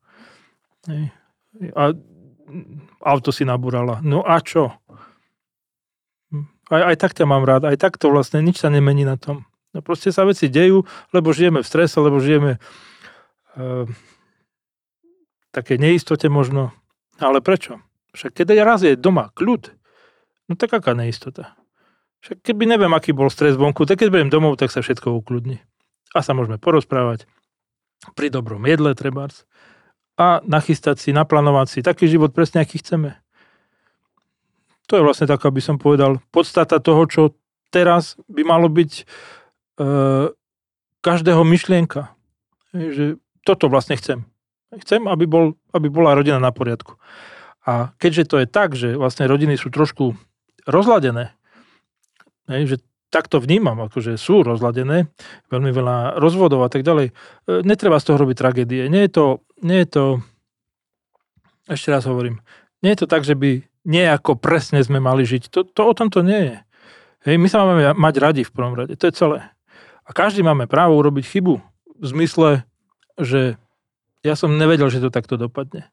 A 1.76 1.84
auto 3.04 3.36
si 3.36 3.44
nabúrala, 3.44 4.00
no 4.00 4.24
a 4.24 4.40
čo? 4.40 4.72
Aj, 6.72 6.82
aj 6.94 6.96
tak 6.96 7.12
ťa 7.12 7.28
mám 7.28 7.44
rád, 7.44 7.68
aj 7.68 7.76
tak 7.76 8.00
to 8.00 8.08
vlastne 8.08 8.40
nič 8.40 8.64
sa 8.64 8.72
nemení 8.72 9.04
na 9.04 9.20
tom. 9.20 9.49
No 9.74 9.86
proste 9.86 10.10
sa 10.10 10.26
veci 10.26 10.50
dejú, 10.50 10.82
lebo 11.14 11.30
žijeme 11.30 11.62
v 11.62 11.70
strese, 11.70 12.02
lebo 12.02 12.18
žijeme 12.18 12.58
uh, 12.58 13.86
také 15.54 15.78
neistote 15.78 16.26
možno. 16.26 16.74
Ale 17.22 17.44
prečo? 17.44 17.78
Však 18.18 18.34
keď 18.34 18.66
raz 18.66 18.82
je 18.82 18.98
doma 18.98 19.30
kľud, 19.38 19.70
no 20.50 20.54
tak 20.58 20.74
aká 20.74 20.98
neistota? 20.98 21.54
Však 22.26 22.44
keby 22.44 22.66
neviem, 22.68 22.92
aký 22.92 23.16
bol 23.16 23.32
stres 23.32 23.56
vonku, 23.56 23.86
tak 23.86 24.02
keď 24.02 24.10
budem 24.12 24.30
domov, 24.34 24.60
tak 24.60 24.74
sa 24.74 24.84
všetko 24.84 25.14
ukludní. 25.24 25.62
A 26.12 26.26
sa 26.26 26.34
môžeme 26.34 26.58
porozprávať. 26.60 27.30
pri 28.16 28.32
dobrom 28.32 28.64
jedle 28.64 28.96
trebárs 28.96 29.44
a 30.16 30.40
nachystať 30.44 31.00
si, 31.04 31.10
naplánovať 31.12 31.68
si 31.68 31.80
taký 31.80 32.08
život 32.08 32.32
presne, 32.32 32.64
aký 32.64 32.80
chceme. 32.80 33.20
To 34.88 35.00
je 35.00 35.06
vlastne 35.06 35.28
tak, 35.28 35.44
aby 35.44 35.60
som 35.60 35.76
povedal, 35.76 36.24
podstata 36.32 36.80
toho, 36.80 37.04
čo 37.12 37.22
teraz 37.72 38.20
by 38.32 38.42
malo 38.44 38.68
byť 38.68 38.92
e, 39.00 39.04
každého 41.00 41.42
myšlienka. 41.48 42.12
Že 42.76 43.18
toto 43.48 43.72
vlastne 43.72 43.96
chcem. 43.96 44.28
Chcem, 44.70 45.08
aby, 45.10 45.26
bol, 45.26 45.58
aby 45.74 45.90
bola 45.90 46.14
rodina 46.14 46.38
na 46.38 46.54
poriadku. 46.54 47.00
A 47.66 47.96
keďže 47.98 48.30
to 48.30 48.36
je 48.44 48.48
tak, 48.48 48.78
že 48.78 48.94
vlastne 48.94 49.26
rodiny 49.26 49.58
sú 49.58 49.74
trošku 49.74 50.14
rozladené, 50.70 51.34
že 52.46 52.78
tak 53.10 53.26
to 53.26 53.42
vnímam, 53.42 53.82
akože 53.90 54.22
sú 54.22 54.46
rozladené, 54.46 55.10
veľmi 55.50 55.74
veľa 55.74 56.22
rozvodov 56.22 56.62
a 56.62 56.70
tak 56.70 56.86
ďalej, 56.86 57.10
e, 57.10 57.14
netreba 57.66 57.98
z 57.98 58.06
toho 58.06 58.22
robiť 58.22 58.38
tragédie. 58.38 58.86
Nie 58.86 59.10
je 59.10 59.12
to, 59.18 59.26
nie 59.66 59.82
je 59.82 59.90
to 59.90 60.04
ešte 61.70 61.90
raz 61.90 62.06
hovorím, 62.06 62.42
nie 62.82 62.94
je 62.94 63.06
to 63.06 63.08
tak, 63.10 63.26
že 63.26 63.38
by 63.38 63.66
nejako 63.86 64.38
presne 64.38 64.82
sme 64.82 65.02
mali 65.02 65.26
žiť. 65.26 65.50
To, 65.54 65.66
to 65.66 65.82
o 65.86 65.94
tom 65.94 66.14
to 66.14 66.26
nie 66.26 66.54
je. 66.54 66.58
Hej, 67.30 67.36
my 67.42 67.48
sa 67.50 67.66
máme 67.66 67.98
mať 67.98 68.16
radi 68.22 68.42
v 68.46 68.54
prvom 68.54 68.78
rade, 68.78 68.94
to 68.98 69.10
je 69.10 69.14
celé. 69.14 69.50
A 70.10 70.12
každý 70.12 70.42
máme 70.42 70.66
právo 70.66 70.98
urobiť 70.98 71.38
chybu 71.38 71.62
v 72.02 72.06
zmysle, 72.06 72.66
že 73.22 73.62
ja 74.26 74.34
som 74.34 74.58
nevedel, 74.58 74.90
že 74.90 75.06
to 75.06 75.14
takto 75.14 75.38
dopadne. 75.38 75.86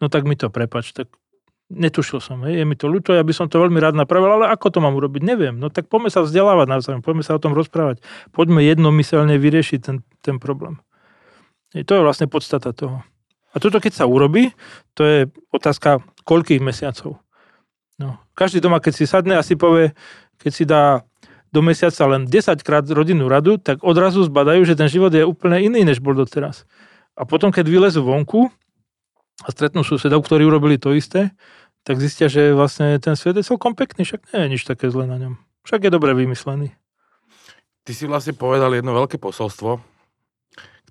No 0.00 0.08
tak 0.08 0.24
mi 0.24 0.32
to 0.32 0.48
prepač, 0.48 0.96
tak 0.96 1.12
netušil 1.70 2.18
som, 2.18 2.42
hej, 2.48 2.60
je 2.60 2.64
mi 2.66 2.74
to 2.74 2.90
ľúto, 2.90 3.14
ja 3.14 3.22
by 3.22 3.30
som 3.30 3.46
to 3.46 3.62
veľmi 3.62 3.78
rád 3.78 3.94
napravil, 3.94 4.42
ale 4.42 4.50
ako 4.50 4.74
to 4.74 4.78
mám 4.82 4.96
urobiť, 4.96 5.22
neviem. 5.22 5.54
No 5.54 5.70
tak 5.70 5.86
poďme 5.86 6.10
sa 6.10 6.24
vzdelávať 6.26 6.66
navzájom, 6.66 7.04
poďme 7.04 7.22
sa 7.22 7.38
o 7.38 7.42
tom 7.42 7.54
rozprávať, 7.54 8.02
poďme 8.34 8.64
jednomyselne 8.64 9.38
vyriešiť 9.38 9.78
ten, 9.78 10.02
ten 10.24 10.36
problém. 10.42 10.82
Hej, 11.76 11.86
to 11.86 11.94
je 11.94 12.02
vlastne 12.02 12.26
podstata 12.26 12.74
toho. 12.74 13.06
A 13.54 13.56
toto 13.62 13.78
keď 13.78 14.02
sa 14.02 14.10
urobí, 14.10 14.50
to 14.98 15.06
je 15.06 15.18
otázka 15.54 16.02
koľkých 16.26 16.58
mesiacov. 16.58 17.22
No. 18.00 18.18
Každý 18.34 18.58
doma, 18.64 18.82
keď 18.82 18.92
si 18.96 19.04
sadne 19.06 19.36
a 19.38 19.46
si 19.46 19.54
povie, 19.54 19.94
keď 20.40 20.52
si 20.54 20.64
dá 20.66 21.04
do 21.50 21.60
mesiaca 21.60 22.06
len 22.06 22.26
10 22.26 22.62
krát 22.62 22.86
rodinnú 22.86 23.26
radu, 23.26 23.58
tak 23.58 23.82
odrazu 23.82 24.22
zbadajú, 24.22 24.62
že 24.62 24.78
ten 24.78 24.86
život 24.86 25.10
je 25.10 25.26
úplne 25.26 25.58
iný, 25.58 25.82
než 25.82 25.98
bol 25.98 26.14
doteraz. 26.14 26.66
A 27.18 27.26
potom, 27.26 27.50
keď 27.50 27.66
vylezú 27.66 28.06
vonku 28.06 28.48
a 29.42 29.48
stretnú 29.50 29.82
susedov, 29.82 30.22
ktorí 30.22 30.46
urobili 30.46 30.78
to 30.78 30.94
isté, 30.94 31.34
tak 31.82 31.98
zistia, 31.98 32.30
že 32.30 32.54
vlastne 32.54 32.96
ten 33.02 33.16
svet 33.16 33.40
je 33.40 33.44
celkom 33.44 33.74
pekný, 33.74 34.06
však 34.06 34.30
nie 34.30 34.40
je 34.46 34.48
nič 34.56 34.62
také 34.68 34.92
zlé 34.92 35.10
na 35.10 35.16
ňom. 35.18 35.34
Však 35.66 35.88
je 35.88 35.90
dobre 35.90 36.14
vymyslený. 36.14 36.72
Ty 37.82 37.92
si 37.96 38.04
vlastne 38.04 38.36
povedal 38.36 38.76
jedno 38.76 38.92
veľké 38.92 39.16
posolstvo, 39.16 39.80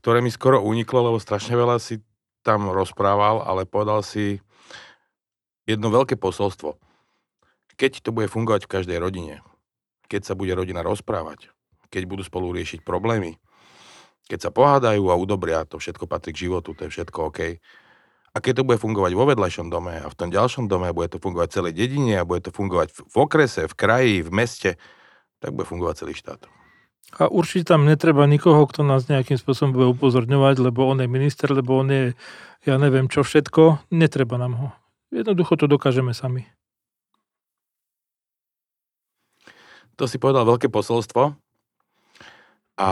ktoré 0.01 0.19
mi 0.19 0.33
skoro 0.33 0.59
uniklo, 0.65 1.13
lebo 1.13 1.17
strašne 1.21 1.53
veľa 1.55 1.77
si 1.77 2.01
tam 2.41 2.73
rozprával, 2.73 3.45
ale 3.45 3.69
povedal 3.69 4.01
si 4.01 4.41
jedno 5.69 5.93
veľké 5.93 6.17
posolstvo 6.17 6.89
keď 7.79 8.03
to 8.03 8.11
bude 8.11 8.27
fungovať 8.27 8.67
v 8.67 8.71
každej 8.75 8.97
rodine, 8.99 9.39
keď 10.09 10.21
sa 10.25 10.33
bude 10.33 10.51
rodina 10.57 10.81
rozprávať, 10.81 11.53
keď 11.93 12.03
budú 12.09 12.25
spolu 12.25 12.51
riešiť 12.57 12.81
problémy, 12.81 13.37
keď 14.29 14.49
sa 14.49 14.51
pohádajú 14.53 15.09
a 15.09 15.17
udobria, 15.17 15.65
to 15.65 15.77
všetko 15.81 16.05
patrí 16.05 16.33
k 16.33 16.49
životu, 16.49 16.73
to 16.73 16.85
je 16.85 16.93
všetko 16.93 17.33
OK. 17.33 17.61
A 18.29 18.37
keď 18.37 18.61
to 18.61 18.67
bude 18.67 18.77
fungovať 18.77 19.17
vo 19.17 19.25
vedľajšom 19.25 19.73
dome 19.73 19.97
a 19.97 20.05
v 20.05 20.17
tom 20.17 20.29
ďalšom 20.29 20.69
dome, 20.69 20.85
a 20.85 20.93
bude 20.93 21.09
to 21.09 21.17
fungovať 21.17 21.49
celej 21.49 21.73
dedine 21.73 22.21
a 22.21 22.27
bude 22.29 22.45
to 22.45 22.53
fungovať 22.53 22.93
v 22.93 23.15
okrese, 23.17 23.65
v 23.65 23.73
kraji, 23.73 24.15
v 24.21 24.29
meste, 24.29 24.71
tak 25.41 25.57
bude 25.57 25.65
fungovať 25.65 26.05
celý 26.05 26.13
štát. 26.13 26.45
A 27.17 27.25
určite 27.25 27.73
tam 27.73 27.89
netreba 27.89 28.29
nikoho, 28.29 28.69
kto 28.69 28.85
nás 28.85 29.09
nejakým 29.09 29.41
spôsobom 29.41 29.73
bude 29.73 29.87
upozorňovať, 29.97 30.61
lebo 30.61 30.85
on 30.85 31.01
je 31.01 31.09
minister, 31.09 31.49
lebo 31.49 31.81
on 31.81 31.89
je, 31.89 32.03
ja 32.69 32.77
neviem 32.77 33.09
čo 33.09 33.25
všetko, 33.25 33.89
netreba 33.89 34.37
nám 34.37 34.53
ho. 34.61 34.67
Jednoducho 35.09 35.57
to 35.57 35.65
dokážeme 35.65 36.13
sami. 36.13 36.45
To 39.99 40.07
si 40.07 40.15
povedal 40.15 40.47
veľké 40.47 40.71
posolstvo. 40.71 41.35
A 42.79 42.89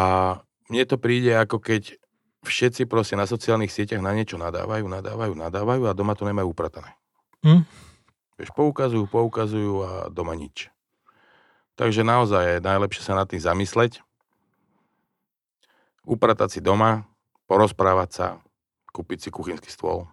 mne 0.68 0.84
to 0.84 1.00
príde 1.00 1.32
ako 1.32 1.64
keď 1.64 1.96
všetci 2.44 2.84
proste 2.88 3.16
na 3.16 3.24
sociálnych 3.24 3.72
sieťach 3.72 4.04
na 4.04 4.12
niečo 4.12 4.36
nadávajú, 4.36 4.84
nadávajú, 4.84 5.34
nadávajú 5.36 5.84
a 5.88 5.96
doma 5.96 6.14
to 6.20 6.28
nemajú 6.28 6.52
upratané. 6.52 6.92
Hm? 7.48 7.64
Vieš, 8.36 8.52
poukazujú, 8.52 9.08
poukazujú 9.08 9.74
a 9.88 9.92
doma 10.12 10.36
nič. 10.36 10.68
Takže 11.80 12.04
naozaj 12.04 12.60
je 12.60 12.66
najlepšie 12.66 13.04
sa 13.06 13.14
nad 13.16 13.30
tým 13.30 13.40
zamysleť, 13.40 14.04
upratať 16.04 16.58
si 16.58 16.60
doma, 16.60 17.08
porozprávať 17.48 18.10
sa, 18.12 18.28
kúpiť 18.92 19.28
si 19.28 19.30
kuchynský 19.32 19.70
stôl, 19.72 20.10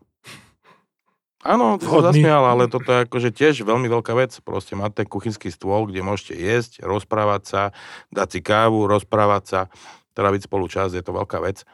Áno, 1.44 1.76
to 1.76 1.84
sa 1.84 2.08
zasmial, 2.08 2.40
ale 2.40 2.72
toto 2.72 2.88
je 2.88 3.04
akože 3.04 3.28
tiež 3.28 3.68
veľmi 3.68 3.84
veľká 3.92 4.16
vec. 4.16 4.32
Proste 4.40 4.72
mať 4.80 5.04
ten 5.04 5.06
kuchynský 5.06 5.52
stôl, 5.52 5.84
kde 5.84 6.00
môžete 6.00 6.32
jesť, 6.32 6.80
rozprávať 6.80 7.42
sa, 7.44 7.62
dať 8.08 8.28
si 8.32 8.40
kávu, 8.40 8.88
rozprávať 8.88 9.44
sa, 9.44 9.60
tráviť 10.16 10.48
spolu 10.48 10.72
čas, 10.72 10.96
je 10.96 11.04
to 11.04 11.12
veľká 11.12 11.44
vec. 11.44 11.68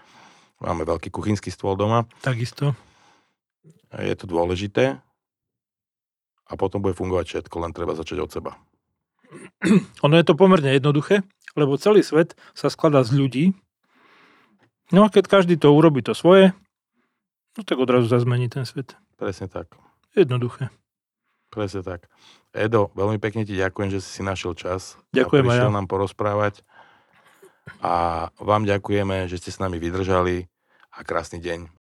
Máme 0.59 0.83
veľký 0.83 1.15
kuchynský 1.15 1.55
stôl 1.55 1.79
doma. 1.79 2.11
Takisto. 2.19 2.75
Je 3.95 4.15
to 4.19 4.27
dôležité. 4.27 4.99
A 6.51 6.53
potom 6.59 6.83
bude 6.83 6.99
fungovať 6.99 7.31
všetko, 7.31 7.57
len 7.63 7.71
treba 7.71 7.95
začať 7.95 8.19
od 8.27 8.31
seba. 8.35 8.59
Ono 10.05 10.15
je 10.19 10.27
to 10.27 10.35
pomerne 10.35 10.75
jednoduché, 10.75 11.23
lebo 11.55 11.79
celý 11.79 12.03
svet 12.03 12.35
sa 12.59 12.67
skladá 12.75 13.07
z 13.07 13.15
ľudí. 13.15 13.45
No 14.91 15.07
a 15.07 15.13
keď 15.15 15.31
každý 15.31 15.55
to 15.55 15.71
urobí 15.71 16.03
to 16.03 16.11
svoje, 16.19 16.51
no 17.55 17.63
tak 17.63 17.79
odrazu 17.79 18.11
sa 18.11 18.19
zmení 18.19 18.51
ten 18.51 18.67
svet. 18.67 18.99
Presne 19.21 19.53
tak. 19.53 19.77
Jednoduché. 20.17 20.73
Presne 21.53 21.85
tak. 21.85 22.09
Edo, 22.57 22.89
veľmi 22.97 23.21
pekne 23.21 23.45
ti 23.45 23.53
ďakujem, 23.53 23.93
že 23.93 24.01
si 24.01 24.09
si 24.17 24.23
našiel 24.25 24.57
čas. 24.57 24.97
Ďakujem 25.13 25.45
a 25.45 25.55
ja. 25.61 25.69
nám 25.69 25.85
porozprávať. 25.93 26.65
A 27.85 28.27
vám 28.41 28.65
ďakujeme, 28.65 29.29
že 29.29 29.37
ste 29.37 29.53
s 29.53 29.61
nami 29.61 29.77
vydržali 29.77 30.49
a 30.91 31.05
krásny 31.05 31.39
deň 31.39 31.80